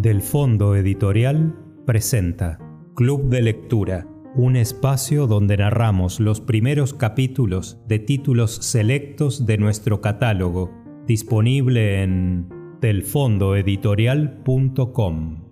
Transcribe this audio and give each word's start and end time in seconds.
Del 0.00 0.22
Fondo 0.22 0.74
Editorial 0.76 1.54
presenta 1.84 2.58
Club 2.94 3.28
de 3.28 3.42
Lectura, 3.42 4.08
un 4.34 4.56
espacio 4.56 5.26
donde 5.26 5.58
narramos 5.58 6.20
los 6.20 6.40
primeros 6.40 6.94
capítulos 6.94 7.78
de 7.86 7.98
títulos 7.98 8.54
selectos 8.54 9.44
de 9.44 9.58
nuestro 9.58 10.00
catálogo, 10.00 10.70
disponible 11.06 12.02
en 12.02 12.48
delfondoeditorial.com. 12.80 15.44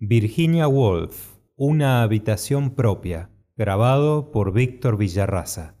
Virginia 0.00 0.66
Woolf, 0.66 1.36
Una 1.54 2.02
habitación 2.02 2.74
propia, 2.74 3.30
grabado 3.56 4.32
por 4.32 4.52
Víctor 4.52 4.98
Villarraza. 4.98 5.77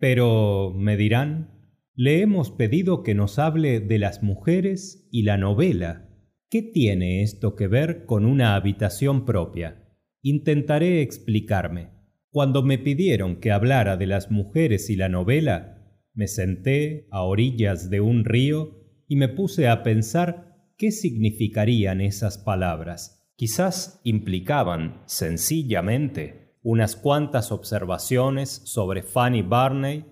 Pero, 0.00 0.72
me 0.74 0.96
dirán, 0.96 1.60
le 1.94 2.22
hemos 2.22 2.50
pedido 2.50 3.02
que 3.02 3.14
nos 3.14 3.38
hable 3.38 3.80
de 3.80 3.98
las 3.98 4.22
mujeres 4.22 5.06
y 5.12 5.22
la 5.24 5.36
novela. 5.36 6.08
¿Qué 6.48 6.62
tiene 6.62 7.22
esto 7.22 7.54
que 7.54 7.68
ver 7.68 8.06
con 8.06 8.24
una 8.24 8.56
habitación 8.56 9.26
propia? 9.26 9.86
Intentaré 10.22 11.02
explicarme. 11.02 11.90
Cuando 12.30 12.62
me 12.62 12.78
pidieron 12.78 13.40
que 13.40 13.52
hablara 13.52 13.98
de 13.98 14.06
las 14.06 14.30
mujeres 14.30 14.88
y 14.88 14.96
la 14.96 15.10
novela, 15.10 15.76
me 16.14 16.26
senté 16.26 17.06
a 17.10 17.22
orillas 17.22 17.90
de 17.90 18.00
un 18.00 18.24
río 18.24 18.80
y 19.06 19.16
me 19.16 19.28
puse 19.28 19.68
a 19.68 19.82
pensar 19.82 20.72
qué 20.78 20.92
significarían 20.92 22.00
esas 22.00 22.38
palabras. 22.38 23.30
Quizás 23.36 24.00
implicaban, 24.04 25.02
sencillamente, 25.04 26.49
unas 26.62 26.96
cuantas 26.96 27.52
observaciones 27.52 28.50
sobre 28.64 29.02
Fanny 29.02 29.42
Barney, 29.42 30.04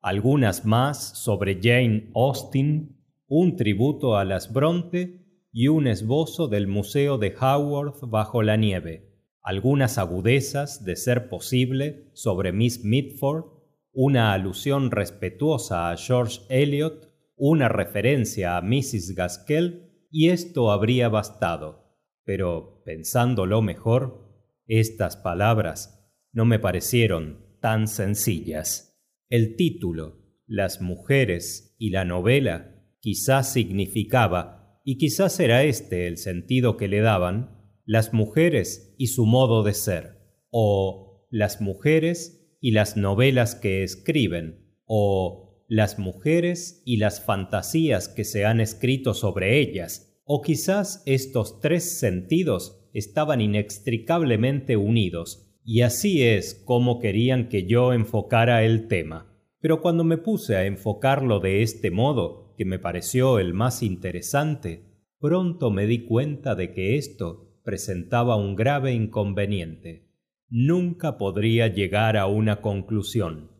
algunas 0.00 0.64
más 0.64 1.18
sobre 1.18 1.60
Jane 1.62 2.10
Austen, 2.14 2.98
un 3.26 3.56
tributo 3.56 4.16
a 4.16 4.24
las 4.24 4.52
Bronte 4.52 5.24
y 5.50 5.68
un 5.68 5.86
esbozo 5.86 6.48
del 6.48 6.66
Museo 6.66 7.16
de 7.16 7.34
Haworth 7.38 8.00
bajo 8.02 8.42
la 8.42 8.56
nieve, 8.56 9.14
algunas 9.44 9.98
agudezas, 9.98 10.84
de 10.84 10.96
ser 10.96 11.28
posible, 11.28 12.10
sobre 12.14 12.52
Miss 12.52 12.82
Mitford, 12.82 13.44
una 13.92 14.32
alusión 14.32 14.90
respetuosa 14.90 15.90
a 15.90 15.96
George 15.96 16.40
Eliot, 16.48 17.12
una 17.36 17.68
referencia 17.68 18.56
a 18.56 18.62
Mrs. 18.62 19.14
Gaskell, 19.14 20.06
y 20.10 20.30
esto 20.30 20.72
habría 20.72 21.08
bastado. 21.08 21.94
Pero, 22.24 22.82
pensándolo 22.84 23.60
mejor, 23.60 24.24
estas 24.66 25.16
palabras 25.16 25.93
no 26.34 26.44
me 26.44 26.58
parecieron 26.58 27.38
tan 27.60 27.86
sencillas. 27.88 29.00
El 29.30 29.56
título, 29.56 30.18
Las 30.46 30.82
mujeres 30.82 31.74
y 31.78 31.90
la 31.90 32.04
novela, 32.04 32.84
quizás 33.00 33.52
significaba, 33.52 34.80
y 34.84 34.98
quizás 34.98 35.40
era 35.40 35.62
este 35.62 36.06
el 36.06 36.18
sentido 36.18 36.76
que 36.76 36.88
le 36.88 37.00
daban, 37.00 37.62
las 37.86 38.12
mujeres 38.12 38.94
y 38.98 39.06
su 39.06 39.24
modo 39.24 39.62
de 39.62 39.74
ser, 39.74 40.18
o 40.50 41.26
las 41.30 41.60
mujeres 41.60 42.56
y 42.60 42.72
las 42.72 42.96
novelas 42.96 43.54
que 43.54 43.82
escriben, 43.82 44.76
o 44.84 45.64
las 45.68 45.98
mujeres 45.98 46.82
y 46.84 46.96
las 46.96 47.24
fantasías 47.24 48.08
que 48.08 48.24
se 48.24 48.44
han 48.44 48.60
escrito 48.60 49.14
sobre 49.14 49.60
ellas, 49.60 50.20
o 50.24 50.42
quizás 50.42 51.02
estos 51.06 51.60
tres 51.60 51.98
sentidos 51.98 52.88
estaban 52.92 53.40
inextricablemente 53.40 54.76
unidos, 54.76 55.53
y 55.64 55.80
así 55.80 56.22
es 56.22 56.62
como 56.64 56.98
querían 56.98 57.48
que 57.48 57.66
yo 57.66 57.92
enfocara 57.92 58.64
el 58.64 58.86
tema. 58.86 59.34
Pero 59.60 59.80
cuando 59.80 60.04
me 60.04 60.18
puse 60.18 60.56
a 60.56 60.66
enfocarlo 60.66 61.40
de 61.40 61.62
este 61.62 61.90
modo, 61.90 62.54
que 62.56 62.64
me 62.64 62.78
pareció 62.78 63.38
el 63.38 63.54
más 63.54 63.82
interesante, 63.82 64.84
pronto 65.18 65.70
me 65.70 65.86
di 65.86 66.04
cuenta 66.04 66.54
de 66.54 66.72
que 66.72 66.96
esto 66.96 67.58
presentaba 67.64 68.36
un 68.36 68.54
grave 68.54 68.92
inconveniente. 68.92 70.10
Nunca 70.50 71.16
podría 71.16 71.68
llegar 71.68 72.16
a 72.16 72.26
una 72.26 72.60
conclusión. 72.60 73.50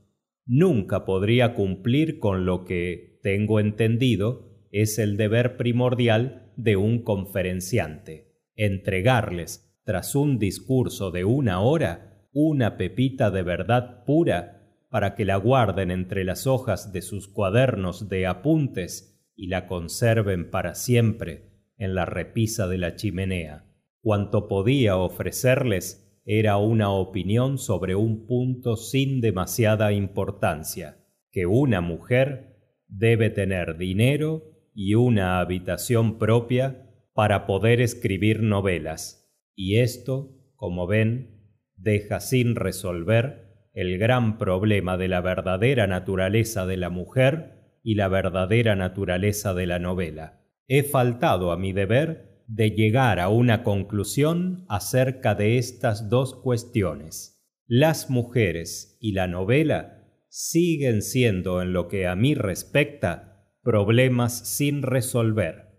Nunca 0.47 1.07
podría 1.07 1.55
cumplir 1.55 2.19
con 2.19 2.45
lo 2.45 2.65
que, 2.65 3.19
tengo 3.23 3.59
entendido, 3.59 4.67
es 4.71 4.99
el 4.99 5.17
deber 5.17 5.57
primordial 5.57 6.53
de 6.57 6.77
un 6.77 7.03
conferenciante 7.03 8.35
entregarles, 8.57 9.74
tras 9.85 10.15
un 10.15 10.39
discurso 10.39 11.11
de 11.11 11.25
una 11.25 11.61
hora, 11.61 12.29
una 12.33 12.77
pepita 12.77 13.31
de 13.31 13.43
verdad 13.43 14.05
pura 14.05 14.63
para 14.91 15.15
que 15.15 15.25
la 15.25 15.37
guarden 15.37 15.91
entre 15.91 16.25
las 16.25 16.47
hojas 16.47 16.93
de 16.93 17.03
sus 17.03 17.29
cuadernos 17.29 18.09
de 18.09 18.27
apuntes 18.27 19.21
y 19.37 19.49
la 19.49 19.67
conserven 19.67 20.51
para 20.51 20.75
siempre 20.75 21.51
en 21.77 21.95
la 21.95 22.07
repisa 22.07 22.69
de 22.69 22.79
la 22.79 22.97
chimenea. 22.97 23.65
Cuanto 24.01 24.49
podía 24.49 24.97
ofrecerles 24.97 26.23
era 26.25 26.57
una 26.57 26.91
opinión 26.91 27.59
sobre 27.59 27.95
un 27.95 28.27
punto 28.27 28.77
sin 28.77 29.21
demasiada 29.21 29.93
importancia, 29.93 30.99
que 31.31 31.47
una 31.47 31.81
mujer 31.81 32.57
debe 32.87 33.31
tener 33.31 33.77
dinero 33.77 34.45
y 34.75 34.95
una 34.95 35.41
habitación 35.41 36.19
propia 36.19 36.91
para 37.13 37.47
poder 37.47 37.81
escribir 37.81 38.43
novelas, 38.43 39.24
y 39.55 39.79
esto, 39.79 40.37
como 40.57 40.87
ven, 40.87 41.53
deja 41.77 42.21
sin 42.21 42.57
resolver 42.57 43.71
el 43.73 43.99
gran 43.99 44.39
problema 44.39 44.97
de 44.97 45.09
la 45.09 45.21
verdadera 45.21 45.87
naturaleza 45.87 46.67
de 46.67 46.77
la 46.77 46.91
mujer 46.91 47.79
y 47.83 47.97
la 47.97 48.09
verdadera 48.09 48.77
naturaleza 48.77 49.53
de 49.53 49.67
la 49.67 49.79
novela. 49.79 50.41
He 50.67 50.83
faltado 50.83 51.53
a 51.53 51.57
mi 51.57 51.73
deber 51.73 52.45
de 52.47 52.71
llegar 52.71 53.21
a 53.21 53.29
una 53.29 53.63
conclusión 53.63 54.65
acerca 54.69 55.35
de 55.35 55.59
estas 55.59 56.09
dos 56.09 56.35
cuestiones. 56.35 57.45
Las 57.67 58.11
mujeres 58.11 58.97
y 59.01 59.13
la 59.13 59.27
novela 59.27 60.05
siguen 60.29 61.03
siendo 61.03 61.63
en 61.63 61.73
lo 61.73 61.89
que 61.89 62.07
a 62.07 62.17
mí 62.17 62.35
respecta 62.35 63.51
problemas 63.63 64.57
sin 64.57 64.83
resolver 64.83 65.74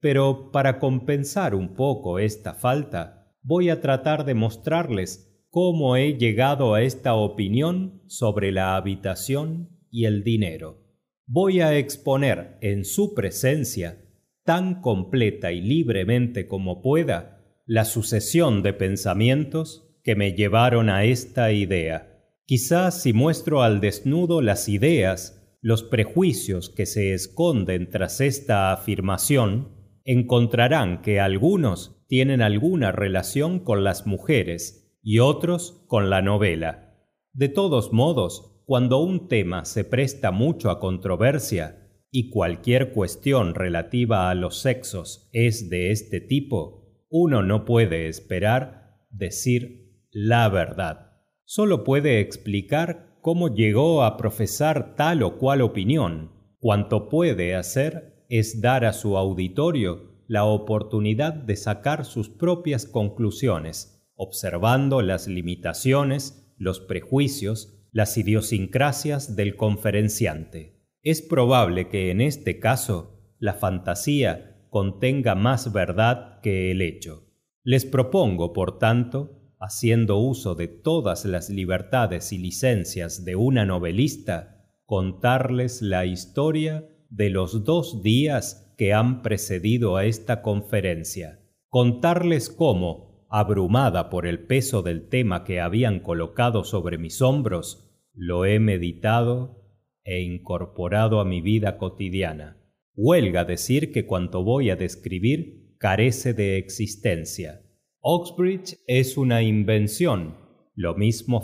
pero 0.00 0.50
para 0.50 0.78
compensar 0.78 1.54
un 1.54 1.74
poco 1.74 2.18
esta 2.18 2.54
falta, 2.54 3.34
voy 3.42 3.70
a 3.70 3.80
tratar 3.80 4.24
de 4.24 4.34
mostrarles 4.34 5.44
cómo 5.50 5.96
he 5.96 6.16
llegado 6.16 6.74
a 6.74 6.82
esta 6.82 7.14
opinión 7.14 8.02
sobre 8.06 8.52
la 8.52 8.76
habitación 8.76 9.70
y 9.90 10.04
el 10.04 10.22
dinero. 10.22 10.78
Voy 11.26 11.60
a 11.60 11.76
exponer 11.76 12.56
en 12.60 12.84
su 12.84 13.14
presencia, 13.14 14.04
tan 14.44 14.80
completa 14.80 15.52
y 15.52 15.60
libremente 15.60 16.48
como 16.48 16.82
pueda, 16.82 17.36
la 17.66 17.84
sucesión 17.84 18.62
de 18.62 18.72
pensamientos 18.72 19.86
que 20.02 20.16
me 20.16 20.32
llevaron 20.32 20.88
a 20.88 21.04
esta 21.04 21.52
idea. 21.52 22.24
Quizás 22.46 23.02
si 23.02 23.12
muestro 23.12 23.62
al 23.62 23.80
desnudo 23.80 24.40
las 24.40 24.68
ideas, 24.68 25.56
los 25.60 25.82
prejuicios 25.82 26.68
que 26.70 26.86
se 26.86 27.12
esconden 27.12 27.90
tras 27.90 28.20
esta 28.20 28.72
afirmación, 28.72 29.79
encontrarán 30.10 31.02
que 31.02 31.20
algunos 31.20 32.04
tienen 32.08 32.42
alguna 32.42 32.90
relación 32.90 33.60
con 33.60 33.84
las 33.84 34.06
mujeres 34.06 34.98
y 35.02 35.20
otros 35.20 35.84
con 35.86 36.10
la 36.10 36.20
novela. 36.20 36.96
De 37.32 37.48
todos 37.48 37.92
modos, 37.92 38.60
cuando 38.66 38.98
un 38.98 39.28
tema 39.28 39.64
se 39.64 39.84
presta 39.84 40.32
mucho 40.32 40.70
a 40.70 40.80
controversia, 40.80 41.76
y 42.10 42.28
cualquier 42.30 42.92
cuestión 42.92 43.54
relativa 43.54 44.30
a 44.30 44.34
los 44.34 44.58
sexos 44.58 45.30
es 45.32 45.70
de 45.70 45.92
este 45.92 46.20
tipo, 46.20 47.04
uno 47.08 47.44
no 47.44 47.64
puede 47.64 48.08
esperar 48.08 49.06
decir 49.10 49.92
la 50.10 50.48
verdad. 50.48 51.12
Solo 51.44 51.84
puede 51.84 52.18
explicar 52.18 53.16
cómo 53.20 53.54
llegó 53.54 54.02
a 54.02 54.16
profesar 54.16 54.96
tal 54.96 55.22
o 55.22 55.38
cual 55.38 55.62
opinión. 55.62 56.32
Cuanto 56.58 57.08
puede 57.08 57.54
hacer 57.54 58.09
es 58.30 58.60
dar 58.60 58.84
a 58.84 58.92
su 58.92 59.18
auditorio 59.18 60.08
la 60.28 60.44
oportunidad 60.44 61.34
de 61.34 61.56
sacar 61.56 62.04
sus 62.04 62.30
propias 62.30 62.86
conclusiones, 62.86 64.06
observando 64.14 65.02
las 65.02 65.26
limitaciones, 65.26 66.54
los 66.56 66.78
prejuicios, 66.78 67.84
las 67.90 68.16
idiosincrasias 68.16 69.34
del 69.34 69.56
conferenciante. 69.56 70.80
Es 71.02 71.22
probable 71.22 71.88
que 71.88 72.12
en 72.12 72.20
este 72.20 72.60
caso 72.60 73.18
la 73.40 73.54
fantasía 73.54 74.64
contenga 74.70 75.34
más 75.34 75.72
verdad 75.72 76.40
que 76.40 76.70
el 76.70 76.82
hecho. 76.82 77.26
Les 77.64 77.84
propongo, 77.84 78.52
por 78.52 78.78
tanto, 78.78 79.54
haciendo 79.58 80.18
uso 80.18 80.54
de 80.54 80.68
todas 80.68 81.24
las 81.24 81.50
libertades 81.50 82.32
y 82.32 82.38
licencias 82.38 83.24
de 83.24 83.34
una 83.34 83.64
novelista, 83.64 84.68
contarles 84.86 85.82
la 85.82 86.06
historia 86.06 86.86
de 87.10 87.28
los 87.28 87.64
dos 87.64 88.02
días 88.02 88.74
que 88.78 88.94
han 88.94 89.22
precedido 89.22 89.96
a 89.96 90.06
esta 90.06 90.40
conferencia, 90.40 91.40
contarles 91.68 92.48
cómo, 92.48 93.26
abrumada 93.28 94.08
por 94.08 94.26
el 94.26 94.46
peso 94.46 94.82
del 94.82 95.08
tema 95.08 95.44
que 95.44 95.60
habían 95.60 96.00
colocado 96.00 96.64
sobre 96.64 96.96
mis 96.96 97.20
hombros, 97.20 97.90
lo 98.14 98.44
he 98.44 98.58
meditado 98.58 99.60
e 100.04 100.22
incorporado 100.22 101.20
a 101.20 101.24
mi 101.24 101.40
vida 101.40 101.78
cotidiana. 101.78 102.56
Huelga 102.94 103.44
decir 103.44 103.92
que 103.92 104.06
cuanto 104.06 104.42
voy 104.42 104.70
a 104.70 104.76
describir 104.76 105.76
carece 105.78 106.34
de 106.34 106.58
existencia. 106.58 107.62
Oxbridge 108.00 108.78
es 108.86 109.16
una 109.16 109.42
invención, 109.42 110.36
lo 110.74 110.94
mismo. 110.94 111.40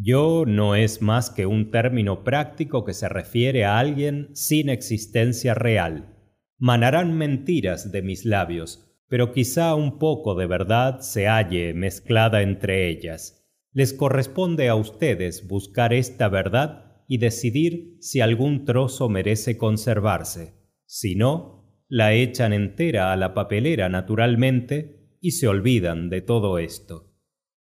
Yo 0.00 0.44
no 0.46 0.76
es 0.76 1.02
más 1.02 1.28
que 1.28 1.46
un 1.46 1.72
término 1.72 2.22
práctico 2.22 2.84
que 2.84 2.94
se 2.94 3.08
refiere 3.08 3.64
a 3.64 3.80
alguien 3.80 4.28
sin 4.32 4.68
existencia 4.68 5.54
real. 5.54 6.14
Manarán 6.56 7.18
mentiras 7.18 7.90
de 7.90 8.02
mis 8.02 8.24
labios, 8.24 8.96
pero 9.08 9.32
quizá 9.32 9.74
un 9.74 9.98
poco 9.98 10.36
de 10.36 10.46
verdad 10.46 11.00
se 11.00 11.26
halle 11.26 11.74
mezclada 11.74 12.42
entre 12.42 12.88
ellas. 12.88 13.50
Les 13.72 13.92
corresponde 13.92 14.68
a 14.68 14.76
ustedes 14.76 15.48
buscar 15.48 15.92
esta 15.92 16.28
verdad 16.28 17.02
y 17.08 17.18
decidir 17.18 17.96
si 18.00 18.20
algún 18.20 18.64
trozo 18.64 19.08
merece 19.08 19.56
conservarse. 19.56 20.54
Si 20.86 21.16
no, 21.16 21.82
la 21.88 22.12
echan 22.12 22.52
entera 22.52 23.12
a 23.12 23.16
la 23.16 23.34
papelera 23.34 23.88
naturalmente 23.88 25.16
y 25.20 25.32
se 25.32 25.48
olvidan 25.48 26.08
de 26.08 26.20
todo 26.20 26.58
esto. 26.58 27.16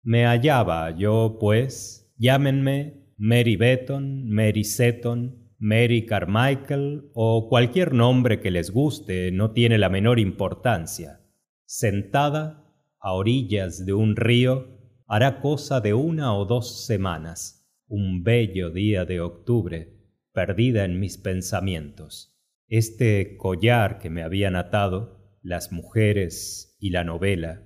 Me 0.03 0.27
hallaba 0.27 0.91
yo, 0.91 1.39
pues, 1.41 2.00
Llámenme 2.21 3.15
Mary 3.17 3.57
Beton, 3.57 4.29
Mary 4.29 4.63
Seton, 4.63 5.55
Mary 5.59 6.05
Carmichael 6.05 7.11
o 7.15 7.49
cualquier 7.49 7.95
nombre 7.95 8.41
que 8.41 8.51
les 8.51 8.71
guste, 8.71 9.33
no 9.33 9.53
tiene 9.53 9.79
la 9.79 9.89
menor 9.89 10.19
importancia. 10.19 11.23
Sentada 11.65 12.71
a 13.01 13.15
orillas 13.15 13.87
de 13.87 13.95
un 13.95 14.17
río, 14.17 14.69
hará 15.07 15.41
cosa 15.41 15.81
de 15.81 15.95
una 15.95 16.35
o 16.35 16.45
dos 16.45 16.85
semanas, 16.85 17.67
un 17.89 18.23
bello 18.23 18.69
día 18.69 19.07
de 19.07 19.23
octubre, 19.23 19.97
perdida 20.35 20.85
en 20.85 21.01
mis 21.01 21.17
pensamientos. 21.17 22.39
Este 22.69 23.39
collar 23.39 23.99
que 23.99 24.11
me 24.11 24.23
habían 24.23 24.57
atado, 24.57 25.39
las 25.41 25.73
mujeres 25.73 26.77
y 26.81 26.91
la 26.91 27.03
novela, 27.03 27.63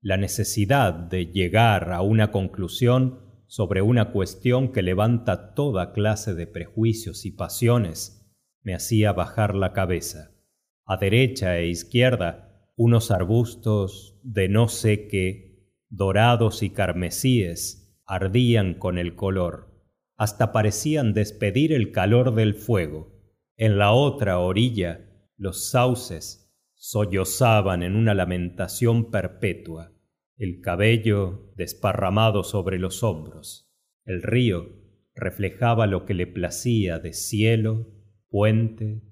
la 0.00 0.16
necesidad 0.16 0.92
de 0.92 1.26
llegar 1.26 1.92
a 1.92 2.02
una 2.02 2.32
conclusión 2.32 3.21
sobre 3.52 3.82
una 3.82 4.12
cuestión 4.12 4.72
que 4.72 4.80
levanta 4.80 5.52
toda 5.52 5.92
clase 5.92 6.32
de 6.32 6.46
prejuicios 6.46 7.26
y 7.26 7.32
pasiones, 7.32 8.26
me 8.62 8.74
hacía 8.74 9.12
bajar 9.12 9.54
la 9.54 9.74
cabeza. 9.74 10.30
A 10.86 10.96
derecha 10.96 11.58
e 11.58 11.66
izquierda, 11.66 12.66
unos 12.76 13.10
arbustos 13.10 14.18
de 14.22 14.48
no 14.48 14.68
sé 14.68 15.06
qué, 15.06 15.68
dorados 15.90 16.62
y 16.62 16.70
carmesíes, 16.70 17.94
ardían 18.06 18.72
con 18.72 18.96
el 18.96 19.16
color, 19.16 19.84
hasta 20.16 20.50
parecían 20.50 21.12
despedir 21.12 21.74
el 21.74 21.92
calor 21.92 22.34
del 22.34 22.54
fuego. 22.54 23.12
En 23.58 23.76
la 23.76 23.92
otra 23.92 24.38
orilla, 24.38 25.28
los 25.36 25.68
sauces 25.68 26.50
sollozaban 26.72 27.82
en 27.82 27.96
una 27.96 28.14
lamentación 28.14 29.10
perpetua 29.10 29.92
el 30.36 30.60
cabello 30.60 31.52
desparramado 31.56 32.42
sobre 32.42 32.78
los 32.78 33.02
hombros. 33.02 33.70
El 34.04 34.22
río 34.22 34.66
reflejaba 35.14 35.86
lo 35.86 36.04
que 36.04 36.14
le 36.14 36.26
placía 36.26 36.98
de 36.98 37.12
cielo, 37.12 37.86
puente 38.28 39.02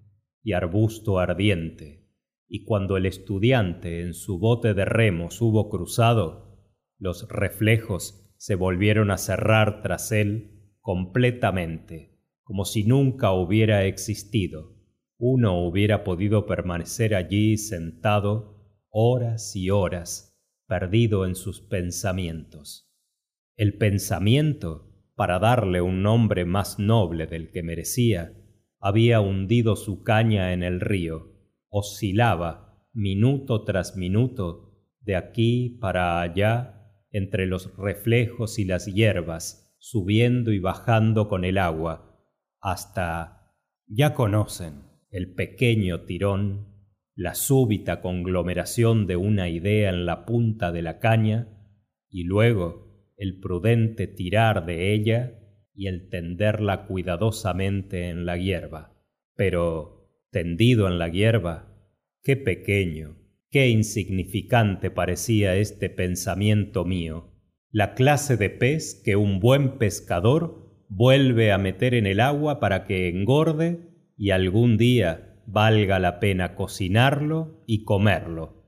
y 0.43 0.52
arbusto 0.52 1.19
ardiente, 1.19 2.08
y 2.49 2.64
cuando 2.64 2.96
el 2.96 3.06
estudiante 3.06 4.00
en 4.00 4.14
su 4.14 4.38
bote 4.38 4.75
de 4.75 4.84
remos 4.84 5.40
hubo 5.40 5.69
cruzado, 5.69 6.58
los 6.99 7.28
reflejos 7.28 8.34
se 8.37 8.55
volvieron 8.55 9.11
a 9.11 9.19
cerrar 9.19 9.82
tras 9.82 10.12
él 10.12 10.75
completamente, 10.81 12.19
como 12.43 12.64
si 12.64 12.84
nunca 12.84 13.32
hubiera 13.32 13.84
existido. 13.84 14.75
Uno 15.19 15.62
hubiera 15.64 16.02
podido 16.02 16.46
permanecer 16.46 17.14
allí 17.14 17.58
sentado 17.58 18.56
horas 18.88 19.55
y 19.55 19.70
horas 19.70 20.30
perdido 20.70 21.26
en 21.26 21.34
sus 21.34 21.61
pensamientos. 21.61 22.88
El 23.56 23.76
pensamiento, 23.76 24.88
para 25.17 25.40
darle 25.40 25.81
un 25.81 26.05
nombre 26.05 26.44
más 26.44 26.78
noble 26.78 27.26
del 27.26 27.50
que 27.50 27.64
merecía, 27.64 28.37
había 28.78 29.20
hundido 29.20 29.75
su 29.75 30.05
caña 30.05 30.52
en 30.52 30.62
el 30.62 30.81
río, 30.81 31.32
oscilaba 31.70 32.87
minuto 32.93 33.64
tras 33.64 33.96
minuto 33.96 34.87
de 35.00 35.17
aquí 35.17 35.76
para 35.81 36.20
allá 36.20 36.94
entre 37.11 37.46
los 37.46 37.76
reflejos 37.76 38.61
y 38.61 38.64
las 38.64 38.87
hierbas, 38.87 39.75
subiendo 39.81 40.52
y 40.52 40.61
bajando 40.61 41.26
con 41.26 41.44
el 41.44 41.58
agua, 41.58 42.17
hasta 42.61 43.56
ya 43.88 44.14
conocen 44.14 44.84
el 45.11 45.34
pequeño 45.34 46.02
tirón 46.02 46.69
la 47.20 47.34
súbita 47.34 48.00
conglomeración 48.00 49.06
de 49.06 49.17
una 49.17 49.50
idea 49.50 49.90
en 49.90 50.06
la 50.06 50.25
punta 50.25 50.72
de 50.72 50.81
la 50.81 51.00
caña 51.00 51.49
y 52.08 52.25
luego 52.25 53.12
el 53.19 53.40
prudente 53.40 54.06
tirar 54.06 54.64
de 54.64 54.94
ella 54.94 55.38
y 55.75 55.88
el 55.88 56.08
tenderla 56.08 56.87
cuidadosamente 56.87 58.08
en 58.08 58.25
la 58.25 58.38
hierba. 58.38 58.96
Pero, 59.37 60.08
tendido 60.31 60.88
en 60.88 60.99
la 60.99 61.08
hierba, 61.08 61.76
qué 62.22 62.38
pequeño, 62.38 63.19
qué 63.50 63.69
insignificante 63.69 64.90
parecía 64.90 65.56
este 65.56 65.90
pensamiento 65.90 66.87
mío, 66.87 67.34
la 67.70 67.93
clase 67.93 68.38
de 68.38 68.49
pez 68.49 69.02
que 69.05 69.17
un 69.17 69.40
buen 69.40 69.76
pescador 69.76 70.87
vuelve 70.88 71.52
a 71.52 71.58
meter 71.58 71.93
en 71.93 72.06
el 72.06 72.19
agua 72.19 72.61
para 72.61 72.87
que 72.87 73.08
engorde 73.08 73.90
y 74.17 74.31
algún 74.31 74.78
día 74.78 75.30
valga 75.52 75.99
la 75.99 76.20
pena 76.20 76.55
cocinarlo 76.55 77.62
y 77.67 77.85
comerlo. 77.85 78.61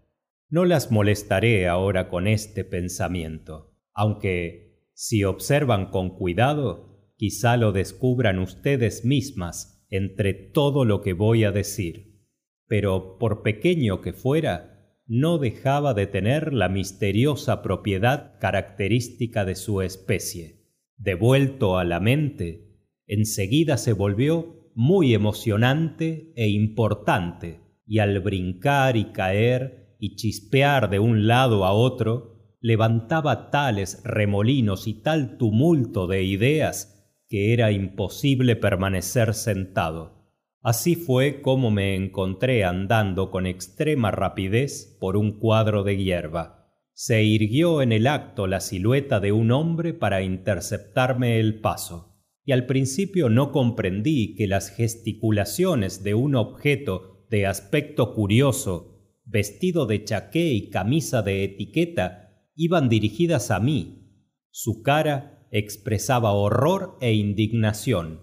No 0.48 0.64
las 0.64 0.90
molestaré 0.90 1.68
ahora 1.68 2.08
con 2.08 2.26
este 2.26 2.64
pensamiento, 2.64 3.74
aunque, 3.94 4.90
si 4.94 5.24
observan 5.24 5.90
con 5.90 6.10
cuidado, 6.16 7.14
quizá 7.16 7.56
lo 7.56 7.72
descubran 7.72 8.38
ustedes 8.38 9.04
mismas 9.04 9.86
entre 9.88 10.34
todo 10.34 10.84
lo 10.84 11.00
que 11.00 11.12
voy 11.12 11.44
a 11.44 11.52
decir. 11.52 12.26
Pero, 12.66 13.18
por 13.18 13.42
pequeño 13.42 14.00
que 14.00 14.12
fuera, 14.12 14.98
no 15.06 15.38
dejaba 15.38 15.94
de 15.94 16.06
tener 16.06 16.52
la 16.52 16.68
misteriosa 16.68 17.62
propiedad 17.62 18.38
característica 18.38 19.44
de 19.44 19.54
su 19.54 19.82
especie. 19.82 20.62
Devuelto 20.96 21.78
a 21.78 21.84
la 21.84 22.00
mente, 22.00 22.78
enseguida 23.06 23.76
se 23.76 23.92
volvió 23.92 24.61
muy 24.74 25.14
emocionante 25.14 26.32
e 26.36 26.48
importante, 26.48 27.60
y 27.86 27.98
al 27.98 28.20
brincar 28.20 28.96
y 28.96 29.12
caer 29.12 29.96
y 29.98 30.16
chispear 30.16 30.90
de 30.90 30.98
un 30.98 31.26
lado 31.26 31.64
a 31.64 31.72
otro, 31.72 32.56
levantaba 32.60 33.50
tales 33.50 34.02
remolinos 34.04 34.86
y 34.86 34.94
tal 34.94 35.36
tumulto 35.36 36.06
de 36.06 36.22
ideas 36.22 37.16
que 37.28 37.52
era 37.52 37.72
imposible 37.72 38.56
permanecer 38.56 39.34
sentado. 39.34 40.22
Así 40.60 40.94
fue 40.94 41.42
como 41.42 41.70
me 41.70 41.96
encontré 41.96 42.64
andando 42.64 43.30
con 43.30 43.46
extrema 43.46 44.10
rapidez 44.10 44.96
por 45.00 45.16
un 45.16 45.38
cuadro 45.38 45.82
de 45.82 45.96
hierba. 45.96 46.68
Se 46.92 47.24
irguió 47.24 47.82
en 47.82 47.90
el 47.90 48.06
acto 48.06 48.46
la 48.46 48.60
silueta 48.60 49.18
de 49.18 49.32
un 49.32 49.50
hombre 49.50 49.92
para 49.92 50.22
interceptarme 50.22 51.40
el 51.40 51.60
paso 51.60 52.11
y 52.44 52.52
al 52.52 52.66
principio 52.66 53.28
no 53.28 53.52
comprendí 53.52 54.34
que 54.34 54.46
las 54.46 54.70
gesticulaciones 54.70 56.02
de 56.02 56.14
un 56.14 56.34
objeto 56.34 57.26
de 57.30 57.46
aspecto 57.46 58.14
curioso, 58.14 59.20
vestido 59.24 59.86
de 59.86 60.04
chaqué 60.04 60.52
y 60.52 60.68
camisa 60.70 61.22
de 61.22 61.44
etiqueta, 61.44 62.50
iban 62.56 62.88
dirigidas 62.88 63.50
a 63.50 63.60
mí. 63.60 64.26
Su 64.50 64.82
cara 64.82 65.46
expresaba 65.50 66.32
horror 66.32 66.98
e 67.00 67.14
indignación. 67.14 68.20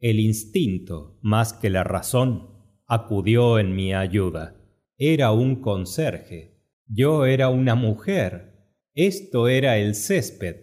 El 0.00 0.18
instinto, 0.18 1.18
más 1.22 1.52
que 1.52 1.70
la 1.70 1.84
razón, 1.84 2.50
acudió 2.86 3.58
en 3.60 3.74
mi 3.76 3.94
ayuda. 3.94 4.56
Era 4.98 5.30
un 5.30 5.60
conserje. 5.60 6.66
Yo 6.88 7.24
era 7.26 7.48
una 7.48 7.76
mujer. 7.76 8.74
Esto 8.94 9.48
era 9.48 9.78
el 9.78 9.94
césped. 9.94 10.56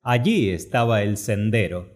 Allí 0.00 0.50
estaba 0.50 1.02
el 1.02 1.16
sendero 1.16 1.93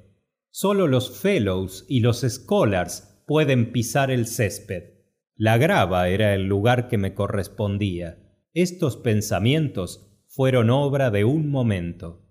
Solo 0.51 0.87
los 0.87 1.19
fellows 1.21 1.85
y 1.89 2.01
los 2.01 2.21
scholars 2.21 3.23
pueden 3.27 3.73
pisar 3.73 4.11
el 4.11 4.27
césped. 4.27 4.95
La 5.37 5.59
grava 5.59 6.09
era 6.09 6.35
el 6.35 6.47
lugar 6.47 6.89
que 6.89 6.99
me 6.99 7.15
correspondía. 7.15 8.19
Estos 8.55 8.97
pensamientos 8.97 10.23
fueron 10.27 10.71
obra 10.71 11.11
de 11.11 11.25
un 11.25 11.51
momento. 11.51 12.25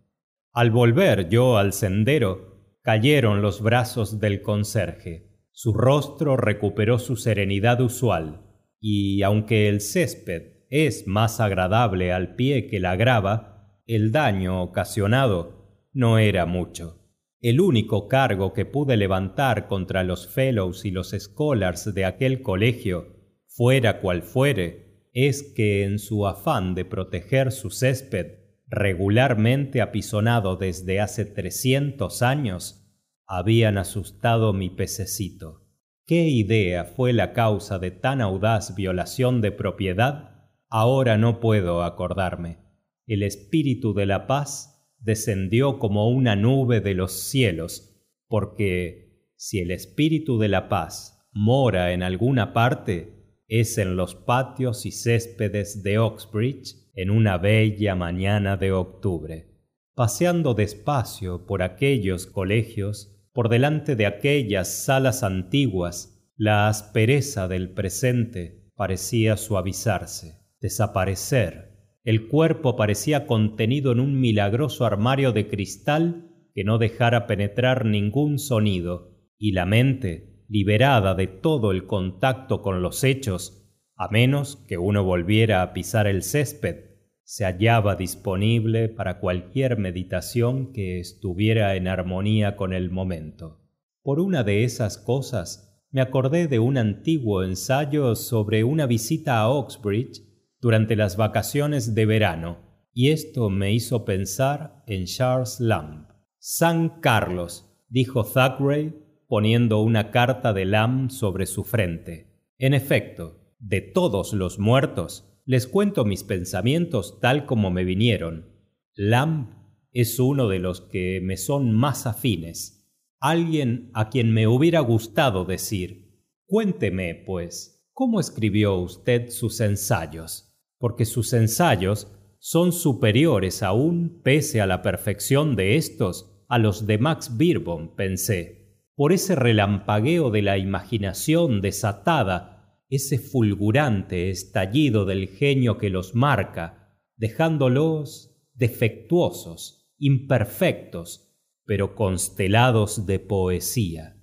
Al 0.51 0.71
volver 0.71 1.29
yo 1.29 1.57
al 1.57 1.71
sendero, 1.73 2.75
cayeron 2.81 3.41
los 3.41 3.61
brazos 3.61 4.19
del 4.19 4.41
conserje. 4.41 5.27
Su 5.51 5.73
rostro 5.73 6.37
recuperó 6.37 6.99
su 6.99 7.15
serenidad 7.15 7.81
usual, 7.81 8.41
y 8.79 9.21
aunque 9.23 9.69
el 9.69 9.81
césped 9.81 10.65
es 10.69 11.07
más 11.07 11.39
agradable 11.39 12.11
al 12.11 12.35
pie 12.35 12.67
que 12.67 12.79
la 12.79 12.95
grava, 12.95 13.81
el 13.85 14.11
daño 14.11 14.61
ocasionado 14.61 15.87
no 15.93 16.17
era 16.17 16.45
mucho. 16.45 16.96
El 17.39 17.61
único 17.61 18.07
cargo 18.07 18.53
que 18.53 18.65
pude 18.65 18.97
levantar 18.97 19.67
contra 19.67 20.03
los 20.03 20.27
fellows 20.27 20.85
y 20.85 20.91
los 20.91 21.15
scholars 21.17 21.93
de 21.93 22.05
aquel 22.05 22.41
colegio, 22.41 23.15
fuera 23.45 24.01
cual 24.01 24.23
fuere, 24.23 25.09
es 25.13 25.43
que 25.55 25.83
en 25.83 25.99
su 25.99 26.25
afán 26.25 26.73
de 26.73 26.85
proteger 26.85 27.51
su 27.51 27.69
césped, 27.69 28.39
regularmente 28.67 29.81
apisonado 29.81 30.55
desde 30.55 30.99
hace 30.99 31.25
trescientos 31.25 32.21
años, 32.21 32.87
habían 33.27 33.77
asustado 33.77 34.53
mi 34.53 34.69
pececito. 34.69 35.67
¿Qué 36.05 36.29
idea 36.29 36.85
fue 36.85 37.13
la 37.13 37.33
causa 37.33 37.79
de 37.79 37.91
tan 37.91 38.21
audaz 38.21 38.75
violación 38.75 39.41
de 39.41 39.51
propiedad? 39.51 40.49
Ahora 40.69 41.17
no 41.17 41.39
puedo 41.39 41.83
acordarme. 41.83 42.59
El 43.05 43.23
espíritu 43.23 43.93
de 43.93 44.05
la 44.05 44.25
paz 44.25 44.76
descendió 44.99 45.79
como 45.79 46.09
una 46.09 46.35
nube 46.35 46.81
de 46.81 46.93
los 46.93 47.11
cielos, 47.11 47.95
porque 48.27 49.31
si 49.35 49.59
el 49.59 49.71
espíritu 49.71 50.39
de 50.39 50.47
la 50.47 50.69
paz 50.69 51.25
mora 51.31 51.93
en 51.93 52.03
alguna 52.03 52.53
parte, 52.53 53.13
es 53.47 53.77
en 53.77 53.95
los 53.95 54.15
patios 54.15 54.85
y 54.85 54.91
céspedes 54.91 55.83
de 55.83 55.99
Oxbridge 55.99 56.75
en 56.95 57.11
una 57.11 57.37
bella 57.37 57.95
mañana 57.95 58.57
de 58.57 58.71
octubre. 58.71 59.53
Paseando 59.93 60.53
despacio 60.53 61.45
por 61.45 61.61
aquellos 61.61 62.27
colegios, 62.27 63.17
por 63.31 63.49
delante 63.49 63.95
de 63.95 64.07
aquellas 64.07 64.67
salas 64.67 65.23
antiguas, 65.23 66.17
la 66.35 66.67
aspereza 66.67 67.47
del 67.47 67.69
presente 67.69 68.71
parecía 68.75 69.37
suavizarse, 69.37 70.39
desaparecer. 70.59 71.66
El 72.07 72.29
cuerpo 72.29 72.77
parecía 72.77 73.27
contenido 73.27 73.91
en 73.91 73.99
un 73.99 74.17
milagroso 74.21 74.85
armario 74.85 75.33
de 75.33 75.49
cristal 75.49 76.31
que 76.53 76.63
no 76.63 76.77
dejara 76.77 77.27
penetrar 77.27 77.83
ningún 77.83 78.39
sonido, 78.39 79.11
y 79.37 79.51
la 79.51 79.65
mente, 79.65 80.45
liberada 80.47 81.15
de 81.15 81.27
todo 81.27 81.71
el 81.71 81.85
contacto 81.85 82.61
con 82.61 82.81
los 82.81 83.03
hechos, 83.03 83.69
a 83.97 84.07
menos 84.07 84.55
que 84.69 84.77
uno 84.77 85.03
volviera 85.03 85.61
a 85.61 85.73
pisar 85.73 86.07
el 86.07 86.23
césped, 86.23 86.77
se 87.23 87.43
hallaba 87.43 87.97
disponible 87.97 88.87
para 88.87 89.19
cualquier 89.19 89.77
meditación 89.77 90.71
que 90.71 91.01
estuviera 91.01 91.75
en 91.75 91.89
armonía 91.89 92.55
con 92.55 92.71
el 92.71 92.89
momento. 92.89 93.59
Por 94.01 94.21
una 94.21 94.45
de 94.45 94.63
esas 94.63 94.97
cosas 94.97 95.83
me 95.91 95.99
acordé 95.99 96.47
de 96.47 96.59
un 96.59 96.77
antiguo 96.77 97.43
ensayo 97.43 98.15
sobre 98.15 98.63
una 98.63 98.85
visita 98.85 99.39
a 99.39 99.49
Oxbridge 99.49 100.26
durante 100.59 100.95
las 100.95 101.17
vacaciones 101.17 101.95
de 101.95 102.05
verano, 102.05 102.59
y 102.93 103.09
esto 103.09 103.49
me 103.49 103.73
hizo 103.73 104.05
pensar 104.05 104.83
en 104.87 105.05
Charles 105.05 105.59
Lamb. 105.59 106.07
San 106.39 106.99
Carlos, 107.01 107.69
dijo 107.89 108.23
Thackeray, 108.23 108.93
poniendo 109.27 109.81
una 109.81 110.11
carta 110.11 110.53
de 110.53 110.65
Lamb 110.65 111.11
sobre 111.11 111.45
su 111.45 111.63
frente. 111.63 112.27
En 112.57 112.73
efecto, 112.73 113.55
de 113.59 113.81
todos 113.81 114.33
los 114.33 114.57
muertos, 114.57 115.41
les 115.45 115.67
cuento 115.67 116.05
mis 116.05 116.23
pensamientos 116.23 117.19
tal 117.19 117.45
como 117.45 117.69
me 117.71 117.83
vinieron. 117.83 118.49
Lamb 118.95 119.55
es 119.91 120.19
uno 120.19 120.47
de 120.47 120.59
los 120.59 120.81
que 120.81 121.21
me 121.21 121.37
son 121.37 121.73
más 121.73 122.07
afines, 122.07 122.77
alguien 123.19 123.89
a 123.93 124.09
quien 124.09 124.33
me 124.33 124.47
hubiera 124.47 124.79
gustado 124.79 125.45
decir, 125.45 126.21
cuénteme, 126.45 127.15
pues, 127.15 127.87
¿cómo 127.93 128.19
escribió 128.19 128.75
usted 128.75 129.29
sus 129.29 129.59
ensayos? 129.59 130.46
Porque 130.77 131.05
sus 131.05 131.33
ensayos 131.33 132.11
son 132.39 132.71
superiores 132.71 133.63
aún, 133.63 134.21
pese 134.23 134.61
a 134.61 134.67
la 134.67 134.81
perfección 134.81 135.55
de 135.55 135.75
estos, 135.75 136.45
a 136.47 136.59
los 136.59 136.87
de 136.87 136.97
Max 136.97 137.37
Birbon, 137.37 137.95
pensé, 137.95 138.57
por 138.95 139.11
ese 139.11 139.35
relampagueo 139.35 140.31
de 140.31 140.41
la 140.41 140.57
imaginación 140.57 141.61
desatada 141.61 142.57
ese 142.89 143.19
fulgurante 143.19 144.29
estallido 144.29 145.05
del 145.05 145.27
genio 145.27 145.77
que 145.77 145.89
los 145.89 146.15
marca, 146.15 146.97
dejándolos 147.17 148.35
defectuosos, 148.53 149.91
imperfectos, 149.97 151.33
pero 151.65 151.95
constelados 151.95 153.05
de 153.05 153.19
poesía. 153.19 154.17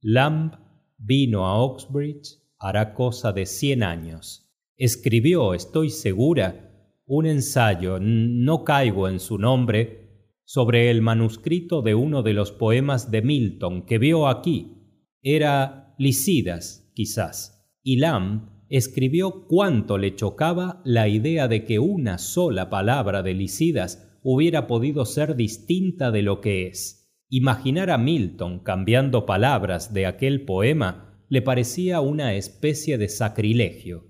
Lamb 0.00 0.56
vino 0.98 1.46
a 1.46 1.62
Oxbridge 1.62 2.40
hará 2.58 2.94
cosa 2.94 3.32
de 3.32 3.46
cien 3.46 3.82
años. 3.82 4.49
Escribió, 4.80 5.52
estoy 5.52 5.90
segura, 5.90 6.96
un 7.04 7.26
ensayo, 7.26 7.98
no 8.00 8.64
caigo 8.64 9.10
en 9.10 9.20
su 9.20 9.36
nombre, 9.36 10.30
sobre 10.44 10.90
el 10.90 11.02
manuscrito 11.02 11.82
de 11.82 11.94
uno 11.94 12.22
de 12.22 12.32
los 12.32 12.50
poemas 12.50 13.10
de 13.10 13.20
Milton 13.20 13.84
que 13.84 13.98
vio 13.98 14.26
aquí. 14.26 14.78
Era 15.20 15.94
Lisidas, 15.98 16.90
quizás 16.94 17.60
y 17.82 17.96
Lamb 17.96 18.48
escribió 18.70 19.46
cuánto 19.48 19.98
le 19.98 20.14
chocaba 20.14 20.80
la 20.86 21.08
idea 21.08 21.46
de 21.46 21.66
que 21.66 21.78
una 21.78 22.16
sola 22.16 22.70
palabra 22.70 23.22
de 23.22 23.34
Lisidas 23.34 24.18
hubiera 24.22 24.66
podido 24.66 25.04
ser 25.04 25.36
distinta 25.36 26.10
de 26.10 26.22
lo 26.22 26.40
que 26.40 26.68
es. 26.68 27.12
Imaginar 27.28 27.90
a 27.90 27.98
Milton 27.98 28.60
cambiando 28.60 29.26
palabras 29.26 29.92
de 29.92 30.06
aquel 30.06 30.46
poema 30.46 31.22
le 31.28 31.42
parecía 31.42 32.00
una 32.00 32.32
especie 32.32 32.96
de 32.96 33.08
sacrilegio. 33.10 34.09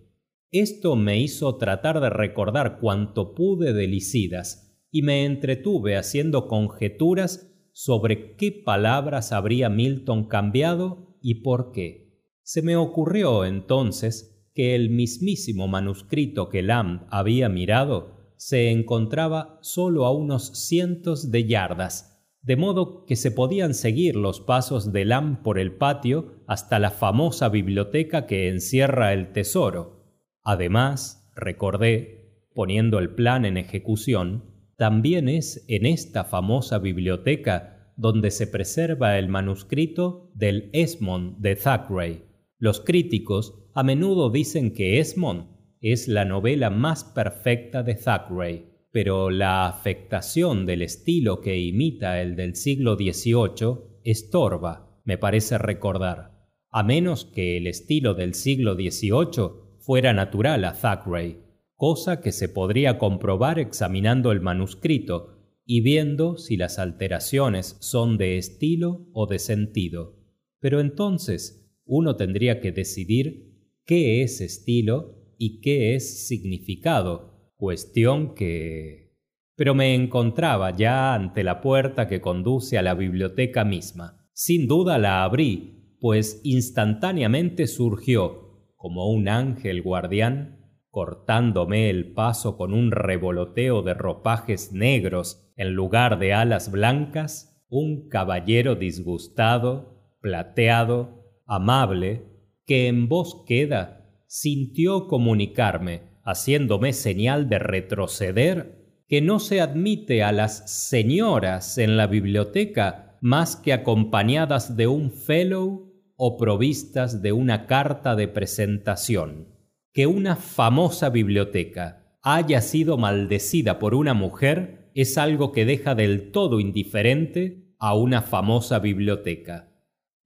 Esto 0.52 0.97
me 0.97 1.21
hizo 1.21 1.57
tratar 1.59 2.00
de 2.00 2.11
recordar 2.11 2.80
cuanto 2.80 3.37
pude 3.37 3.73
de 3.73 3.87
Lisidas 3.87 4.76
y 4.90 5.02
me 5.02 5.25
entretuve 5.25 5.97
haciendo 5.97 6.49
conjeturas 6.49 7.52
sobre 7.73 8.35
qué 8.35 8.50
palabras 8.50 9.30
habría 9.30 9.69
Milton 9.69 10.26
cambiado 10.26 11.16
y 11.23 11.42
por 11.42 11.71
qué. 11.71 12.19
Se 12.42 12.62
me 12.62 12.75
ocurrió 12.75 13.45
entonces 13.45 14.50
que 14.52 14.75
el 14.75 14.90
mismísimo 14.90 15.69
manuscrito 15.69 16.49
que 16.49 16.62
Lamb 16.62 17.07
había 17.11 17.49
mirado 17.49 18.16
se 18.37 18.73
encontraba 18.73 19.61
solo 19.62 20.04
a 20.04 20.12
unos 20.12 20.66
cientos 20.66 21.30
de 21.30 21.47
yardas, 21.47 22.26
de 22.42 22.57
modo 22.57 23.04
que 23.04 23.14
se 23.14 23.30
podían 23.30 23.73
seguir 23.73 24.16
los 24.16 24.40
pasos 24.40 24.92
de 24.92 25.04
Lamb 25.04 25.45
por 25.45 25.61
el 25.61 25.76
patio 25.76 26.42
hasta 26.49 26.80
la 26.80 26.90
famosa 26.90 27.49
biblioteca 27.50 28.26
que 28.26 28.49
encierra 28.49 29.12
el 29.12 29.33
tesoro. 29.33 30.00
Además, 30.42 31.30
recordé, 31.35 32.49
poniendo 32.54 32.99
el 32.99 33.14
plan 33.14 33.44
en 33.44 33.56
ejecución, 33.56 34.44
también 34.76 35.28
es 35.28 35.64
en 35.68 35.87
esta 35.87 36.25
famosa 36.25 36.78
biblioteca 36.78 37.92
donde 37.97 38.30
se 38.30 38.47
preserva 38.47 39.18
el 39.18 39.28
manuscrito 39.28 40.30
del 40.35 40.70
Esmond 40.73 41.38
de 41.38 41.56
Thackeray. 41.56 42.25
Los 42.59 42.80
críticos 42.80 43.68
a 43.75 43.82
menudo 43.82 44.30
dicen 44.30 44.73
que 44.73 44.99
Esmond 44.99 45.49
es 45.80 46.09
la 46.09 46.25
novela 46.25 46.70
más 46.70 47.04
perfecta 47.04 47.82
de 47.82 47.94
Thackeray, 47.94 48.70
pero 48.90 49.30
la 49.30 49.68
afectación 49.68 50.66
del 50.66 50.82
estilo 50.82 51.40
que 51.40 51.59
imita 51.59 52.20
el 52.20 52.37
del 52.37 52.56
siglo 52.56 52.97
XVIII 52.97 54.00
estorba, 54.02 55.00
me 55.04 55.18
parece 55.18 55.59
recordar, 55.59 56.49
a 56.70 56.82
menos 56.82 57.25
que 57.25 57.56
el 57.56 57.66
estilo 57.66 58.14
del 58.14 58.35
siglo 58.35 58.75
XVIII 58.75 59.70
fuera 59.90 60.12
natural 60.12 60.64
a 60.66 60.73
Thackeray, 60.73 61.42
cosa 61.75 62.20
que 62.20 62.30
se 62.30 62.49
podría 62.49 62.97
comprobar 62.97 63.59
examinando 63.59 64.30
el 64.30 64.40
manuscrito 64.40 65.37
y 65.64 65.80
viendo 65.80 66.38
si 66.38 66.56
las 66.56 66.78
alteraciones 66.78 67.76
son 67.80 68.16
de 68.16 68.38
estilo 68.38 69.09
o 69.12 69.26
de 69.26 69.40
sentido. 69.40 70.14
Pero 70.61 70.78
entonces, 70.78 71.75
uno 71.87 72.14
tendría 72.14 72.61
que 72.61 72.70
decidir 72.70 73.82
qué 73.85 74.23
es 74.23 74.40
estilo 74.40 75.35
y 75.38 75.61
qué 75.61 75.97
es 75.97 76.28
significado, 76.28 77.50
cuestión 77.56 78.37
que... 78.37 79.16
Pero 79.56 79.75
me 79.75 79.97
encontraba 79.97 80.70
ya 80.76 81.14
ante 81.14 81.42
la 81.42 81.61
puerta 81.61 82.06
que 82.06 82.20
conduce 82.20 82.78
a 82.78 82.82
la 82.82 82.94
biblioteca 82.94 83.64
misma. 83.64 84.25
Sin 84.35 84.68
duda 84.68 84.99
la 84.99 85.25
abrí, 85.25 85.97
pues 85.99 86.40
instantáneamente 86.44 87.66
surgió, 87.66 88.50
como 88.81 89.11
un 89.11 89.29
ángel 89.29 89.83
guardián, 89.83 90.57
cortándome 90.89 91.91
el 91.91 92.15
paso 92.15 92.57
con 92.57 92.73
un 92.73 92.93
revoloteo 92.93 93.83
de 93.83 93.93
ropajes 93.93 94.73
negros 94.73 95.53
en 95.59 95.75
lugar 95.75 96.19
de 96.19 96.33
alas 96.33 96.71
blancas, 96.71 97.63
un 97.69 98.09
caballero 98.09 98.77
disgustado, 98.77 100.17
plateado, 100.23 101.27
amable, 101.47 102.25
que 102.65 102.89
en 102.89 103.07
voz 103.07 103.45
queda, 103.47 104.09
sintió 104.27 105.09
comunicarme, 105.09 106.01
haciéndome 106.25 106.95
señal 106.95 107.51
de 107.51 107.59
retroceder, 107.59 109.03
que 109.07 109.21
no 109.21 109.41
se 109.41 109.61
admite 109.61 110.23
a 110.23 110.33
las 110.33 110.89
señoras 110.89 111.77
en 111.77 111.99
la 111.99 112.07
biblioteca 112.07 113.19
más 113.21 113.57
que 113.57 113.75
acompañadas 113.75 114.75
de 114.75 114.87
un 114.87 115.11
fellow 115.11 115.89
o 116.23 116.37
provistas 116.37 117.23
de 117.23 117.33
una 117.33 117.67
carta 117.67 118.15
de 118.15 118.29
presentación. 118.29 119.49
Que 119.95 120.07
una 120.07 120.37
famosa 120.37 121.09
biblioteca 121.09 122.19
haya 122.21 122.61
sido 122.61 122.99
maldecida 122.99 123.79
por 123.79 123.95
una 123.95 124.12
mujer 124.12 124.91
es 124.95 125.17
algo 125.17 125.50
que 125.50 125.65
deja 125.65 125.95
del 125.95 126.31
todo 126.31 126.61
indiferente 126.61 127.75
a 127.79 127.95
una 127.95 128.21
famosa 128.21 128.81
biblioteca. 128.81 129.73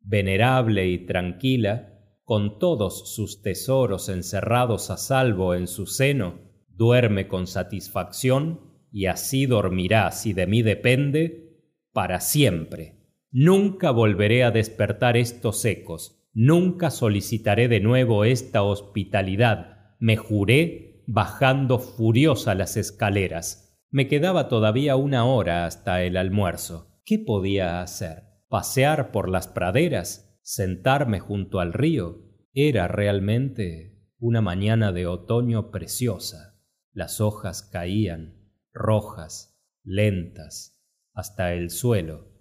Venerable 0.00 0.88
y 0.88 0.98
tranquila, 1.06 1.92
con 2.24 2.58
todos 2.58 3.14
sus 3.14 3.40
tesoros 3.40 4.08
encerrados 4.08 4.90
a 4.90 4.96
salvo 4.96 5.54
en 5.54 5.68
su 5.68 5.86
seno, 5.86 6.40
duerme 6.66 7.28
con 7.28 7.46
satisfacción 7.46 8.62
y 8.90 9.06
así 9.06 9.46
dormirá, 9.46 10.10
si 10.10 10.32
de 10.32 10.48
mí 10.48 10.62
depende, 10.62 11.60
para 11.92 12.18
siempre. 12.20 13.03
Nunca 13.36 13.90
volveré 13.90 14.44
a 14.44 14.52
despertar 14.52 15.16
estos 15.16 15.64
ecos, 15.64 16.24
nunca 16.34 16.92
solicitaré 16.92 17.66
de 17.66 17.80
nuevo 17.80 18.24
esta 18.24 18.62
hospitalidad, 18.62 19.96
me 19.98 20.16
juré 20.16 21.02
bajando 21.08 21.80
furiosa 21.80 22.54
las 22.54 22.76
escaleras. 22.76 23.76
Me 23.90 24.06
quedaba 24.06 24.46
todavía 24.46 24.94
una 24.94 25.24
hora 25.24 25.66
hasta 25.66 26.04
el 26.04 26.16
almuerzo. 26.16 27.00
¿Qué 27.04 27.18
podía 27.18 27.82
hacer? 27.82 28.22
¿Pasear 28.48 29.10
por 29.10 29.28
las 29.28 29.48
praderas? 29.48 30.38
¿Sentarme 30.42 31.18
junto 31.18 31.58
al 31.58 31.72
río? 31.72 32.20
Era 32.52 32.86
realmente 32.86 33.98
una 34.20 34.42
mañana 34.42 34.92
de 34.92 35.08
otoño 35.08 35.72
preciosa. 35.72 36.60
Las 36.92 37.20
hojas 37.20 37.64
caían, 37.64 38.48
rojas, 38.72 39.60
lentas, 39.82 40.80
hasta 41.14 41.52
el 41.52 41.70
suelo. 41.70 42.33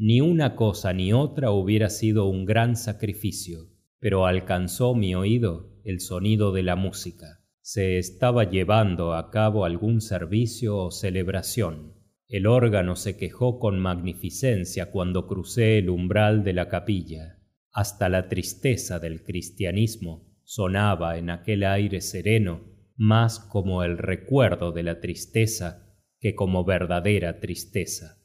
Ni 0.00 0.20
una 0.20 0.56
cosa 0.56 0.92
ni 0.92 1.12
otra 1.12 1.52
hubiera 1.52 1.90
sido 1.90 2.26
un 2.26 2.44
gran 2.44 2.74
sacrificio, 2.74 3.68
pero 4.00 4.26
alcanzó 4.26 4.96
mi 4.96 5.14
oído 5.14 5.78
el 5.84 6.00
sonido 6.00 6.50
de 6.50 6.64
la 6.64 6.74
música. 6.74 7.44
Se 7.60 7.98
estaba 7.98 8.50
llevando 8.50 9.14
a 9.14 9.30
cabo 9.30 9.64
algún 9.64 10.00
servicio 10.00 10.76
o 10.76 10.90
celebración 10.90 12.00
el 12.30 12.46
órgano 12.46 12.94
se 12.94 13.16
quejó 13.16 13.58
con 13.58 13.80
magnificencia 13.80 14.92
cuando 14.92 15.26
crucé 15.26 15.78
el 15.78 15.90
umbral 15.90 16.44
de 16.44 16.52
la 16.52 16.68
capilla. 16.68 17.40
Hasta 17.72 18.08
la 18.08 18.28
tristeza 18.28 19.00
del 19.00 19.24
cristianismo 19.24 20.32
sonaba 20.44 21.18
en 21.18 21.28
aquel 21.28 21.64
aire 21.64 22.00
sereno 22.00 22.60
más 22.94 23.40
como 23.40 23.82
el 23.82 23.98
recuerdo 23.98 24.70
de 24.70 24.84
la 24.84 25.00
tristeza 25.00 25.92
que 26.20 26.36
como 26.36 26.64
verdadera 26.64 27.40
tristeza. 27.40 28.19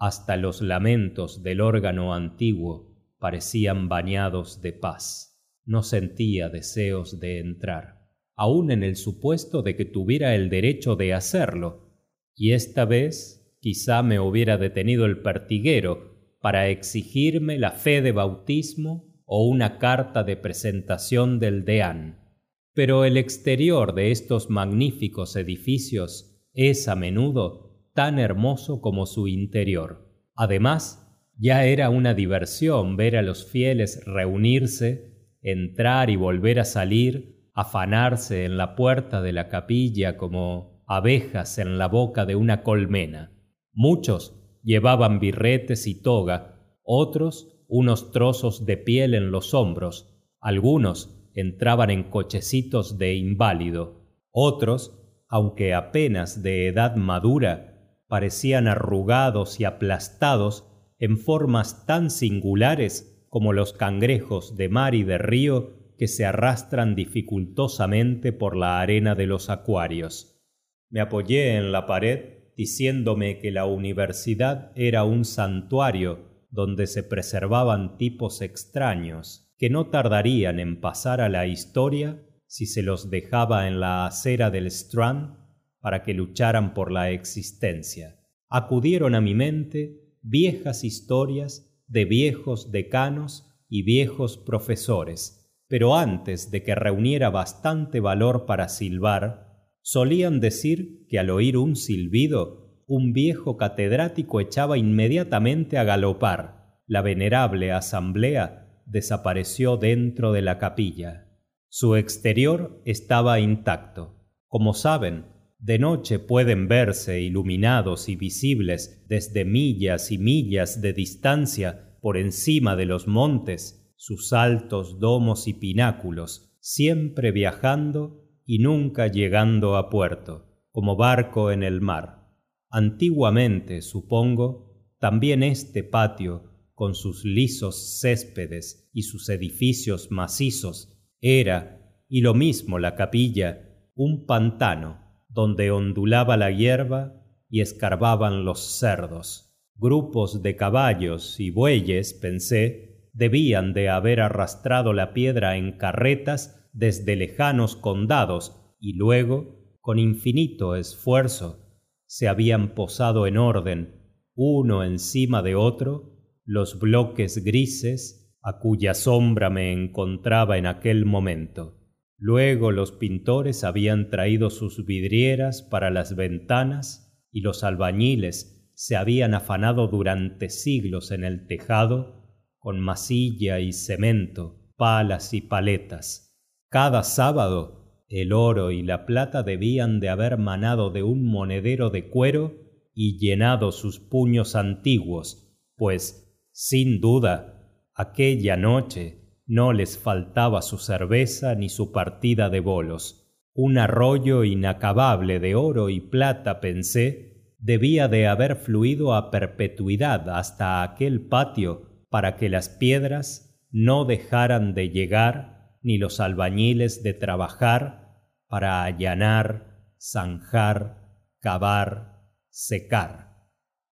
Hasta 0.00 0.38
los 0.38 0.62
lamentos 0.62 1.42
del 1.42 1.60
órgano 1.60 2.14
antiguo 2.14 2.90
parecían 3.18 3.90
bañados 3.90 4.62
de 4.62 4.72
paz. 4.72 5.38
No 5.66 5.82
sentía 5.82 6.48
deseos 6.48 7.20
de 7.20 7.38
entrar, 7.38 8.08
aun 8.34 8.70
en 8.70 8.82
el 8.82 8.96
supuesto 8.96 9.60
de 9.60 9.76
que 9.76 9.84
tuviera 9.84 10.34
el 10.34 10.48
derecho 10.48 10.96
de 10.96 11.12
hacerlo, 11.12 11.90
y 12.34 12.52
esta 12.52 12.86
vez 12.86 13.54
quizá 13.60 14.02
me 14.02 14.18
hubiera 14.18 14.56
detenido 14.56 15.04
el 15.04 15.18
pertiguero 15.18 16.16
para 16.40 16.70
exigirme 16.70 17.58
la 17.58 17.72
fe 17.72 18.00
de 18.00 18.12
bautismo 18.12 19.12
o 19.26 19.46
una 19.46 19.76
carta 19.76 20.24
de 20.24 20.36
presentación 20.38 21.38
del 21.38 21.66
deán. 21.66 22.34
Pero 22.72 23.04
el 23.04 23.18
exterior 23.18 23.94
de 23.94 24.12
estos 24.12 24.48
magníficos 24.48 25.36
edificios 25.36 26.40
es 26.54 26.88
a 26.88 26.96
menudo 26.96 27.69
tan 27.94 28.18
hermoso 28.18 28.80
como 28.80 29.06
su 29.06 29.28
interior. 29.28 30.08
Además, 30.34 31.06
ya 31.38 31.64
era 31.64 31.90
una 31.90 32.14
diversión 32.14 32.96
ver 32.96 33.16
a 33.16 33.22
los 33.22 33.50
fieles 33.50 34.04
reunirse, 34.04 35.28
entrar 35.42 36.10
y 36.10 36.16
volver 36.16 36.60
a 36.60 36.64
salir, 36.64 37.50
afanarse 37.54 38.44
en 38.44 38.56
la 38.56 38.76
puerta 38.76 39.22
de 39.22 39.32
la 39.32 39.48
capilla 39.48 40.16
como 40.16 40.84
abejas 40.86 41.58
en 41.58 41.78
la 41.78 41.88
boca 41.88 42.26
de 42.26 42.36
una 42.36 42.62
colmena. 42.62 43.32
Muchos 43.72 44.36
llevaban 44.62 45.20
birretes 45.20 45.86
y 45.86 46.02
toga, 46.02 46.56
otros 46.82 47.64
unos 47.68 48.10
trozos 48.10 48.66
de 48.66 48.76
piel 48.76 49.14
en 49.14 49.30
los 49.30 49.54
hombros, 49.54 50.18
algunos 50.40 51.16
entraban 51.34 51.90
en 51.90 52.02
cochecitos 52.10 52.98
de 52.98 53.14
inválido, 53.14 54.00
otros, 54.32 54.98
aunque 55.28 55.72
apenas 55.72 56.42
de 56.42 56.66
edad 56.66 56.96
madura, 56.96 57.69
parecían 58.10 58.66
arrugados 58.66 59.60
y 59.60 59.64
aplastados 59.64 60.66
en 60.98 61.16
formas 61.16 61.86
tan 61.86 62.10
singulares 62.10 63.24
como 63.28 63.52
los 63.52 63.72
cangrejos 63.72 64.56
de 64.56 64.68
mar 64.68 64.96
y 64.96 65.04
de 65.04 65.16
río 65.16 65.94
que 65.96 66.08
se 66.08 66.26
arrastran 66.26 66.96
dificultosamente 66.96 68.32
por 68.32 68.56
la 68.56 68.80
arena 68.80 69.14
de 69.14 69.26
los 69.26 69.48
acuarios. 69.48 70.42
Me 70.90 71.00
apoyé 71.00 71.54
en 71.54 71.70
la 71.70 71.86
pared 71.86 72.50
diciéndome 72.56 73.38
que 73.38 73.52
la 73.52 73.64
universidad 73.64 74.72
era 74.74 75.04
un 75.04 75.24
santuario 75.24 76.48
donde 76.50 76.88
se 76.88 77.04
preservaban 77.04 77.96
tipos 77.96 78.42
extraños 78.42 79.54
que 79.56 79.70
no 79.70 79.86
tardarían 79.86 80.58
en 80.58 80.80
pasar 80.80 81.20
a 81.20 81.28
la 81.28 81.46
historia 81.46 82.26
si 82.48 82.66
se 82.66 82.82
los 82.82 83.08
dejaba 83.08 83.68
en 83.68 83.78
la 83.78 84.04
acera 84.06 84.50
del 84.50 84.66
Strand 84.66 85.39
para 85.80 86.02
que 86.02 86.14
lucharan 86.14 86.74
por 86.74 86.92
la 86.92 87.10
existencia. 87.10 88.20
Acudieron 88.48 89.14
a 89.14 89.20
mi 89.20 89.34
mente 89.34 90.00
viejas 90.22 90.84
historias 90.84 91.70
de 91.86 92.04
viejos 92.04 92.70
decanos 92.70 93.46
y 93.68 93.82
viejos 93.82 94.38
profesores, 94.38 95.54
pero 95.68 95.96
antes 95.96 96.50
de 96.50 96.62
que 96.62 96.74
reuniera 96.74 97.30
bastante 97.30 98.00
valor 98.00 98.44
para 98.46 98.68
silbar, 98.68 99.50
Solían 99.82 100.40
decir 100.40 101.06
que 101.08 101.18
al 101.18 101.30
oír 101.30 101.56
un 101.56 101.74
silbido, 101.74 102.84
un 102.86 103.12
viejo 103.12 103.56
catedrático 103.56 104.40
echaba 104.40 104.76
inmediatamente 104.76 105.78
a 105.78 105.84
galopar. 105.84 106.78
La 106.86 107.02
venerable 107.02 107.72
asamblea 107.72 108.82
desapareció 108.84 109.76
dentro 109.76 110.32
de 110.32 110.42
la 110.42 110.58
capilla. 110.58 111.28
Su 111.68 111.96
exterior 111.96 112.82
estaba 112.84 113.40
intacto. 113.40 114.16
Como 114.48 114.74
saben, 114.74 115.26
de 115.60 115.78
noche 115.78 116.18
pueden 116.18 116.68
verse 116.68 117.20
iluminados 117.20 118.08
y 118.08 118.16
visibles 118.16 119.04
desde 119.08 119.44
millas 119.44 120.10
y 120.10 120.18
millas 120.18 120.80
de 120.80 120.92
distancia 120.94 121.98
por 122.00 122.16
encima 122.16 122.76
de 122.76 122.86
los 122.86 123.06
montes 123.06 123.92
sus 123.96 124.32
altos 124.32 124.98
domos 124.98 125.46
y 125.46 125.52
pináculos, 125.52 126.56
siempre 126.60 127.32
viajando 127.32 128.24
y 128.46 128.58
nunca 128.58 129.08
llegando 129.08 129.76
a 129.76 129.90
puerto, 129.90 130.64
como 130.70 130.96
barco 130.96 131.50
en 131.50 131.62
el 131.62 131.82
mar. 131.82 132.26
Antiguamente, 132.70 133.82
supongo, 133.82 134.88
también 134.98 135.42
este 135.42 135.84
patio, 135.84 136.44
con 136.72 136.94
sus 136.94 137.26
lisos 137.26 138.00
céspedes 138.00 138.88
y 138.94 139.02
sus 139.02 139.28
edificios 139.28 140.10
macizos, 140.10 140.98
era, 141.20 142.02
y 142.08 142.22
lo 142.22 142.32
mismo 142.32 142.78
la 142.78 142.94
capilla, 142.94 143.86
un 143.94 144.24
pantano, 144.24 145.09
donde 145.30 145.70
ondulaba 145.70 146.36
la 146.36 146.50
hierba 146.50 147.14
y 147.48 147.60
escarbaban 147.60 148.44
los 148.44 148.60
cerdos. 148.60 149.56
Grupos 149.76 150.42
de 150.42 150.56
caballos 150.56 151.40
y 151.40 151.50
bueyes, 151.50 152.14
pensé, 152.14 153.08
debían 153.12 153.72
de 153.72 153.88
haber 153.88 154.20
arrastrado 154.20 154.92
la 154.92 155.12
piedra 155.12 155.56
en 155.56 155.72
carretas 155.72 156.68
desde 156.72 157.16
lejanos 157.16 157.76
condados 157.76 158.76
y 158.78 158.94
luego, 158.94 159.56
con 159.80 159.98
infinito 159.98 160.76
esfuerzo, 160.76 161.66
se 162.06 162.28
habían 162.28 162.74
posado 162.74 163.26
en 163.26 163.38
orden, 163.38 164.00
uno 164.34 164.84
encima 164.84 165.42
de 165.42 165.54
otro, 165.54 166.16
los 166.44 166.78
bloques 166.78 167.44
grises 167.44 168.36
a 168.42 168.58
cuya 168.58 168.94
sombra 168.94 169.50
me 169.50 169.72
encontraba 169.72 170.58
en 170.58 170.66
aquel 170.66 171.04
momento. 171.04 171.79
Luego 172.22 172.70
los 172.70 172.92
pintores 172.92 173.64
habían 173.64 174.10
traído 174.10 174.50
sus 174.50 174.84
vidrieras 174.84 175.62
para 175.62 175.88
las 175.88 176.16
ventanas 176.16 177.26
y 177.32 177.40
los 177.40 177.64
albañiles 177.64 178.70
se 178.74 178.96
habían 178.96 179.32
afanado 179.32 179.88
durante 179.88 180.50
siglos 180.50 181.12
en 181.12 181.24
el 181.24 181.46
tejado 181.46 182.20
con 182.58 182.78
masilla 182.78 183.58
y 183.60 183.72
cemento, 183.72 184.70
palas 184.76 185.32
y 185.32 185.40
paletas. 185.40 186.38
Cada 186.68 187.04
sábado 187.04 188.04
el 188.10 188.34
oro 188.34 188.70
y 188.70 188.82
la 188.82 189.06
plata 189.06 189.42
debían 189.42 189.98
de 189.98 190.10
haber 190.10 190.36
manado 190.36 190.90
de 190.90 191.02
un 191.02 191.24
monedero 191.24 191.88
de 191.88 192.10
cuero 192.10 192.54
y 192.92 193.18
llenado 193.18 193.72
sus 193.72 193.98
puños 193.98 194.56
antiguos, 194.56 195.56
pues, 195.74 196.38
sin 196.50 197.00
duda, 197.00 197.86
aquella 197.94 198.58
noche 198.58 199.19
no 199.50 199.72
les 199.72 199.98
faltaba 199.98 200.62
su 200.62 200.78
cerveza 200.78 201.56
ni 201.56 201.68
su 201.68 201.90
partida 201.90 202.50
de 202.50 202.60
bolos. 202.60 203.34
Un 203.52 203.78
arroyo 203.78 204.44
inacabable 204.44 205.40
de 205.40 205.56
oro 205.56 205.88
y 205.88 205.98
plata, 205.98 206.60
pensé, 206.60 207.56
debía 207.58 208.06
de 208.06 208.28
haber 208.28 208.54
fluido 208.54 209.12
a 209.12 209.32
perpetuidad 209.32 210.30
hasta 210.30 210.84
aquel 210.84 211.26
patio 211.26 212.06
para 212.10 212.36
que 212.36 212.48
las 212.48 212.68
piedras 212.68 213.60
no 213.72 214.04
dejaran 214.04 214.72
de 214.72 214.90
llegar 214.90 215.74
ni 215.82 215.98
los 215.98 216.20
albañiles 216.20 217.02
de 217.02 217.14
trabajar 217.14 218.20
para 218.46 218.84
allanar, 218.84 219.94
zanjar, 219.98 221.08
cavar, 221.40 222.22
secar. 222.50 223.48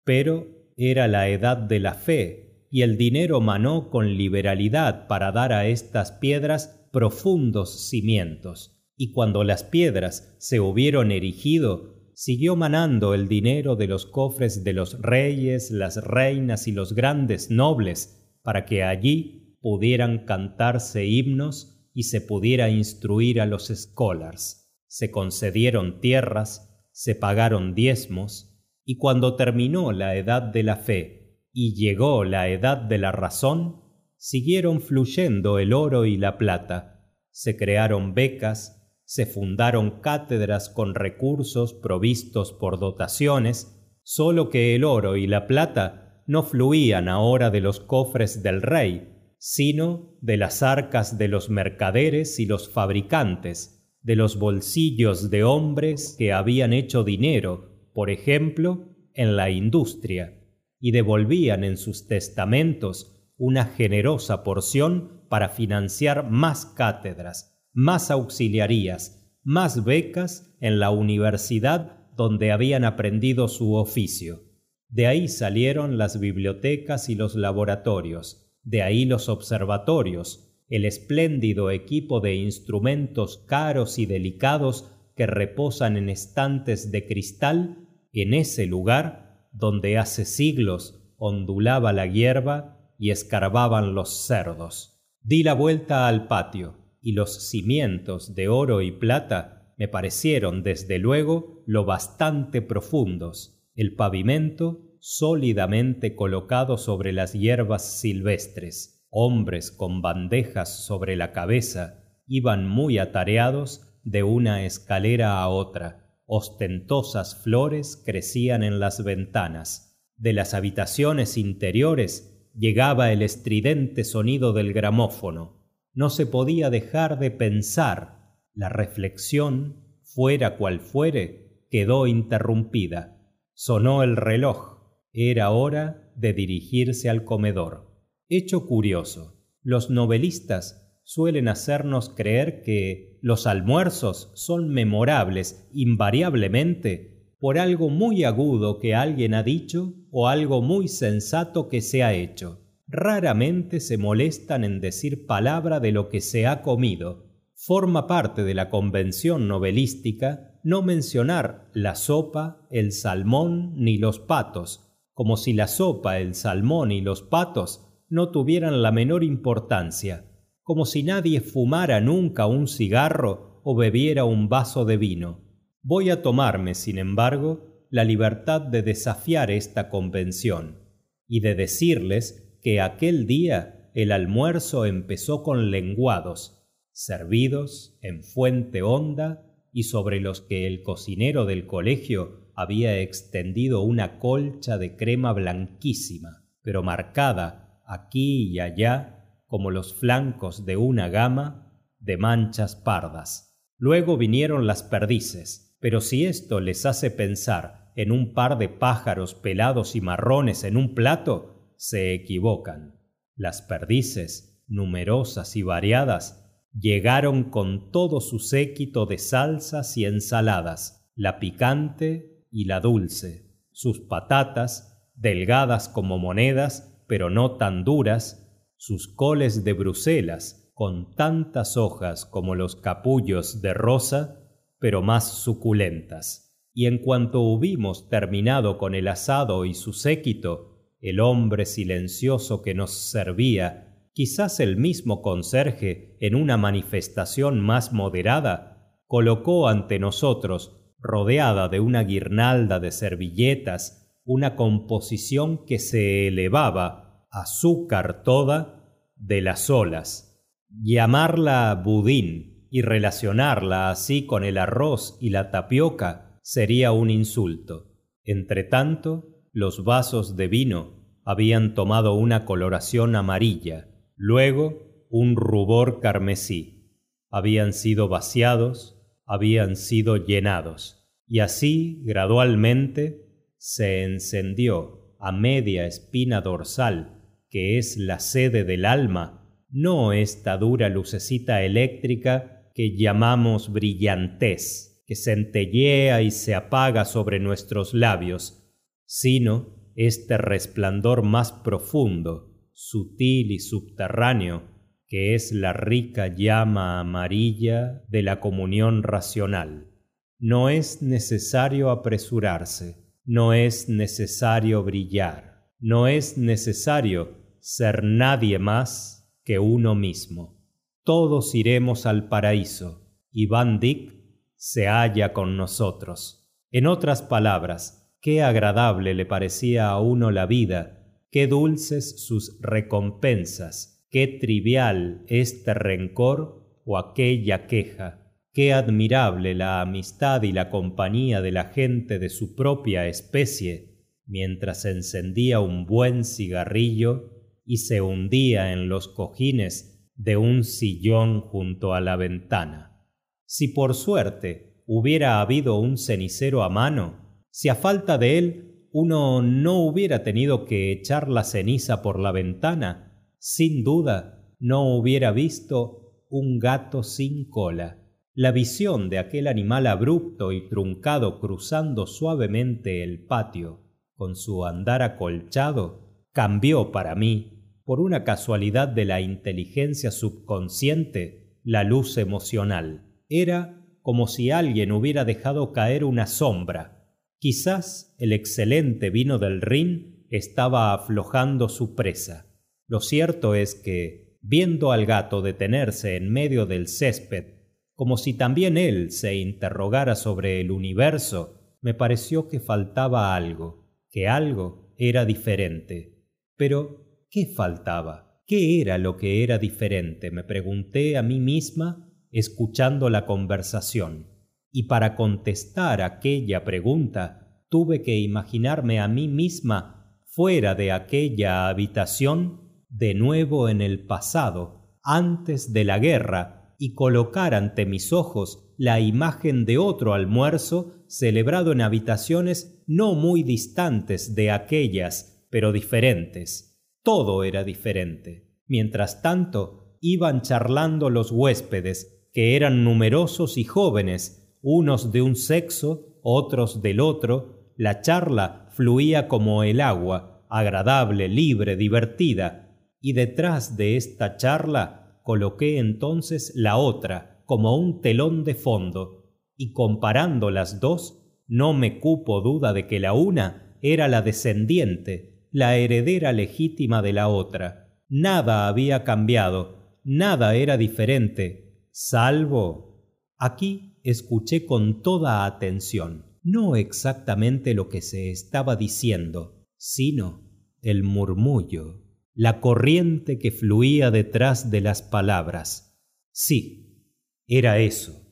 Pero 0.03 0.47
era 0.79 1.09
la 1.09 1.29
edad 1.29 1.59
de 1.59 1.79
la 1.79 1.93
fe 1.93 2.52
y 2.73 2.81
el 2.81 2.97
dinero 2.97 3.43
manó 3.43 3.91
con 3.91 4.17
liberalidad 4.17 5.07
para 5.07 5.31
dar 5.31 5.53
a 5.53 5.67
estas 5.67 6.11
piedras 6.11 6.89
profundos 6.91 7.91
cimientos. 7.91 8.83
Y 8.97 9.13
cuando 9.13 9.45
las 9.45 9.63
piedras 9.63 10.35
se 10.39 10.59
hubieron 10.59 11.13
erigido 11.13 11.93
siguió 12.15 12.57
manando 12.57 13.13
el 13.13 13.29
dinero 13.29 13.77
de 13.77 13.89
los 13.89 14.07
cofres 14.07 14.65
de 14.65 14.73
los 14.73 14.99
reyes 15.03 15.71
las 15.71 16.03
reinas 16.03 16.67
y 16.67 16.73
los 16.73 16.95
grandes 16.95 17.51
nobles 17.51 18.35
para 18.43 18.65
que 18.65 18.85
allí 18.85 19.59
pudieran 19.61 20.25
cantarse 20.25 21.05
himnos 21.05 21.91
y 21.93 22.05
se 22.05 22.23
pudiera 22.23 22.71
instruir 22.71 23.43
a 23.43 23.47
los 23.47 23.69
scholars. 23.69 24.73
Se 24.87 25.11
concedieron 25.11 26.01
tierras 26.01 26.71
se 26.91 27.15
pagaron 27.15 27.75
diezmos 27.75 28.59
y 28.85 28.97
cuando 28.97 29.37
terminó 29.37 29.93
la 29.93 30.17
edad 30.17 30.41
de 30.41 30.63
la 30.63 30.77
fe 30.77 31.22
y 31.53 31.75
llegó 31.75 32.25
la 32.25 32.49
edad 32.49 32.77
de 32.77 32.99
la 32.99 33.13
razón 33.13 33.83
siguieron 34.17 34.81
fluyendo 34.81 35.59
el 35.59 35.73
oro 35.73 36.05
y 36.07 36.17
la 36.17 36.39
plata. 36.39 37.11
Se 37.31 37.57
crearon 37.57 38.15
becas 38.15 38.79
se 39.05 39.27
fundaron 39.27 40.01
cátedras 40.01 40.71
con 40.71 40.95
recursos 40.95 41.75
provistos 41.75 42.53
por 42.53 42.79
dotaciones 42.79 43.79
solo 44.03 44.49
que 44.49 44.75
el 44.75 44.85
oro 44.85 45.17
y 45.17 45.27
la 45.27 45.47
plata 45.47 46.23
no 46.27 46.45
fluían 46.45 47.09
ahora 47.09 47.51
de 47.51 47.61
los 47.61 47.81
cofres 47.81 48.43
del 48.43 48.63
rey 48.63 49.09
sino 49.39 50.17
de 50.21 50.37
las 50.37 50.63
arcas 50.63 51.19
de 51.19 51.29
los 51.29 51.51
mercaderes 51.51 52.39
y 52.39 52.47
los 52.47 52.71
fabricantes 52.71 53.85
de 54.01 54.17
los 54.17 54.39
bolsillos 54.39 55.31
de 55.31 55.45
hombres 55.45 56.15
que 56.17 56.33
habían 56.33 56.73
hecho 56.73 57.03
dinero 57.05 57.73
por 57.93 58.11
ejemplo, 58.11 58.89
en 59.15 59.37
la 59.37 59.51
industria, 59.51 60.42
y 60.83 60.91
devolvían 60.91 61.63
en 61.63 61.79
sus 61.79 62.09
testamentos 62.09 63.17
una 63.39 63.65
generosa 63.65 64.43
porción 64.43 65.23
para 65.29 65.49
financiar 65.49 66.29
más 66.29 66.67
cátedras, 66.67 67.65
más 67.73 68.11
auxiliarías, 68.11 69.33
más 69.45 69.85
becas 69.85 70.55
en 70.61 70.81
la 70.81 70.91
universidad 70.91 72.11
donde 72.17 72.51
habían 72.51 72.85
aprendido 72.85 73.47
su 73.47 73.75
oficio. 73.75 74.43
De 74.89 75.07
ahí 75.07 75.29
salieron 75.29 75.99
las 75.99 76.19
bibliotecas 76.19 77.09
y 77.09 77.15
los 77.15 77.37
laboratorios, 77.37 78.53
de 78.65 78.83
ahí 78.83 79.05
los 79.05 79.29
observatorios, 79.29 80.53
el 80.69 80.85
espléndido 80.85 81.71
equipo 81.71 82.21
de 82.21 82.35
instrumentos 82.35 83.39
caros 83.47 84.01
y 84.01 84.07
delicados 84.07 84.91
que 85.15 85.27
reposan 85.27 85.97
en 85.97 86.09
estantes 86.09 86.91
de 86.91 87.07
cristal 87.07 87.89
en 88.13 88.35
ese 88.35 88.67
lugar 88.67 89.32
donde 89.53 89.99
hace 89.99 90.25
siglos 90.25 91.03
ondulaba 91.17 91.93
la 91.93 92.07
hierba 92.07 92.79
y 92.99 93.11
escarbaban 93.11 93.95
los 93.95 94.27
cerdos. 94.27 95.01
Di 95.23 95.43
la 95.43 95.55
vuelta 95.55 96.09
al 96.09 96.27
patio, 96.27 96.77
y 97.01 97.13
los 97.13 97.49
cimientos 97.51 98.35
de 98.35 98.49
oro 98.49 98.81
y 98.81 98.93
plata 98.93 99.75
me 99.77 99.89
parecieron 99.89 100.63
desde 100.63 100.99
luego 100.99 101.63
lo 101.67 101.85
bastante 101.85 102.63
profundos, 102.63 103.61
el 103.75 103.95
pavimento 103.97 104.81
sólidamente 105.01 106.15
colocado 106.15 106.79
sobre 106.79 107.13
las 107.13 107.33
hierbas 107.33 108.01
silvestres, 108.01 109.05
hombres 109.11 109.73
con 109.73 110.01
bandejas 110.01 110.85
sobre 110.87 111.17
la 111.17 111.33
cabeza 111.33 112.05
iban 112.27 112.69
muy 112.69 112.99
atareados 112.99 113.89
de 114.05 114.23
una 114.23 114.65
escalera 114.65 115.43
a 115.43 115.49
otra. 115.49 116.02
Ostentosas 116.35 117.43
flores 117.43 118.03
crecían 118.07 118.63
en 118.63 118.81
las 118.81 119.05
ventanas. 119.05 120.03
De 120.17 120.33
las 120.33 120.55
habitaciones 120.55 121.37
interiores 121.37 122.49
llegaba 122.55 123.13
el 123.13 123.21
estridente 123.21 124.03
sonido 124.03 124.55
del 124.55 124.73
gramófono. 124.73 125.63
No 125.93 126.09
se 126.09 126.25
podía 126.25 126.71
dejar 126.71 127.19
de 127.19 127.33
pensar. 127.33 128.39
La 128.55 128.71
reflexión, 128.71 129.99
fuera 130.05 130.57
cual 130.57 130.81
fuere, 130.81 131.67
quedó 131.71 132.07
interrumpida. 132.07 133.31
Sonó 133.53 134.03
el 134.03 134.17
reloj. 134.17 134.79
Era 135.13 135.51
hora 135.51 136.15
de 136.17 136.33
dirigirse 136.33 137.11
al 137.11 137.25
comedor. 137.25 137.95
Hecho 138.31 138.67
curioso. 138.67 139.39
Los 139.61 139.91
novelistas 139.91 140.82
suelen 141.05 141.49
hacernos 141.49 142.11
creer 142.11 142.63
que 142.63 143.19
los 143.21 143.47
almuerzos 143.47 144.31
son 144.35 144.69
memorables 144.69 145.69
invariablemente 145.73 147.37
por 147.39 147.59
algo 147.59 147.91
muy 147.91 148.25
agudo 148.25 148.79
que 148.79 148.95
alguien 148.95 149.35
ha 149.35 149.43
dicho 149.43 149.95
o 150.11 150.29
algo 150.29 150.63
muy 150.63 150.89
sensato 150.89 151.69
que 151.69 151.81
se 151.81 152.03
ha 152.03 152.15
hecho. 152.15 152.61
Raramente 152.87 153.81
se 153.81 153.99
molestan 153.99 154.65
en 154.65 154.81
decir 154.81 155.27
palabra 155.27 155.81
de 155.81 155.93
lo 155.93 156.09
que 156.09 156.21
se 156.21 156.47
ha 156.47 156.63
comido. 156.63 157.27
Forma 157.55 158.07
parte 158.07 158.45
de 158.45 158.55
la 158.55 158.71
convención 158.71 159.49
novelística 159.49 160.61
no 160.63 160.83
mencionar 160.83 161.71
la 161.75 161.97
sopa, 161.97 162.67
el 162.71 162.93
salmón 162.93 163.73
ni 163.77 163.99
los 163.99 164.21
patos, 164.21 164.93
como 165.13 165.37
si 165.37 165.53
la 165.53 165.67
sopa, 165.67 166.19
el 166.19 166.35
salmón 166.35 166.93
y 166.93 167.01
los 167.01 167.23
patos 167.23 167.89
no 168.09 168.31
tuvieran 168.31 168.83
la 168.83 168.93
menor 168.93 169.25
importancia 169.25 170.32
como 170.63 170.87
si 170.87 171.03
nadie 171.03 171.41
fumara 171.41 172.01
nunca 172.01 172.47
un 172.47 172.69
cigarro 172.69 173.61
o 173.65 173.75
bebiera 173.77 174.25
un 174.25 174.49
vaso 174.49 174.85
de 174.85 174.97
vino. 174.97 175.41
Voy 175.83 176.11
a 176.11 176.23
tomarme, 176.23 176.75
sin 176.75 176.99
embargo, 176.99 177.87
la 177.91 178.05
libertad 178.05 178.61
de 178.61 178.83
desafiar 178.83 179.51
esta 179.51 179.89
convención 179.91 180.79
y 181.27 181.41
de 181.41 181.55
decirles 181.55 182.59
que 182.63 182.81
aquel 182.81 183.27
día 183.27 183.91
el 183.95 184.13
almuerzo 184.13 184.87
empezó 184.87 185.43
con 185.43 185.71
lenguados, 185.71 186.65
servidos 186.93 187.99
en 188.01 188.23
fuente 188.23 188.83
honda 188.83 189.45
y 189.73 189.85
sobre 189.85 190.21
los 190.21 190.41
que 190.41 190.67
el 190.67 190.83
cocinero 190.83 191.45
del 191.45 191.67
colegio 191.67 192.51
había 192.55 193.01
extendido 193.01 193.83
una 193.83 194.19
colcha 194.19 194.79
de 194.79 194.97
crema 194.97 195.33
blanquísima, 195.33 196.45
pero 196.63 196.83
marcada 196.83 197.83
aquí 197.87 198.53
y 198.53 198.61
allá 198.61 199.22
como 199.53 199.71
los 199.71 199.93
flancos 199.93 200.65
de 200.65 200.79
una 200.79 201.11
gama 201.11 201.71
de 201.99 202.17
manchas 202.17 202.75
pardas. 202.75 203.63
Luego 203.77 204.17
vinieron 204.17 204.67
las 204.67 204.83
perdices, 204.83 205.77
pero 205.79 206.01
si 206.01 206.25
esto 206.25 206.59
les 206.59 206.87
hace 206.87 207.11
pensar 207.11 207.93
en 207.95 208.13
un 208.13 208.33
par 208.33 208.57
de 208.57 208.71
pájaros 208.71 209.35
pelados 209.35 209.95
y 209.95 210.01
marrones 210.01 210.65
en 210.65 210.79
un 210.79 210.95
plato, 210.95 211.75
se 211.77 212.15
equivocan. 212.15 212.99
Las 213.37 213.61
perdices, 213.61 214.65
numerosas 214.69 215.55
y 215.55 215.63
variadas, 215.63 216.51
llegaron 216.73 217.51
con 217.51 217.91
todo 217.91 218.23
su 218.23 218.39
séquito 218.39 219.05
de 219.05 219.19
salsas 219.19 219.99
y 219.99 220.07
ensaladas, 220.07 221.13
la 221.15 221.39
picante 221.39 222.47
y 222.51 222.65
la 222.65 222.81
dulce, 222.81 223.53
sus 223.71 224.01
patatas, 224.01 225.13
delgadas 225.15 225.91
como 225.91 226.17
monedas, 226.17 227.05
pero 227.07 227.29
no 227.29 227.59
tan 227.59 227.85
duras, 227.85 228.43
sus 228.85 229.07
coles 229.07 229.63
de 229.63 229.75
Bruselas, 229.75 230.73
con 230.75 231.15
tantas 231.15 231.77
hojas 231.77 232.27
como 232.27 232.57
los 232.57 232.75
capullos 232.75 233.63
de 233.63 233.75
rosa, 233.75 234.41
pero 234.81 235.03
más 235.03 235.41
suculentas. 235.41 236.59
Y 236.75 236.87
en 236.87 236.99
cuanto 236.99 237.43
hubimos 237.43 238.09
terminado 238.09 238.79
con 238.79 238.97
el 238.97 239.07
asado 239.07 239.67
y 239.67 239.75
su 239.75 239.93
séquito, 239.93 240.81
el 241.01 241.21
hombre 241.21 241.65
silencioso 241.65 242.61
que 242.61 242.75
nos 242.75 242.91
servía, 242.91 244.09
quizás 244.15 244.59
el 244.59 244.77
mismo 244.77 245.23
conserje 245.23 246.17
en 246.19 246.35
una 246.35 246.57
manifestación 246.57 247.61
más 247.61 247.93
moderada, 247.93 248.99
colocó 249.07 249.69
ante 249.69 250.01
nosotros, 250.01 250.77
rodeada 250.99 251.69
de 251.69 251.79
una 251.79 252.03
guirnalda 252.03 252.81
de 252.81 252.91
servilletas, 252.91 254.13
una 254.25 254.57
composición 254.57 255.67
que 255.67 255.79
se 255.79 256.27
elevaba 256.27 257.12
azúcar 257.33 258.23
toda 258.23 259.01
de 259.17 259.41
las 259.41 259.71
olas. 259.71 260.47
Llamarla 260.69 261.81
budín 261.83 262.69
y 262.71 262.83
relacionarla 262.83 263.91
así 263.91 264.27
con 264.27 264.45
el 264.45 264.59
arroz 264.59 265.17
y 265.21 265.31
la 265.31 265.51
tapioca 265.51 266.39
sería 266.43 266.93
un 266.93 267.11
insulto. 267.11 267.91
Entretanto, 268.23 269.41
los 269.53 269.85
vasos 269.85 270.37
de 270.37 270.49
vino 270.49 271.03
habían 271.25 271.75
tomado 271.75 272.15
una 272.15 272.45
coloración 272.45 273.17
amarilla, 273.17 273.89
luego 274.17 275.07
un 275.09 275.37
rubor 275.37 276.01
carmesí. 276.01 276.99
Habían 277.31 277.73
sido 277.73 278.09
vaciados, 278.09 279.01
habían 279.25 279.77
sido 279.77 280.17
llenados, 280.17 281.09
y 281.27 281.39
así, 281.39 282.03
gradualmente, 282.05 283.55
se 283.57 284.03
encendió 284.03 285.17
a 285.19 285.33
media 285.33 285.87
espina 285.87 286.41
dorsal 286.41 287.22
que 287.53 287.77
es 287.77 287.99
la 287.99 288.19
sede 288.19 288.65
del 288.65 288.87
alma, 288.87 289.47
no 289.69 290.15
esta 290.15 290.57
dura 290.57 290.89
lucecita 290.89 291.63
eléctrica 291.63 292.71
que 292.75 292.97
llamamos 292.97 293.71
brillantez, 293.71 295.05
que 295.07 295.15
centellea 295.15 296.23
y 296.23 296.31
se 296.31 296.55
apaga 296.55 297.05
sobre 297.05 297.41
nuestros 297.41 297.93
labios, 297.93 298.75
sino 299.05 299.93
este 299.97 300.39
resplandor 300.39 301.23
más 301.25 301.53
profundo, 301.53 302.71
sutil 302.73 303.53
y 303.53 303.59
subterráneo, 303.59 304.63
que 305.07 305.35
es 305.35 305.53
la 305.53 305.75
rica 305.75 306.35
llama 306.35 307.01
amarilla 307.01 308.03
de 308.09 308.23
la 308.23 308.41
comunión 308.41 309.03
racional. 309.03 309.91
No 310.39 310.71
es 310.71 311.03
necesario 311.03 311.91
apresurarse, 311.91 313.13
no 313.27 313.53
es 313.53 313.91
necesario 313.91 314.83
brillar, 314.83 315.69
no 315.79 316.09
es 316.09 316.39
necesario 316.39 317.42
ser 317.63 318.03
nadie 318.03 318.59
más 318.59 319.33
que 319.45 319.61
uno 319.61 319.95
mismo. 319.95 320.61
Todos 321.05 321.55
iremos 321.55 322.07
al 322.07 322.29
paraíso 322.29 323.09
y 323.31 323.47
Van 323.47 323.79
Dyck 323.79 324.13
se 324.57 324.89
halla 324.89 325.33
con 325.33 325.57
nosotros. 325.57 326.53
En 326.73 326.89
otras 326.89 327.23
palabras, 327.23 328.13
qué 328.21 328.43
agradable 328.43 329.15
le 329.15 329.27
parecía 329.27 329.91
a 329.91 330.01
uno 330.01 330.33
la 330.33 330.47
vida, 330.47 331.21
qué 331.31 331.47
dulces 331.47 332.27
sus 332.27 332.59
recompensas, 332.61 334.05
qué 334.11 334.27
trivial 334.27 335.25
este 335.29 335.73
rencor 335.73 336.81
o 336.85 336.99
aquella 336.99 337.69
queja, 337.69 338.35
qué 338.53 338.73
admirable 338.73 339.55
la 339.55 339.81
amistad 339.81 340.43
y 340.43 340.51
la 340.51 340.69
compañía 340.69 341.41
de 341.41 341.53
la 341.53 341.67
gente 341.67 342.19
de 342.19 342.29
su 342.29 342.57
propia 342.57 343.07
especie, 343.07 344.01
mientras 344.27 344.85
encendía 344.85 345.61
un 345.61 345.87
buen 345.87 346.25
cigarrillo 346.25 347.33
y 347.73 347.79
se 347.79 348.03
hundía 348.03 348.75
en 348.75 348.91
los 348.91 349.09
cojines 349.09 350.07
de 350.15 350.37
un 350.37 350.63
sillón 350.63 351.41
junto 351.41 351.95
a 351.95 352.03
la 352.03 352.17
ventana. 352.17 353.09
Si 353.47 353.69
por 353.69 353.95
suerte 353.95 354.83
hubiera 354.85 355.41
habido 355.41 355.79
un 355.79 355.97
cenicero 355.97 356.65
a 356.65 356.69
mano, 356.69 357.47
si 357.49 357.71
a 357.71 357.75
falta 357.75 358.19
de 358.19 358.37
él 358.37 358.89
uno 358.93 359.41
no 359.41 359.79
hubiera 359.87 360.23
tenido 360.23 360.67
que 360.67 360.93
echar 360.93 361.31
la 361.31 361.45
ceniza 361.45 362.03
por 362.03 362.21
la 362.21 362.31
ventana, 362.31 363.27
sin 363.39 363.85
duda 363.85 364.55
no 364.61 364.95
hubiera 364.95 365.33
visto 365.33 366.27
un 366.29 366.59
gato 366.59 367.03
sin 367.03 367.49
cola. 367.49 368.07
La 368.35 368.53
visión 368.53 369.09
de 369.09 369.19
aquel 369.19 369.47
animal 369.47 369.87
abrupto 369.87 370.53
y 370.53 370.69
truncado 370.69 371.41
cruzando 371.41 372.07
suavemente 372.07 373.03
el 373.03 373.25
patio 373.25 373.81
con 374.15 374.37
su 374.37 374.67
andar 374.67 375.01
acolchado 375.01 376.03
cambió 376.33 376.93
para 376.93 377.15
mí, 377.15 377.52
por 377.85 378.01
una 378.01 378.25
casualidad 378.25 378.89
de 378.89 379.05
la 379.05 379.21
inteligencia 379.21 380.11
subconsciente, 380.11 381.59
la 381.65 381.85
luz 381.85 382.17
emocional. 382.19 383.07
Era 383.29 383.83
como 384.03 384.27
si 384.27 384.51
alguien 384.51 384.93
hubiera 384.93 385.25
dejado 385.25 385.73
caer 385.73 386.05
una 386.05 386.27
sombra. 386.27 387.07
Quizás 387.39 388.15
el 388.19 388.33
excelente 388.33 389.11
vino 389.11 389.39
del 389.39 389.61
Rin 389.61 390.27
estaba 390.31 390.93
aflojando 390.95 391.69
su 391.69 391.95
presa. 391.95 392.47
Lo 392.87 393.01
cierto 393.01 393.55
es 393.55 393.75
que, 393.75 394.39
viendo 394.41 394.93
al 394.93 395.07
gato 395.07 395.41
detenerse 395.41 396.17
en 396.17 396.33
medio 396.33 396.67
del 396.67 396.89
césped, 396.89 397.63
como 397.95 398.17
si 398.17 398.35
también 398.35 398.77
él 398.77 399.11
se 399.13 399.37
interrogara 399.37 400.15
sobre 400.17 400.61
el 400.61 400.71
universo, 400.71 401.77
me 401.81 401.95
pareció 401.95 402.49
que 402.49 402.61
faltaba 402.61 403.35
algo, 403.35 403.89
que 404.11 404.29
algo 404.29 404.93
era 404.97 405.25
diferente. 405.25 406.27
Pero, 406.57 407.02
¿qué 407.33 407.47
faltaba? 407.47 408.43
¿Qué 408.47 408.83
era 408.83 408.99
lo 408.99 409.17
que 409.17 409.43
era 409.43 409.57
diferente? 409.57 410.31
me 410.31 410.45
pregunté 410.45 411.17
a 411.17 411.23
mí 411.23 411.41
misma 411.41 412.13
escuchando 412.31 413.09
la 413.09 413.25
conversación, 413.25 414.27
y 414.71 414.83
para 414.85 415.17
contestar 415.17 416.03
aquella 416.03 416.63
pregunta 416.63 417.65
tuve 417.71 418.03
que 418.03 418.19
imaginarme 418.19 419.01
a 419.01 419.09
mí 419.09 419.29
misma 419.29 420.15
fuera 420.27 420.75
de 420.75 420.93
aquella 420.93 421.69
habitación, 421.69 422.85
de 422.91 423.15
nuevo 423.15 423.71
en 423.71 423.81
el 423.81 424.05
pasado, 424.05 424.99
antes 425.03 425.73
de 425.73 425.85
la 425.85 425.99
guerra, 425.99 426.75
y 426.79 426.93
colocar 426.93 427.55
ante 427.55 427.87
mis 427.87 428.13
ojos 428.13 428.75
la 428.77 429.01
imagen 429.01 429.65
de 429.65 429.79
otro 429.79 430.13
almuerzo 430.13 431.05
celebrado 431.07 431.73
en 431.73 431.81
habitaciones 431.81 432.83
no 432.87 433.15
muy 433.15 433.43
distantes 433.43 434.35
de 434.35 434.51
aquellas, 434.51 435.47
pero 435.49 435.73
diferentes. 435.73 436.72
Todo 437.03 437.45
era 437.45 437.65
diferente. 437.65 438.49
Mientras 438.67 439.23
tanto, 439.23 439.97
iban 440.01 440.43
charlando 440.43 441.11
los 441.11 441.33
huéspedes 441.33 442.29
que 442.33 442.57
eran 442.57 442.85
numerosos 442.85 443.59
y 443.59 443.65
jóvenes, 443.65 444.57
unos 444.63 445.13
de 445.13 445.23
un 445.23 445.37
sexo, 445.37 446.19
otros 446.23 446.81
del 446.81 447.01
otro, 447.01 447.73
la 447.77 448.01
charla 448.01 448.69
fluía 448.71 449.29
como 449.29 449.65
el 449.65 449.81
agua, 449.81 450.47
agradable, 450.49 451.29
libre, 451.29 451.77
divertida, 451.77 452.77
y 453.01 453.13
detrás 453.13 453.77
de 453.77 453.97
esta 453.97 454.37
charla 454.37 455.21
coloqué 455.23 455.79
entonces 455.79 456.53
la 456.55 456.77
otra, 456.77 457.43
como 457.45 457.77
un 457.77 458.01
telón 458.01 458.45
de 458.45 458.55
fondo, 458.55 459.35
y 459.57 459.73
comparando 459.73 460.51
las 460.51 460.81
dos, 460.81 461.19
no 461.49 461.75
me 461.75 462.01
cupo 462.01 462.41
duda 462.41 462.73
de 462.73 462.87
que 462.87 463.01
la 463.01 463.13
una 463.13 463.77
era 463.83 464.09
la 464.09 464.23
descendiente, 464.23 465.32
la 465.53 465.77
heredera 465.77 466.33
legítima 466.33 467.03
de 467.03 467.13
la 467.13 467.29
otra. 467.29 468.03
Nada 468.09 468.67
había 468.67 469.05
cambiado, 469.05 470.01
nada 470.03 470.55
era 470.55 470.77
diferente, 470.77 471.87
salvo. 471.93 473.07
Aquí 473.37 474.01
escuché 474.03 474.65
con 474.67 475.03
toda 475.03 475.45
atención, 475.45 476.39
no 476.43 476.75
exactamente 476.75 477.75
lo 477.75 477.89
que 477.89 478.01
se 478.01 478.31
estaba 478.31 478.77
diciendo, 478.77 479.69
sino 479.77 480.51
el 480.81 481.03
murmullo, 481.03 482.03
la 482.35 482.61
corriente 482.61 483.39
que 483.39 483.51
fluía 483.51 484.11
detrás 484.11 484.71
de 484.71 484.81
las 484.81 485.03
palabras. 485.03 486.01
Sí, 486.33 487.11
era 487.47 487.79
eso. 487.79 488.23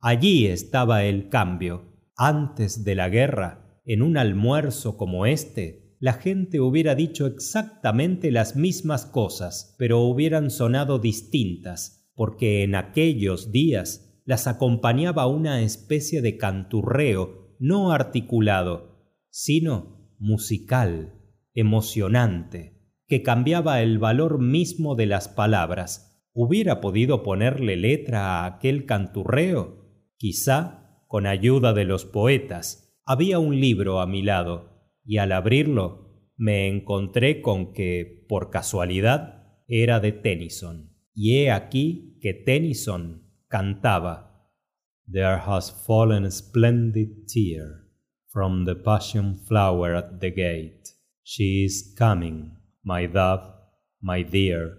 Allí 0.00 0.46
estaba 0.46 1.04
el 1.04 1.28
cambio. 1.28 1.92
Antes 2.16 2.84
de 2.84 2.94
la 2.94 3.08
guerra, 3.08 3.80
en 3.84 4.02
un 4.02 4.16
almuerzo 4.16 4.96
como 4.96 5.26
este, 5.26 5.85
la 6.06 6.12
gente 6.12 6.60
hubiera 6.60 6.94
dicho 6.94 7.26
exactamente 7.26 8.30
las 8.30 8.54
mismas 8.54 9.06
cosas, 9.06 9.74
pero 9.76 10.02
hubieran 10.02 10.50
sonado 10.50 11.00
distintas, 11.00 12.08
porque 12.14 12.62
en 12.62 12.76
aquellos 12.76 13.50
días 13.50 14.22
las 14.24 14.46
acompañaba 14.46 15.26
una 15.26 15.62
especie 15.62 16.22
de 16.22 16.36
canturreo 16.36 17.56
no 17.58 17.90
articulado, 17.90 19.16
sino 19.30 20.14
musical, 20.20 21.24
emocionante, 21.54 22.88
que 23.08 23.24
cambiaba 23.24 23.82
el 23.82 23.98
valor 23.98 24.40
mismo 24.40 24.94
de 24.94 25.06
las 25.06 25.26
palabras. 25.26 26.24
¿Hubiera 26.32 26.80
podido 26.80 27.24
ponerle 27.24 27.74
letra 27.74 28.44
a 28.44 28.46
aquel 28.46 28.86
canturreo? 28.86 29.88
Quizá, 30.18 31.02
con 31.08 31.26
ayuda 31.26 31.72
de 31.72 31.84
los 31.84 32.04
poetas, 32.04 32.96
había 33.04 33.40
un 33.40 33.58
libro 33.58 34.00
a 34.00 34.06
mi 34.06 34.22
lado, 34.22 34.75
y 35.06 35.18
al 35.18 35.32
abrirlo 35.32 36.32
me 36.36 36.68
encontré 36.68 37.40
con 37.40 37.72
que, 37.72 38.24
por 38.28 38.50
casualidad, 38.50 39.62
era 39.68 40.00
de 40.00 40.12
Tennyson. 40.12 40.92
Y 41.14 41.38
he 41.38 41.50
aquí 41.50 42.18
que 42.20 42.34
Tennyson 42.34 43.22
cantaba 43.48 44.26
There 45.08 45.38
has 45.38 45.70
fallen 45.86 46.24
a 46.24 46.30
splendid 46.32 47.28
tear 47.28 47.86
from 48.32 48.64
the 48.64 48.74
passion 48.74 49.38
flower 49.46 49.94
at 49.94 50.20
the 50.20 50.30
gate. 50.30 50.82
She 51.22 51.64
is 51.64 51.94
coming, 51.96 52.56
my 52.84 53.06
dove, 53.06 53.54
my 54.02 54.22
dear. 54.22 54.78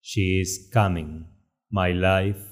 She 0.00 0.40
is 0.40 0.70
coming, 0.72 1.26
my 1.70 1.92
life, 1.92 2.42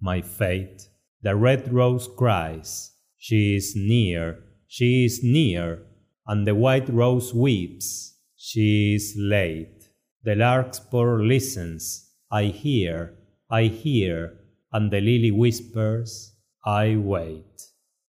my 0.00 0.22
fate. 0.22 0.88
The 1.20 1.36
red 1.36 1.70
rose 1.72 2.08
cries, 2.08 2.92
She 3.18 3.54
is 3.54 3.74
near, 3.76 4.42
she 4.66 5.04
is 5.04 5.22
near, 5.22 5.86
and 6.26 6.46
the 6.46 6.54
white 6.54 6.88
rose 6.88 7.34
weeps, 7.34 8.12
She 8.36 8.94
is 8.96 9.14
late. 9.16 9.88
The 10.24 10.34
larkspur 10.34 11.22
listens, 11.22 12.10
I 12.28 12.46
hear, 12.46 13.14
I 13.48 13.64
hear, 13.64 14.36
and 14.72 14.90
the 14.90 15.00
lily 15.00 15.30
whispers, 15.30 16.34
I 16.64 16.96
wait. 16.96 17.62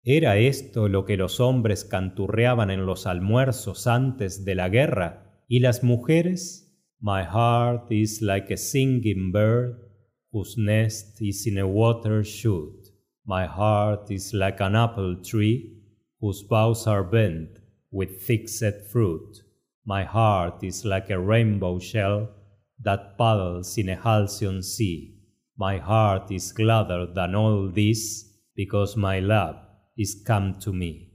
¿Era 0.05 0.37
esto 0.37 0.89
lo 0.89 1.05
que 1.05 1.17
los 1.17 1.39
hombres 1.39 1.85
canturreaban 1.85 2.71
en 2.71 2.87
los 2.87 3.07
almuerzos 3.07 3.87
antes 3.87 4.45
de 4.45 4.55
la 4.57 4.69
guerra? 4.69 5.43
¿Y 5.49 5.61
las 5.61 5.83
mujeres? 5.83 6.73
My 7.01 7.23
heart 7.23 7.93
is 7.93 8.21
like 8.21 8.53
a 8.53 8.57
singing 8.57 9.31
bird 9.31 9.77
whose 10.33 10.57
nest 10.57 11.21
is 11.21 11.47
in 11.47 11.59
a 11.59 11.67
water 11.67 12.25
shoot. 12.25 12.89
My 13.25 13.47
heart 13.47 14.11
is 14.11 14.35
like 14.35 14.61
an 14.61 14.75
apple 14.75 15.23
tree 15.23 15.83
whose 16.21 16.43
boughs 16.43 16.87
are 16.87 17.05
bent 17.05 17.59
with 17.91 18.23
thick 18.27 18.49
set 18.49 18.91
fruit. 18.91 19.43
My 19.85 20.05
heart 20.05 20.63
is 20.63 20.85
like 20.85 21.11
a 21.11 21.19
rainbow 21.19 21.79
shell 21.79 22.31
that 22.83 23.17
paddles 23.17 23.79
in 23.79 23.89
a 23.89 23.97
halcyon 23.97 24.63
sea. 24.63 25.15
My 25.57 25.79
heart 25.79 26.31
is 26.31 26.53
gladder 26.53 27.07
than 27.07 27.35
all 27.35 27.71
this, 27.73 28.25
because 28.55 28.97
my 28.97 29.21
love 29.21 29.57
is 29.97 30.23
come 30.27 30.59
to 30.61 30.73
me. 30.73 31.13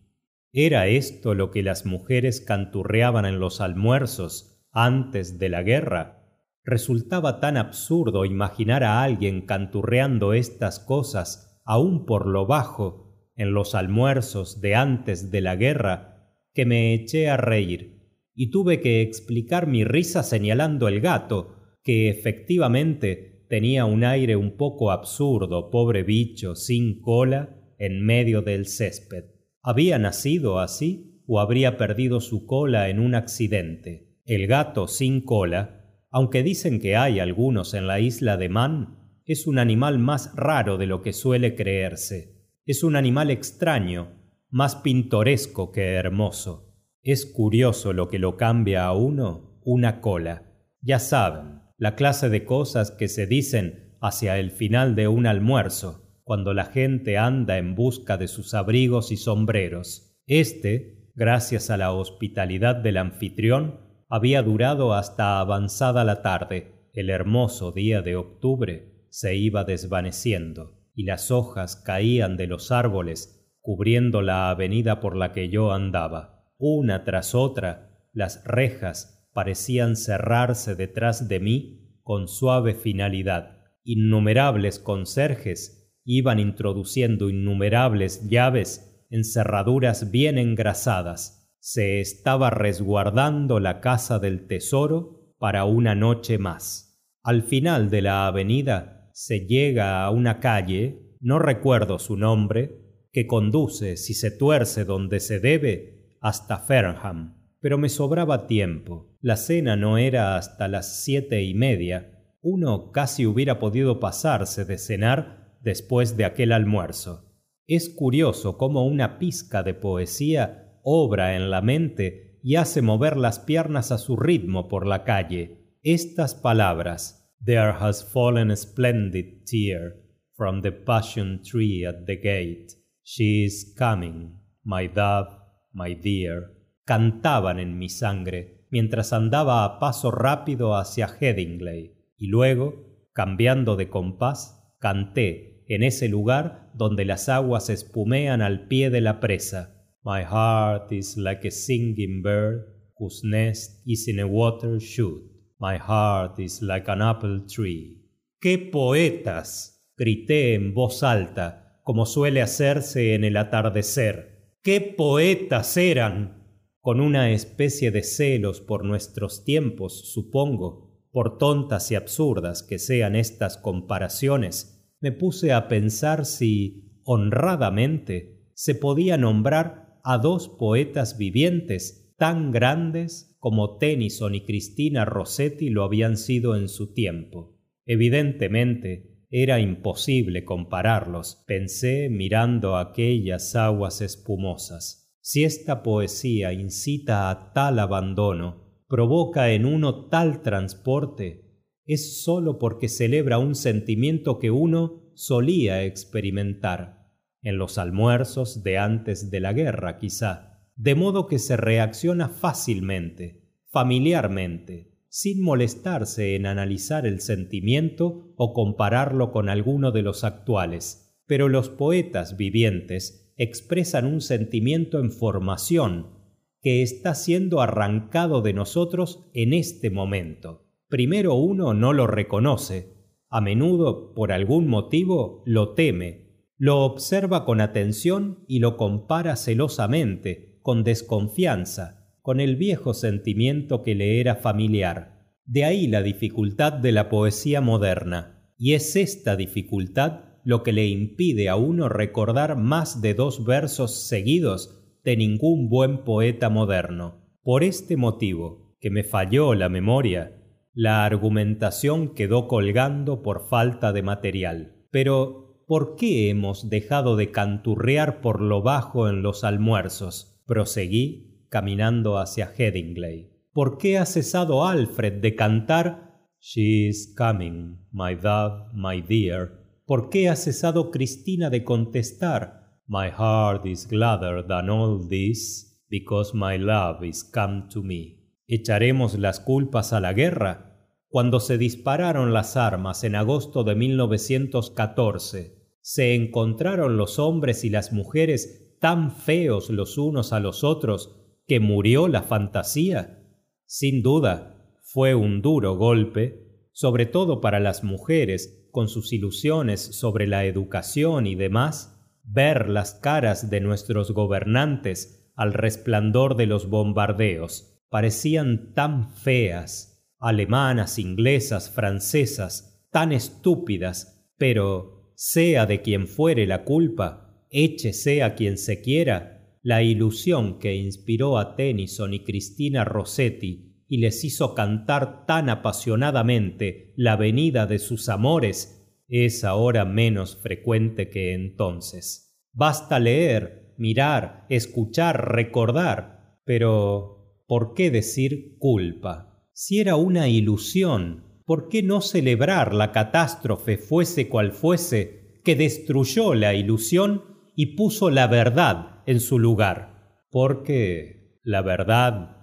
¿Era 0.54 0.88
esto 0.88 1.34
lo 1.34 1.52
que 1.52 1.64
las 1.64 1.86
mujeres 1.86 2.42
canturreaban 2.42 3.26
en 3.26 3.40
los 3.40 3.62
almuerzos 3.62 4.66
antes 4.72 5.40
de 5.40 5.50
la 5.50 5.64
guerra? 5.64 6.26
Resultaba 6.64 7.40
tan 7.40 7.58
absurdo 7.58 8.26
imaginar 8.26 8.84
a 8.84 9.02
alguien 9.02 9.46
canturreando 9.46 10.34
estas 10.34 10.80
cosas 10.80 11.62
aún 11.64 12.06
por 12.06 12.28
lo 12.28 12.46
bajo 12.48 13.32
en 13.36 13.54
los 13.54 13.76
almuerzos 13.76 14.62
de 14.62 14.76
antes 14.76 15.32
de 15.32 15.42
la 15.42 15.56
guerra 15.56 16.11
que 16.54 16.66
me 16.66 16.94
eché 16.94 17.30
a 17.30 17.38
reír 17.38 18.00
y 18.34 18.50
tuve 18.50 18.80
que 18.80 19.02
explicar 19.02 19.68
mi 19.68 19.84
risa 19.84 20.24
señalando 20.24 20.88
el 20.88 21.02
gato 21.02 21.56
que 21.84 22.10
efectivamente 22.10 23.46
tenía 23.50 23.86
un 23.86 24.04
aire 24.04 24.36
un 24.36 24.56
poco 24.58 24.92
absurdo 24.92 25.70
pobre 25.70 26.04
bicho 26.04 26.56
sin 26.56 27.02
cola 27.02 27.58
en 27.78 28.06
medio 28.06 28.42
del 28.42 28.68
césped. 28.68 29.26
Había 29.62 30.00
nacido 30.00 30.60
así 30.60 31.22
o 31.28 31.40
habría 31.40 31.78
perdido 31.78 32.22
su 32.22 32.46
cola 32.46 32.90
en 32.90 33.00
un 33.00 33.16
accidente 33.16 34.12
el 34.26 34.48
gato 34.48 34.88
sin 34.88 35.22
cola 35.22 35.98
aunque 36.10 36.44
dicen 36.44 36.80
que 36.80 36.96
hay 36.96 37.20
algunos 37.20 37.74
en 37.74 37.88
la 37.88 38.00
isla 38.00 38.38
de 38.38 38.50
man 38.50 38.98
es 39.26 39.48
un 39.48 39.60
animal 39.60 39.98
más 39.98 40.34
raro 40.36 40.78
de 40.78 40.86
lo 40.86 41.02
que 41.02 41.14
suele 41.14 41.56
creerse. 41.56 42.50
Es 42.66 42.84
un 42.84 42.96
animal 42.96 43.30
extraño 43.30 44.21
más 44.52 44.76
pintoresco 44.76 45.72
que 45.72 45.94
hermoso 45.94 46.76
es 47.02 47.26
curioso 47.26 47.94
lo 47.94 48.08
que 48.10 48.20
lo 48.20 48.38
cambia 48.38 48.86
a 48.86 48.94
uno 48.94 49.60
una 49.64 50.02
cola 50.02 50.44
ya 50.82 51.00
saben 51.00 51.62
la 51.78 51.96
clase 51.96 52.30
de 52.30 52.46
cosas 52.46 52.92
que 52.92 53.08
se 53.08 53.26
dicen 53.26 53.98
hacia 54.02 54.38
el 54.38 54.52
final 54.52 54.94
de 54.94 55.08
un 55.08 55.26
almuerzo 55.26 56.02
cuando 56.24 56.54
la 56.54 56.66
gente 56.66 57.18
anda 57.18 57.58
en 57.58 57.76
busca 57.76 58.18
de 58.18 58.28
sus 58.28 58.54
abrigos 58.54 59.12
y 59.12 59.18
sombreros. 59.18 60.16
Este, 60.28 61.10
gracias 61.16 61.70
a 61.70 61.78
la 61.78 61.92
hospitalidad 61.92 62.76
del 62.76 62.98
anfitrión, 62.98 63.80
había 64.10 64.44
durado 64.44 64.94
hasta 64.94 65.40
avanzada 65.40 66.04
la 66.04 66.22
tarde. 66.22 66.90
El 66.94 67.10
hermoso 67.10 67.72
día 67.72 68.02
de 68.02 68.16
octubre 68.16 69.08
se 69.10 69.36
iba 69.36 69.64
desvaneciendo 69.64 70.80
y 70.94 71.04
las 71.04 71.32
hojas 71.32 71.76
caían 71.76 72.38
de 72.38 72.48
los 72.48 72.72
árboles 72.72 73.41
cubriendo 73.62 74.22
la 74.22 74.50
avenida 74.50 75.00
por 75.00 75.16
la 75.16 75.32
que 75.32 75.50
yo 75.50 75.72
andaba. 75.72 76.46
Una 76.58 77.04
tras 77.04 77.34
otra, 77.36 78.08
las 78.14 78.44
rejas 78.44 79.28
parecían 79.34 79.96
cerrarse 79.96 80.76
detrás 80.76 81.28
de 81.28 81.40
mí 81.40 82.00
con 82.04 82.28
suave 82.28 82.74
finalidad. 82.74 83.58
Innumerables 83.84 84.80
conserjes 84.80 85.82
iban 86.04 86.40
introduciendo 86.40 87.30
innumerables 87.30 88.28
llaves 88.28 89.06
en 89.10 89.24
cerraduras 89.24 90.12
bien 90.12 90.38
engrasadas. 90.38 91.56
Se 91.60 92.00
estaba 92.00 92.50
resguardando 92.50 93.60
la 93.60 93.82
casa 93.82 94.20
del 94.20 94.48
tesoro 94.48 95.36
para 95.38 95.66
una 95.66 95.96
noche 95.96 96.38
más. 96.38 96.92
Al 97.24 97.44
final 97.44 97.90
de 97.90 98.02
la 98.02 98.26
avenida 98.26 99.10
se 99.14 99.46
llega 99.46 100.04
a 100.04 100.10
una 100.10 100.40
calle, 100.40 101.18
no 101.20 101.38
recuerdo 101.38 102.00
su 102.00 102.18
nombre, 102.18 102.82
que 103.12 103.28
conduce, 103.28 103.98
si 103.98 104.14
se 104.14 104.32
tuerce 104.32 104.86
donde 104.86 105.20
se 105.20 105.40
debe, 105.40 106.18
hasta 106.22 106.60
Fernham. 106.60 107.38
Pero 107.60 107.78
me 107.78 107.90
sobraba 107.90 108.48
tiempo. 108.48 109.18
La 109.22 109.36
cena 109.36 109.76
no 109.76 109.98
era 109.98 110.38
hasta 110.38 110.68
las 110.68 111.04
siete 111.04 111.44
y 111.44 111.54
media. 111.54 112.36
Uno 112.42 112.92
casi 112.92 113.26
hubiera 113.26 113.60
podido 113.60 114.00
pasarse 114.00 114.66
de 114.66 114.78
cenar 114.78 115.58
después 115.62 116.18
de 116.18 116.26
aquel 116.26 116.54
almuerzo. 116.54 117.32
Es 117.68 117.90
curioso 117.90 118.58
cómo 118.58 118.86
una 118.86 119.20
pizca 119.20 119.64
de 119.64 119.74
poesía 119.74 120.80
obra 120.84 121.36
en 121.36 121.52
la 121.52 121.62
mente 121.62 122.40
y 122.44 122.56
hace 122.56 122.82
mover 122.82 123.18
las 123.18 123.40
piernas 123.40 123.92
a 123.92 123.98
su 123.98 124.18
ritmo 124.18 124.68
por 124.68 124.88
la 124.88 125.04
calle. 125.04 125.78
Estas 125.84 126.34
palabras 126.34 127.18
There 127.44 127.74
has 127.80 128.04
fallen 128.04 128.52
a 128.52 128.56
splendid 128.56 129.46
tear 129.46 129.96
from 130.36 130.62
the 130.62 130.72
passion 130.72 131.42
tree 131.42 131.86
at 131.86 132.06
the 132.06 132.16
gate. 132.16 132.81
She 133.04 133.46
is 133.46 133.76
coming, 133.78 134.40
my 134.64 134.88
dove, 134.88 135.30
my 135.74 135.94
dear. 135.94 136.62
cantaban 136.86 137.60
en 137.60 137.78
mi 137.78 137.88
sangre 137.88 138.66
mientras 138.70 139.14
andaba 139.14 139.64
a 139.64 139.80
paso 139.80 140.12
rápido 140.12 140.76
hacia 140.76 141.08
Headingley 141.08 141.94
y 142.18 142.28
luego, 142.28 143.08
cambiando 143.14 143.76
de 143.76 143.88
compás, 143.88 144.76
canté 144.80 145.64
en 145.68 145.84
ese 145.84 146.10
lugar 146.10 146.70
donde 146.74 147.06
las 147.06 147.30
aguas 147.30 147.70
espumean 147.70 148.42
al 148.42 148.68
pie 148.68 148.90
de 148.90 149.02
la 149.02 149.20
presa. 149.20 149.88
My 150.04 150.24
heart 150.24 150.92
is 150.92 151.16
like 151.16 151.48
a 151.48 151.52
singing 151.52 152.22
bird 152.22 152.66
whose 152.98 153.26
nest 153.26 153.82
is 153.86 154.08
in 154.08 154.20
a 154.20 154.26
water 154.26 154.80
shoot. 154.80 155.22
My 155.60 155.78
heart 155.78 156.40
is 156.40 156.62
like 156.62 156.90
an 156.90 157.02
apple 157.02 157.46
tree. 157.48 158.02
¡Qué 158.42 158.58
poetas! 158.58 159.78
grité 159.96 160.56
en 160.56 160.74
voz 160.74 161.04
alta, 161.04 161.61
como 161.84 162.06
suele 162.06 162.42
hacerse 162.42 163.16
en 163.16 163.24
el 163.24 163.38
atardecer. 163.38 164.54
¡Qué 164.62 164.82
poetas 164.82 165.78
eran! 165.78 166.42
Con 166.80 167.00
una 167.00 167.32
especie 167.32 167.92
de 167.92 168.04
celos 168.04 168.60
por 168.62 168.84
nuestros 168.84 169.44
tiempos, 169.44 170.12
supongo, 170.12 170.92
por 171.12 171.38
tontas 171.38 171.92
y 171.92 171.96
absurdas 171.96 172.64
que 172.64 172.80
sean 172.80 173.16
estas 173.16 173.58
comparaciones, 173.58 174.82
me 175.00 175.12
puse 175.12 175.52
a 175.52 175.68
pensar 175.68 176.26
si, 176.26 177.00
honradamente, 177.04 178.48
se 178.54 178.76
podía 178.76 179.18
nombrar 179.18 180.00
a 180.04 180.18
dos 180.18 180.50
poetas 180.50 181.18
vivientes 181.18 182.14
tan 182.18 182.52
grandes 182.52 183.36
como 183.40 183.78
Tennyson 183.78 184.36
y 184.36 184.46
Cristina 184.46 185.06
Rossetti 185.06 185.70
lo 185.70 185.84
habían 185.84 186.18
sido 186.18 186.56
en 186.56 186.70
su 186.70 186.94
tiempo. 186.94 187.58
Evidentemente, 187.86 189.11
era 189.32 189.62
imposible 189.62 190.44
compararlos, 190.44 191.42
pensé 191.48 192.10
mirando 192.10 192.76
aquellas 192.76 193.56
aguas 193.56 194.02
espumosas. 194.02 195.16
Si 195.22 195.46
esta 195.46 195.84
poesía 195.84 196.52
incita 196.52 197.30
a 197.30 197.54
tal 197.54 197.80
abandono, 197.80 198.84
provoca 198.90 199.52
en 199.52 199.66
uno 199.66 200.10
tal 200.10 200.42
transporte, 200.42 201.64
es 201.86 202.24
sólo 202.24 202.60
porque 202.60 202.90
celebra 202.90 203.38
un 203.38 203.56
sentimiento 203.56 204.38
que 204.38 204.52
uno 204.52 205.12
solía 205.16 205.86
experimentar. 205.86 207.08
En 207.42 207.58
los 207.58 207.78
almuerzos 207.78 208.64
de 208.64 208.78
antes 208.78 209.32
de 209.32 209.40
la 209.40 209.54
guerra 209.54 209.98
quizá, 209.98 210.68
de 210.76 210.96
modo 210.96 211.28
que 211.28 211.40
se 211.40 211.56
reacciona 211.56 212.28
fácilmente, 212.28 213.48
familiarmente, 213.68 214.91
sin 215.12 215.44
molestarse 215.44 216.36
en 216.36 216.48
analizar 216.48 217.06
el 217.06 217.20
sentimiento 217.20 218.34
o 218.36 218.54
compararlo 218.54 219.32
con 219.32 219.48
alguno 219.48 219.92
de 219.92 220.02
los 220.02 220.24
actuales. 220.24 221.22
Pero 221.28 221.50
los 221.50 221.70
poetas 221.70 222.36
vivientes 222.36 223.32
expresan 223.38 224.08
un 224.08 224.22
sentimiento 224.22 225.00
en 225.00 225.12
formación 225.12 226.18
que 226.64 226.82
está 226.82 227.14
siendo 227.14 227.62
arrancado 227.62 228.42
de 228.42 228.54
nosotros 228.54 229.30
en 229.36 229.54
este 229.54 229.92
momento 229.92 230.72
primero 230.92 231.36
uno 231.36 231.74
no 231.74 231.94
lo 231.94 232.06
reconoce, 232.06 232.94
a 233.30 233.40
menudo, 233.40 234.14
por 234.14 234.34
algún 234.34 234.68
motivo, 234.68 235.42
lo 235.46 235.74
teme, 235.74 236.46
lo 236.58 236.82
observa 236.82 237.46
con 237.46 237.62
atención 237.62 238.44
y 238.46 238.60
lo 238.60 238.76
compara 238.76 239.38
celosamente, 239.38 240.60
con 240.62 240.84
desconfianza, 240.84 242.01
con 242.22 242.40
el 242.40 242.56
viejo 242.56 242.94
sentimiento 242.94 243.84
que 243.84 243.96
le 243.96 244.20
era 244.20 244.36
familiar. 244.36 245.22
De 245.46 245.66
ahí 245.66 245.88
la 245.88 246.02
dificultad 246.02 246.74
de 246.74 246.92
la 246.92 247.10
poesía 247.10 247.62
moderna, 247.62 248.42
y 248.58 248.74
es 248.74 248.96
esta 248.96 249.36
dificultad 249.36 250.26
lo 250.44 250.64
que 250.64 250.72
le 250.72 250.88
impide 250.88 251.50
a 251.50 251.56
uno 251.56 251.90
recordar 251.90 252.56
más 252.58 253.02
de 253.02 253.14
dos 253.14 253.46
versos 253.46 254.08
seguidos 254.08 254.82
de 255.04 255.18
ningún 255.18 255.70
buen 255.70 256.04
poeta 256.04 256.50
moderno. 256.50 257.22
Por 257.44 257.64
este 257.64 257.98
motivo, 257.98 258.76
que 258.80 258.92
me 258.92 259.04
falló 259.04 259.56
la 259.56 259.70
memoria, 259.70 260.38
la 260.74 261.06
argumentación 261.06 262.14
quedó 262.14 262.48
colgando 262.48 263.22
por 263.22 263.50
falta 263.50 263.94
de 263.94 264.04
material. 264.04 264.76
Pero, 264.90 265.64
¿por 265.68 265.96
qué 265.96 266.30
hemos 266.30 266.70
dejado 266.70 267.16
de 267.16 267.32
canturrear 267.32 268.22
por 268.22 268.42
lo 268.42 268.62
bajo 268.62 269.10
en 269.10 269.22
los 269.22 269.44
almuerzos? 269.44 270.42
Proseguí, 270.46 271.31
caminando 271.52 272.18
hacia 272.18 272.54
Headingley. 272.58 273.30
¿Por 273.52 273.78
qué 273.78 273.98
ha 273.98 274.06
cesado 274.06 274.66
Alfred 274.66 275.22
de 275.22 275.36
cantar 275.36 276.30
She 276.40 276.88
is 276.88 277.14
coming, 277.16 277.86
my 277.92 278.16
dove, 278.16 278.72
my 278.74 279.02
dear? 279.02 279.60
¿Por 279.86 280.10
qué 280.10 280.30
ha 280.30 280.38
cesado 280.38 280.92
Cristina 280.92 281.50
de 281.50 281.66
contestar 281.66 282.80
My 282.88 283.10
heart 283.10 283.66
is 283.66 283.86
gladder 283.86 284.48
than 284.48 284.70
all 284.70 285.08
this, 285.10 285.86
because 285.90 286.32
my 286.34 286.58
love 286.58 287.04
is 287.04 287.24
come 287.24 287.68
to 287.74 287.84
me? 287.84 288.18
¿Echaremos 288.48 289.20
las 289.20 289.42
culpas 289.42 289.92
a 289.92 290.00
la 290.00 290.14
guerra? 290.14 290.88
Cuando 291.10 291.42
se 291.42 291.58
dispararon 291.58 292.32
las 292.34 292.56
armas 292.56 293.04
en 293.04 293.16
agosto 293.16 293.66
de 293.66 293.76
1914, 293.76 295.58
se 295.82 296.16
encontraron 296.16 296.96
los 296.96 297.20
hombres 297.20 297.66
y 297.66 297.70
las 297.70 297.92
mujeres 297.92 298.78
tan 298.80 299.12
feos 299.12 299.70
los 299.70 299.98
unos 299.98 300.32
a 300.32 300.40
los 300.40 300.64
otros 300.64 301.21
que 301.52 301.60
murió 301.60 302.08
la 302.08 302.24
fantasía? 302.24 303.26
Sin 303.66 304.04
duda, 304.04 304.80
fue 304.84 305.16
un 305.16 305.42
duro 305.42 305.76
golpe, 305.76 306.70
sobre 306.72 307.06
todo 307.06 307.42
para 307.42 307.60
las 307.60 307.84
mujeres 307.84 308.70
con 308.72 308.88
sus 308.88 309.12
ilusiones 309.12 309.82
sobre 309.82 310.28
la 310.28 310.46
educación 310.46 311.28
y 311.28 311.36
demás, 311.36 312.02
ver 312.24 312.70
las 312.70 312.94
caras 312.94 313.50
de 313.50 313.60
nuestros 313.60 314.14
gobernantes 314.14 315.30
al 315.36 315.52
resplandor 315.52 316.38
de 316.38 316.46
los 316.46 316.70
bombardeos 316.70 317.84
parecían 317.90 318.74
tan 318.74 319.14
feas, 319.14 320.10
alemanas, 320.20 321.00
inglesas, 321.00 321.70
francesas, 321.70 322.82
tan 322.92 323.12
estúpidas, 323.12 324.26
pero 324.38 325.12
sea 325.16 325.66
de 325.66 325.82
quien 325.82 326.08
fuere 326.08 326.48
la 326.48 326.64
culpa, 326.64 327.46
échese 327.50 328.24
a 328.24 328.36
quien 328.36 328.58
se 328.58 328.82
quiera, 328.82 329.41
la 329.62 329.84
ilusión 329.84 330.60
que 330.60 330.76
inspiró 330.76 331.38
a 331.38 331.56
Tennyson 331.56 332.14
y 332.14 332.24
Cristina 332.24 332.84
Rossetti 332.84 333.72
y 333.88 333.98
les 333.98 334.24
hizo 334.24 334.56
cantar 334.56 335.26
tan 335.26 335.50
apasionadamente 335.50 336.94
la 336.96 337.16
venida 337.16 337.68
de 337.68 337.78
sus 337.78 338.10
amores 338.10 338.82
es 339.08 339.44
ahora 339.44 339.86
menos 339.86 340.38
frecuente 340.38 341.10
que 341.10 341.34
entonces. 341.34 342.34
Basta 342.54 343.00
leer, 343.00 343.74
mirar, 343.78 344.46
escuchar, 344.50 345.34
recordar, 345.34 346.40
pero 346.46 347.44
¿por 347.48 347.74
qué 347.74 347.92
decir 347.92 348.58
culpa? 348.58 349.46
Si 349.52 349.80
era 349.80 349.96
una 349.98 350.30
ilusión, 350.30 351.42
¿por 351.46 351.68
qué 351.68 351.84
no 351.84 352.00
celebrar 352.02 352.74
la 352.74 352.92
catástrofe 352.94 353.78
fuese 353.78 354.30
cual 354.30 354.54
fuese 354.54 355.42
que 355.44 355.56
destruyó 355.56 356.34
la 356.34 356.54
ilusión 356.54 357.31
y 357.62 357.76
puso 357.76 358.10
la 358.10 358.26
verdad 358.26 359.04
en 359.06 359.20
su 359.20 359.38
lugar? 359.38 360.24
Porque 360.32 361.38
la 361.44 361.62
verdad... 361.62 362.38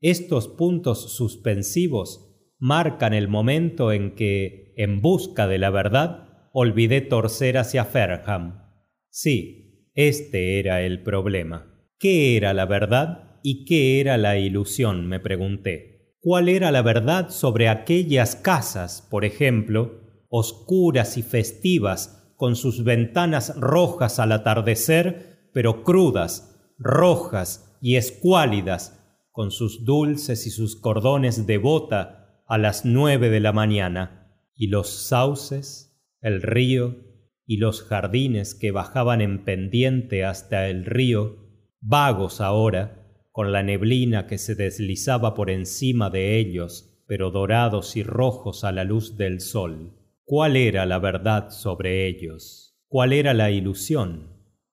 Estos 0.00 0.46
puntos 0.46 1.16
suspensivos 1.16 2.54
marcan 2.60 3.12
el 3.12 3.26
momento 3.26 3.90
en 3.90 4.14
que, 4.14 4.72
en 4.76 5.00
busca 5.00 5.48
de 5.48 5.58
la 5.58 5.70
verdad, 5.70 6.48
olvidé 6.52 7.00
torcer 7.00 7.58
hacia 7.58 7.84
Ferham. 7.84 8.70
Sí, 9.08 9.88
este 9.94 10.60
era 10.60 10.80
el 10.82 11.02
problema. 11.02 11.90
¿Qué 11.98 12.36
era 12.36 12.54
la 12.54 12.66
verdad 12.66 13.40
y 13.42 13.64
qué 13.64 14.00
era 14.00 14.16
la 14.16 14.38
ilusión? 14.38 15.08
me 15.08 15.18
pregunté. 15.18 16.14
¿Cuál 16.20 16.48
era 16.48 16.70
la 16.70 16.82
verdad 16.82 17.30
sobre 17.30 17.68
aquellas 17.68 18.36
casas, 18.36 19.04
por 19.10 19.24
ejemplo, 19.24 20.24
oscuras 20.28 21.18
y 21.18 21.22
festivas, 21.24 22.19
con 22.40 22.56
sus 22.56 22.84
ventanas 22.84 23.54
rojas 23.60 24.18
al 24.18 24.32
atardecer, 24.32 25.50
pero 25.52 25.84
crudas, 25.84 26.58
rojas 26.78 27.76
y 27.82 27.96
escuálidas, 27.96 28.98
con 29.30 29.50
sus 29.50 29.84
dulces 29.84 30.46
y 30.46 30.50
sus 30.50 30.74
cordones 30.74 31.46
de 31.46 31.58
bota 31.58 32.42
a 32.46 32.56
las 32.56 32.86
nueve 32.86 33.28
de 33.28 33.40
la 33.40 33.52
mañana, 33.52 34.32
y 34.54 34.68
los 34.68 34.88
sauces, 34.88 36.02
el 36.22 36.40
río 36.40 36.96
y 37.44 37.58
los 37.58 37.82
jardines 37.82 38.54
que 38.54 38.70
bajaban 38.70 39.20
en 39.20 39.44
pendiente 39.44 40.24
hasta 40.24 40.66
el 40.70 40.86
río, 40.86 41.36
vagos 41.82 42.40
ahora, 42.40 43.22
con 43.32 43.52
la 43.52 43.62
neblina 43.62 44.26
que 44.26 44.38
se 44.38 44.54
deslizaba 44.54 45.34
por 45.34 45.50
encima 45.50 46.08
de 46.08 46.38
ellos, 46.38 47.04
pero 47.06 47.30
dorados 47.30 47.98
y 47.98 48.02
rojos 48.02 48.64
a 48.64 48.72
la 48.72 48.84
luz 48.84 49.18
del 49.18 49.42
sol. 49.42 49.99
¿Cuál 50.30 50.56
era 50.56 50.86
la 50.86 51.00
verdad 51.00 51.50
sobre 51.50 52.06
ellos? 52.06 52.78
¿Cuál 52.86 53.12
era 53.12 53.34
la 53.34 53.50
ilusión? 53.50 54.28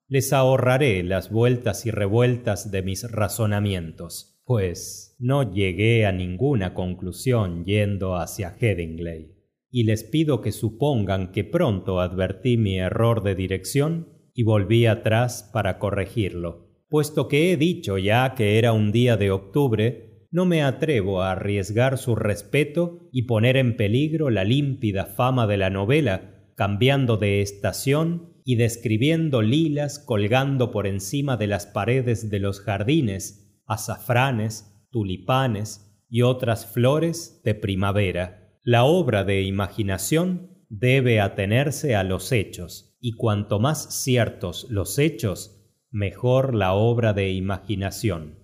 Les 0.07 0.31
ahorraré 0.31 1.01
las 1.01 1.31
vueltas 1.31 1.87
y 1.87 1.89
revueltas 1.89 2.69
de 2.69 2.83
mis 2.83 3.11
razonamientos 3.11 4.35
pues 4.45 5.15
no 5.17 5.51
llegué 5.51 6.05
a 6.05 6.11
ninguna 6.11 6.75
conclusión 6.75 7.65
yendo 7.65 8.17
hacia 8.17 8.55
Headingley. 8.61 9.33
Y 9.71 9.85
les 9.85 10.03
pido 10.03 10.41
que 10.41 10.51
supongan 10.51 11.31
que 11.31 11.43
pronto 11.43 12.01
advertí 12.01 12.55
mi 12.55 12.77
error 12.77 13.23
de 13.23 13.33
dirección 13.33 14.09
y 14.35 14.43
volví 14.43 14.85
atrás 14.85 15.49
para 15.51 15.79
corregirlo. 15.79 16.69
Puesto 16.87 17.27
que 17.27 17.51
he 17.51 17.57
dicho 17.57 17.97
ya 17.97 18.35
que 18.35 18.59
era 18.59 18.73
un 18.73 18.91
día 18.91 19.17
de 19.17 19.31
octubre, 19.31 20.06
no 20.37 20.45
me 20.45 20.61
atrevo 20.61 21.23
a 21.23 21.31
arriesgar 21.31 21.97
su 21.97 22.13
respeto 22.13 23.09
y 23.11 23.23
poner 23.23 23.57
en 23.57 23.75
peligro 23.75 24.29
la 24.29 24.43
límpida 24.43 25.07
fama 25.07 25.47
de 25.47 25.57
la 25.57 25.71
novela, 25.71 26.51
cambiando 26.53 27.17
de 27.17 27.41
estación 27.41 28.35
y 28.45 28.55
describiendo 28.55 29.41
lilas 29.41 29.97
colgando 29.97 30.69
por 30.69 30.85
encima 30.85 31.37
de 31.37 31.47
las 31.47 31.65
paredes 31.65 32.29
de 32.29 32.37
los 32.37 32.61
jardines 32.61 33.51
azafranes, 33.65 34.79
tulipanes 34.91 36.05
y 36.07 36.21
otras 36.21 36.67
flores 36.67 37.41
de 37.43 37.55
primavera. 37.55 38.59
La 38.61 38.83
obra 38.83 39.23
de 39.23 39.41
imaginación 39.41 40.51
debe 40.69 41.19
atenerse 41.19 41.95
a 41.95 42.03
los 42.03 42.31
hechos, 42.31 42.95
y 43.01 43.13
cuanto 43.13 43.57
más 43.59 44.03
ciertos 44.03 44.67
los 44.69 44.99
hechos, 44.99 45.67
mejor 45.89 46.53
la 46.53 46.73
obra 46.73 47.13
de 47.13 47.31
imaginación. 47.31 48.36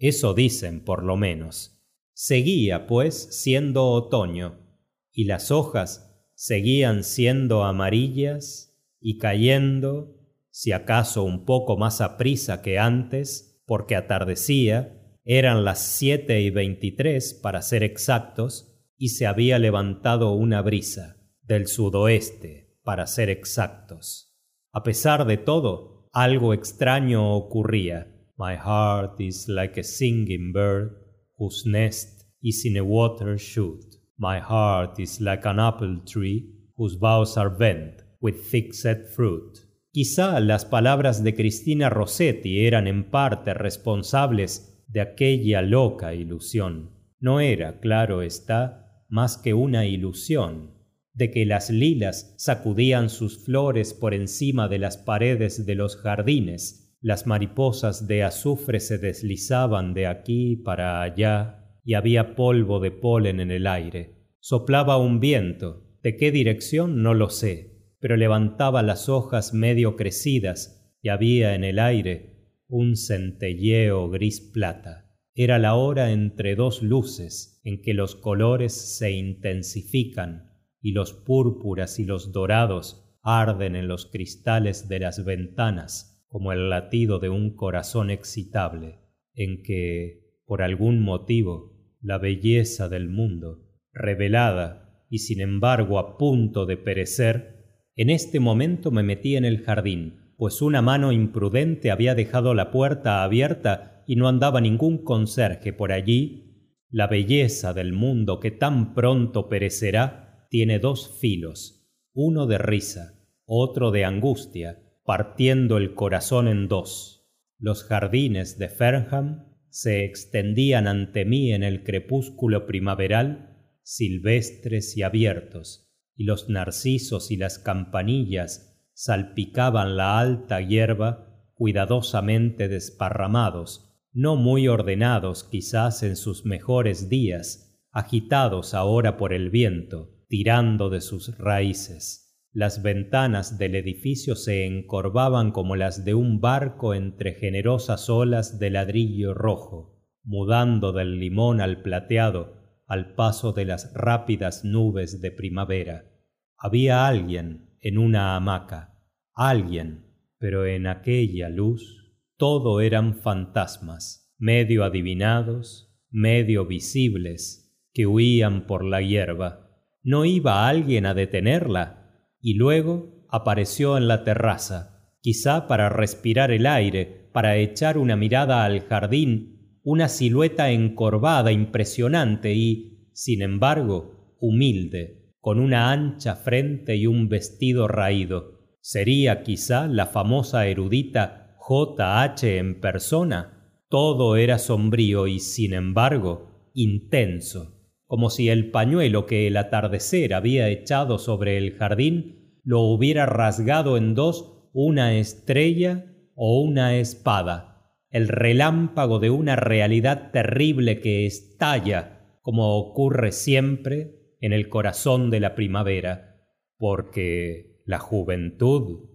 Eso 0.00 0.32
dicen, 0.32 0.82
por 0.82 1.04
lo 1.04 1.18
menos. 1.18 1.78
Seguía, 2.14 2.86
pues, 2.86 3.28
siendo 3.30 3.90
otoño, 3.90 4.66
y 5.12 5.24
las 5.24 5.50
hojas 5.50 6.10
seguían 6.34 7.04
siendo 7.04 7.64
amarillas 7.64 8.82
y 8.98 9.18
cayendo, 9.18 10.16
si 10.50 10.72
acaso 10.72 11.22
un 11.22 11.44
poco 11.44 11.76
más 11.76 12.00
a 12.00 12.16
prisa 12.16 12.62
que 12.62 12.78
antes, 12.78 13.62
porque 13.66 13.94
atardecía, 13.94 15.18
eran 15.22 15.64
las 15.64 15.80
siete 15.80 16.40
y 16.40 16.48
veintitrés 16.48 17.34
para 17.34 17.60
ser 17.60 17.82
exactos, 17.82 18.82
y 18.96 19.10
se 19.10 19.26
había 19.26 19.58
levantado 19.58 20.32
una 20.32 20.62
brisa 20.62 21.18
del 21.42 21.66
sudoeste, 21.66 22.78
para 22.82 23.06
ser 23.06 23.28
exactos. 23.28 24.34
A 24.72 24.82
pesar 24.82 25.26
de 25.26 25.36
todo, 25.36 26.08
algo 26.12 26.54
extraño 26.54 27.34
ocurría. 27.34 28.16
My 28.40 28.56
heart 28.56 29.20
is 29.20 29.50
like 29.50 29.76
a 29.76 29.84
singing 29.84 30.52
bird 30.54 30.96
whose 31.36 31.66
nest 31.66 32.24
is 32.42 32.64
in 32.64 32.78
a 32.78 32.82
water 32.82 33.36
shoot. 33.36 33.84
My 34.16 34.40
heart 34.40 34.98
is 34.98 35.20
like 35.20 35.44
an 35.44 35.60
apple 35.60 36.00
tree 36.06 36.48
whose 36.74 36.96
boughs 36.96 37.36
are 37.36 37.50
bent 37.50 38.02
with 38.22 38.50
thick 38.50 38.72
set 38.72 39.12
fruit. 39.14 39.58
Quizá 39.92 40.40
las 40.40 40.64
palabras 40.64 41.22
de 41.22 41.34
Cristina 41.34 41.90
Rossetti 41.90 42.64
eran 42.64 42.86
en 42.86 43.10
parte 43.10 43.52
responsables 43.52 44.86
de 44.88 45.02
aquella 45.02 45.60
loca 45.60 46.14
ilusión. 46.14 46.92
No 47.18 47.40
era, 47.40 47.78
claro 47.78 48.22
está, 48.22 49.04
más 49.10 49.36
que 49.36 49.52
una 49.52 49.84
ilusión, 49.84 50.70
de 51.12 51.30
que 51.30 51.44
las 51.44 51.68
lilas 51.68 52.34
sacudían 52.38 53.10
sus 53.10 53.44
flores 53.44 53.92
por 53.92 54.14
encima 54.14 54.66
de 54.66 54.78
las 54.78 54.96
paredes 54.96 55.66
de 55.66 55.74
los 55.74 55.98
jardines, 55.98 56.79
las 57.00 57.26
mariposas 57.26 58.06
de 58.06 58.22
azufre 58.22 58.78
se 58.78 58.98
deslizaban 58.98 59.94
de 59.94 60.06
aquí 60.06 60.56
para 60.56 61.02
allá, 61.02 61.56
y 61.82 61.94
había 61.94 62.36
polvo 62.36 62.78
de 62.78 62.90
polen 62.90 63.40
en 63.40 63.50
el 63.50 63.66
aire. 63.66 64.28
Soplaba 64.38 64.98
un 64.98 65.18
viento, 65.18 65.86
de 66.02 66.16
qué 66.16 66.30
dirección 66.30 67.02
no 67.02 67.14
lo 67.14 67.30
sé, 67.30 67.94
pero 68.00 68.16
levantaba 68.16 68.82
las 68.82 69.08
hojas 69.08 69.54
medio 69.54 69.96
crecidas 69.96 70.94
y 71.02 71.08
había 71.08 71.54
en 71.54 71.64
el 71.64 71.78
aire 71.78 72.48
un 72.68 72.96
centelleo 72.96 74.08
gris 74.10 74.40
plata. 74.40 75.10
Era 75.34 75.58
la 75.58 75.74
hora 75.74 76.12
entre 76.12 76.54
dos 76.54 76.82
luces 76.82 77.60
en 77.64 77.80
que 77.82 77.94
los 77.94 78.14
colores 78.14 78.74
se 78.98 79.12
intensifican 79.12 80.50
y 80.82 80.92
los 80.92 81.12
púrpuras 81.12 81.98
y 81.98 82.04
los 82.04 82.32
dorados 82.32 83.18
arden 83.22 83.74
en 83.76 83.88
los 83.88 84.06
cristales 84.06 84.88
de 84.88 85.00
las 85.00 85.24
ventanas 85.24 86.09
como 86.30 86.52
el 86.52 86.70
latido 86.70 87.18
de 87.18 87.28
un 87.28 87.56
corazón 87.56 88.08
excitable, 88.08 89.00
en 89.34 89.62
que, 89.62 90.38
por 90.46 90.62
algún 90.62 91.02
motivo, 91.02 91.96
la 92.00 92.18
belleza 92.18 92.88
del 92.88 93.08
mundo, 93.08 93.66
revelada 93.92 95.04
y 95.10 95.18
sin 95.18 95.40
embargo 95.40 95.98
a 95.98 96.16
punto 96.16 96.66
de 96.66 96.76
perecer, 96.76 97.82
en 97.96 98.10
este 98.10 98.38
momento 98.38 98.92
me 98.92 99.02
metí 99.02 99.34
en 99.36 99.44
el 99.44 99.62
jardín, 99.62 100.34
pues 100.36 100.62
una 100.62 100.80
mano 100.80 101.10
imprudente 101.10 101.90
había 101.90 102.14
dejado 102.14 102.54
la 102.54 102.70
puerta 102.70 103.24
abierta 103.24 104.04
y 104.06 104.14
no 104.14 104.28
andaba 104.28 104.60
ningún 104.60 105.04
conserje 105.04 105.72
por 105.72 105.92
allí. 105.92 106.76
La 106.88 107.08
belleza 107.08 107.74
del 107.74 107.92
mundo 107.92 108.38
que 108.38 108.52
tan 108.52 108.94
pronto 108.94 109.48
perecerá 109.48 110.46
tiene 110.48 110.78
dos 110.78 111.18
filos, 111.20 111.88
uno 112.14 112.46
de 112.46 112.58
risa, 112.58 113.20
otro 113.44 113.90
de 113.90 114.04
angustia, 114.04 114.78
partiendo 115.10 115.76
el 115.76 115.94
corazón 115.96 116.46
en 116.46 116.68
dos. 116.68 117.28
Los 117.58 117.82
jardines 117.82 118.60
de 118.60 118.68
Fernham 118.68 119.56
se 119.68 120.04
extendían 120.04 120.86
ante 120.86 121.24
mí 121.24 121.52
en 121.52 121.64
el 121.64 121.82
crepúsculo 121.82 122.64
primaveral, 122.64 123.58
silvestres 123.82 124.96
y 124.96 125.02
abiertos, 125.02 125.92
y 126.14 126.26
los 126.26 126.48
narcisos 126.48 127.32
y 127.32 127.36
las 127.36 127.58
campanillas 127.58 128.80
salpicaban 128.92 129.96
la 129.96 130.20
alta 130.20 130.60
hierba 130.60 131.44
cuidadosamente 131.54 132.68
desparramados 132.68 133.92
no 134.12 134.36
muy 134.36 134.68
ordenados 134.68 135.42
quizás 135.42 136.04
en 136.04 136.14
sus 136.14 136.46
mejores 136.46 137.08
días 137.08 137.76
agitados 137.90 138.74
ahora 138.74 139.16
por 139.16 139.32
el 139.32 139.50
viento 139.50 140.12
tirando 140.28 140.88
de 140.88 141.00
sus 141.00 141.36
raíces 141.36 142.29
las 142.52 142.82
ventanas 142.82 143.58
del 143.58 143.76
edificio 143.76 144.34
se 144.34 144.66
encorvaban 144.66 145.52
como 145.52 145.76
las 145.76 146.04
de 146.04 146.14
un 146.14 146.40
barco 146.40 146.94
entre 146.94 147.34
generosas 147.34 148.10
olas 148.10 148.58
de 148.58 148.70
ladrillo 148.70 149.34
rojo 149.34 150.00
mudando 150.22 150.92
del 150.92 151.18
limón 151.18 151.60
al 151.60 151.82
plateado 151.82 152.58
al 152.86 153.14
paso 153.14 153.52
de 153.52 153.64
las 153.64 153.92
rápidas 153.94 154.64
nubes 154.64 155.20
de 155.20 155.30
primavera. 155.30 156.10
Había 156.56 157.06
alguien 157.06 157.76
en 157.80 157.98
una 157.98 158.36
hamaca 158.36 158.98
alguien 159.34 160.06
pero 160.38 160.66
en 160.66 160.86
aquella 160.86 161.48
luz 161.48 162.16
todo 162.36 162.80
eran 162.80 163.14
fantasmas 163.14 164.34
medio 164.38 164.84
adivinados 164.84 165.94
medio 166.10 166.66
visibles 166.66 167.72
que 167.92 168.06
huían 168.06 168.66
por 168.66 168.84
la 168.84 169.00
hierba. 169.00 169.70
No 170.02 170.24
iba 170.24 170.68
alguien 170.68 171.06
a 171.06 171.14
detenerla 171.14 171.99
y 172.40 172.54
luego 172.54 173.26
apareció 173.28 173.96
en 173.96 174.08
la 174.08 174.24
terraza 174.24 175.06
quizá 175.20 175.66
para 175.66 175.88
respirar 175.88 176.50
el 176.50 176.66
aire 176.66 177.28
para 177.32 177.56
echar 177.56 177.98
una 177.98 178.16
mirada 178.16 178.64
al 178.64 178.80
jardín 178.80 179.78
una 179.82 180.08
silueta 180.08 180.70
encorvada 180.70 181.52
impresionante 181.52 182.54
y 182.54 183.08
sin 183.12 183.42
embargo 183.42 184.36
humilde 184.40 185.34
con 185.40 185.58
una 185.58 185.90
ancha 185.90 186.36
frente 186.36 186.96
y 186.96 187.06
un 187.06 187.28
vestido 187.28 187.88
raído. 187.88 188.76
Sería 188.80 189.42
quizá 189.42 189.86
la 189.86 190.06
famosa 190.06 190.66
erudita 190.66 191.56
j 191.58 192.22
h 192.22 192.58
en 192.58 192.80
persona. 192.80 193.74
Todo 193.88 194.36
era 194.36 194.58
sombrío 194.58 195.26
y 195.26 195.40
sin 195.40 195.72
embargo 195.72 196.70
intenso 196.74 197.79
como 198.10 198.28
si 198.28 198.48
el 198.48 198.72
pañuelo 198.72 199.24
que 199.26 199.46
el 199.46 199.56
atardecer 199.56 200.34
había 200.34 200.68
echado 200.68 201.18
sobre 201.18 201.56
el 201.56 201.76
jardín 201.76 202.58
lo 202.64 202.80
hubiera 202.80 203.24
rasgado 203.24 203.96
en 203.96 204.16
dos 204.16 204.68
una 204.72 205.14
estrella 205.14 206.06
o 206.34 206.60
una 206.60 206.96
espada 206.96 207.70
el 208.10 208.26
relámpago 208.26 209.20
de 209.20 209.30
una 209.30 209.54
realidad 209.54 210.32
terrible 210.32 211.00
que 211.00 211.24
estalla 211.24 212.38
como 212.42 212.76
ocurre 212.76 213.30
siempre 213.30 214.36
en 214.40 214.52
el 214.52 214.68
corazón 214.68 215.30
de 215.30 215.40
la 215.40 215.54
primavera, 215.54 216.44
porque 216.76 217.82
la 217.84 217.98
juventud... 217.98 219.08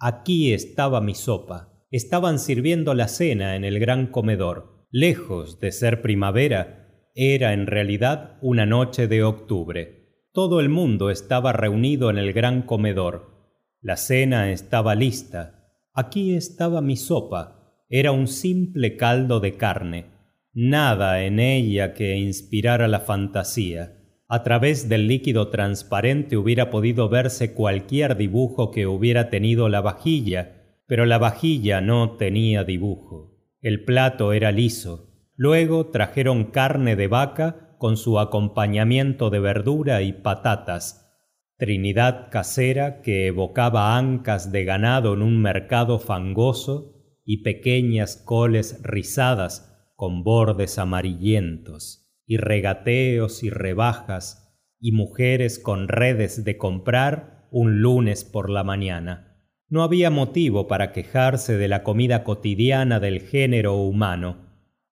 Aquí 0.00 0.52
estaba 0.52 1.00
mi 1.00 1.14
sopa. 1.14 1.84
Estaban 1.90 2.38
sirviendo 2.38 2.94
la 2.94 3.08
cena 3.08 3.56
en 3.56 3.64
el 3.64 3.80
gran 3.80 4.06
comedor. 4.06 4.86
Lejos 4.90 5.58
de 5.58 5.72
ser 5.72 6.02
primavera, 6.02 6.77
era 7.26 7.52
en 7.52 7.66
realidad 7.66 8.38
una 8.40 8.66
noche 8.66 9.08
de 9.08 9.24
octubre. 9.24 10.26
Todo 10.32 10.60
el 10.60 10.68
mundo 10.68 11.10
estaba 11.10 11.52
reunido 11.52 12.10
en 12.10 12.18
el 12.18 12.32
gran 12.32 12.62
comedor. 12.62 13.56
La 13.80 13.96
cena 13.96 14.50
estaba 14.50 14.94
lista. 14.94 15.72
Aquí 15.92 16.34
estaba 16.34 16.80
mi 16.80 16.96
sopa. 16.96 17.84
Era 17.88 18.12
un 18.12 18.28
simple 18.28 18.96
caldo 18.96 19.40
de 19.40 19.56
carne. 19.56 20.06
Nada 20.52 21.22
en 21.24 21.40
ella 21.40 21.94
que 21.94 22.16
inspirara 22.16 22.88
la 22.88 23.00
fantasía 23.00 23.98
a 24.30 24.42
través 24.42 24.90
del 24.90 25.08
líquido 25.08 25.48
transparente 25.48 26.36
hubiera 26.36 26.68
podido 26.68 27.08
verse 27.08 27.54
cualquier 27.54 28.14
dibujo 28.18 28.70
que 28.70 28.86
hubiera 28.86 29.30
tenido 29.30 29.70
la 29.70 29.80
vajilla, 29.80 30.82
pero 30.86 31.06
la 31.06 31.16
vajilla 31.16 31.80
no 31.80 32.16
tenía 32.18 32.62
dibujo. 32.62 33.38
El 33.62 33.84
plato 33.84 34.34
era 34.34 34.52
liso. 34.52 35.07
Luego 35.40 35.86
trajeron 35.86 36.46
carne 36.46 36.96
de 36.96 37.06
vaca 37.06 37.76
con 37.78 37.96
su 37.96 38.18
acompañamiento 38.18 39.30
de 39.30 39.38
verdura 39.38 40.02
y 40.02 40.12
patatas, 40.12 41.14
trinidad 41.56 42.26
casera 42.32 43.02
que 43.02 43.28
evocaba 43.28 43.96
ancas 43.96 44.50
de 44.50 44.64
ganado 44.64 45.14
en 45.14 45.22
un 45.22 45.40
mercado 45.40 46.00
fangoso 46.00 46.96
y 47.24 47.44
pequeñas 47.44 48.16
coles 48.16 48.80
rizadas 48.82 49.92
con 49.94 50.24
bordes 50.24 50.76
amarillentos 50.76 52.10
y 52.26 52.38
regateos 52.38 53.44
y 53.44 53.50
rebajas 53.50 54.60
y 54.80 54.90
mujeres 54.90 55.60
con 55.60 55.86
redes 55.86 56.42
de 56.42 56.58
comprar 56.58 57.46
un 57.52 57.80
lunes 57.80 58.24
por 58.24 58.50
la 58.50 58.64
mañana. 58.64 59.40
No 59.68 59.84
había 59.84 60.10
motivo 60.10 60.66
para 60.66 60.90
quejarse 60.90 61.56
de 61.56 61.68
la 61.68 61.84
comida 61.84 62.24
cotidiana 62.24 62.98
del 62.98 63.20
género 63.20 63.76
humano, 63.76 64.47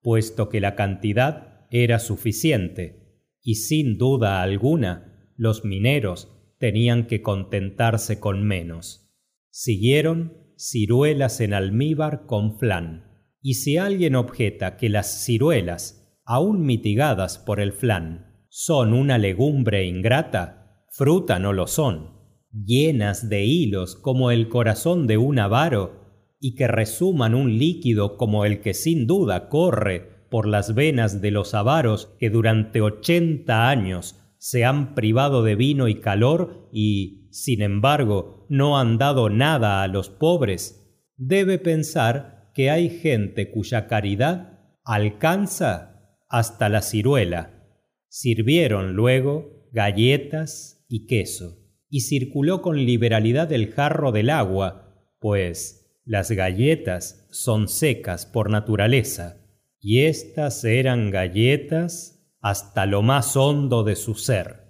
puesto 0.07 0.49
que 0.49 0.61
la 0.61 0.77
cantidad 0.77 1.67
era 1.69 1.99
suficiente, 1.99 3.25
y 3.43 3.57
sin 3.57 3.99
duda 3.99 4.41
alguna 4.41 5.33
los 5.35 5.65
mineros 5.65 6.29
tenían 6.61 7.09
que 7.09 7.23
contentarse 7.23 8.21
con 8.21 8.45
menos. 8.45 9.13
Siguieron 9.51 10.55
ciruelas 10.57 11.41
en 11.41 11.55
almíbar 11.55 12.25
con 12.27 12.57
flan, 12.57 13.27
y 13.43 13.55
si 13.55 13.79
alguien 13.79 14.15
objeta 14.15 14.77
que 14.77 14.91
las 14.91 15.25
ciruelas 15.25 16.21
aun 16.25 16.65
mitigadas 16.65 17.39
por 17.39 17.59
el 17.59 17.73
flan, 17.73 18.47
son 18.49 18.93
una 18.93 19.19
legumbre 19.19 19.87
ingrata, 19.87 20.85
fruta 20.89 21.41
no 21.41 21.53
lo 21.53 21.67
son, 21.67 22.13
llenas 22.53 23.29
de 23.29 23.45
hilos 23.45 23.97
como 23.97 24.31
el 24.31 24.49
corazón 24.49 25.09
de 25.09 25.17
un 25.17 25.41
avaro, 25.41 26.06
y 26.39 26.55
que 26.55 26.69
resuman 26.69 27.35
un 27.35 27.59
líquido 27.59 28.17
como 28.17 28.45
el 28.45 28.61
que 28.61 28.75
sin 28.75 29.07
duda 29.07 29.49
corre 29.49 30.27
por 30.31 30.47
las 30.47 30.75
venas 30.75 31.21
de 31.21 31.31
los 31.31 31.55
avaros 31.55 32.15
que 32.19 32.31
durante 32.31 32.81
ochenta 32.81 33.69
años 33.69 34.17
se 34.39 34.65
han 34.65 34.95
privado 34.95 35.43
de 35.43 35.55
vino 35.55 35.89
y 35.89 36.01
calor 36.01 36.69
y, 36.73 37.29
sin 37.33 37.63
embargo, 37.63 38.47
no 38.49 38.79
han 38.79 38.99
dado 38.99 39.31
nada 39.31 39.83
a 39.83 39.89
los 39.89 40.11
pobres, 40.11 40.87
debe 41.17 41.59
pensar 41.59 42.51
que 42.55 42.71
hay 42.71 42.89
gente 42.89 43.51
cuya 43.51 43.87
caridad 43.87 44.61
alcanza 44.85 46.19
hasta 46.29 46.69
la 46.69 46.83
ciruela. 46.83 47.65
Sirvieron 48.09 48.95
luego 48.95 49.69
galletas 49.73 50.85
y 50.89 51.07
queso, 51.07 51.59
y 51.89 52.01
circuló 52.01 52.63
con 52.63 52.85
liberalidad 52.85 53.53
el 53.53 53.73
jarro 53.73 54.13
del 54.13 54.31
agua, 54.31 55.11
pues 55.19 55.86
las 56.07 56.31
galletas 56.31 57.29
son 57.31 57.69
secas 57.69 58.25
por 58.25 58.49
naturaleza, 58.49 59.43
y 59.79 60.05
éstas 60.05 60.65
eran 60.65 61.11
galletas 61.11 62.27
hasta 62.41 62.87
lo 62.87 63.03
más 63.03 63.37
hondo 63.37 63.85
de 63.85 63.97
su 63.97 64.15
ser. 64.15 64.65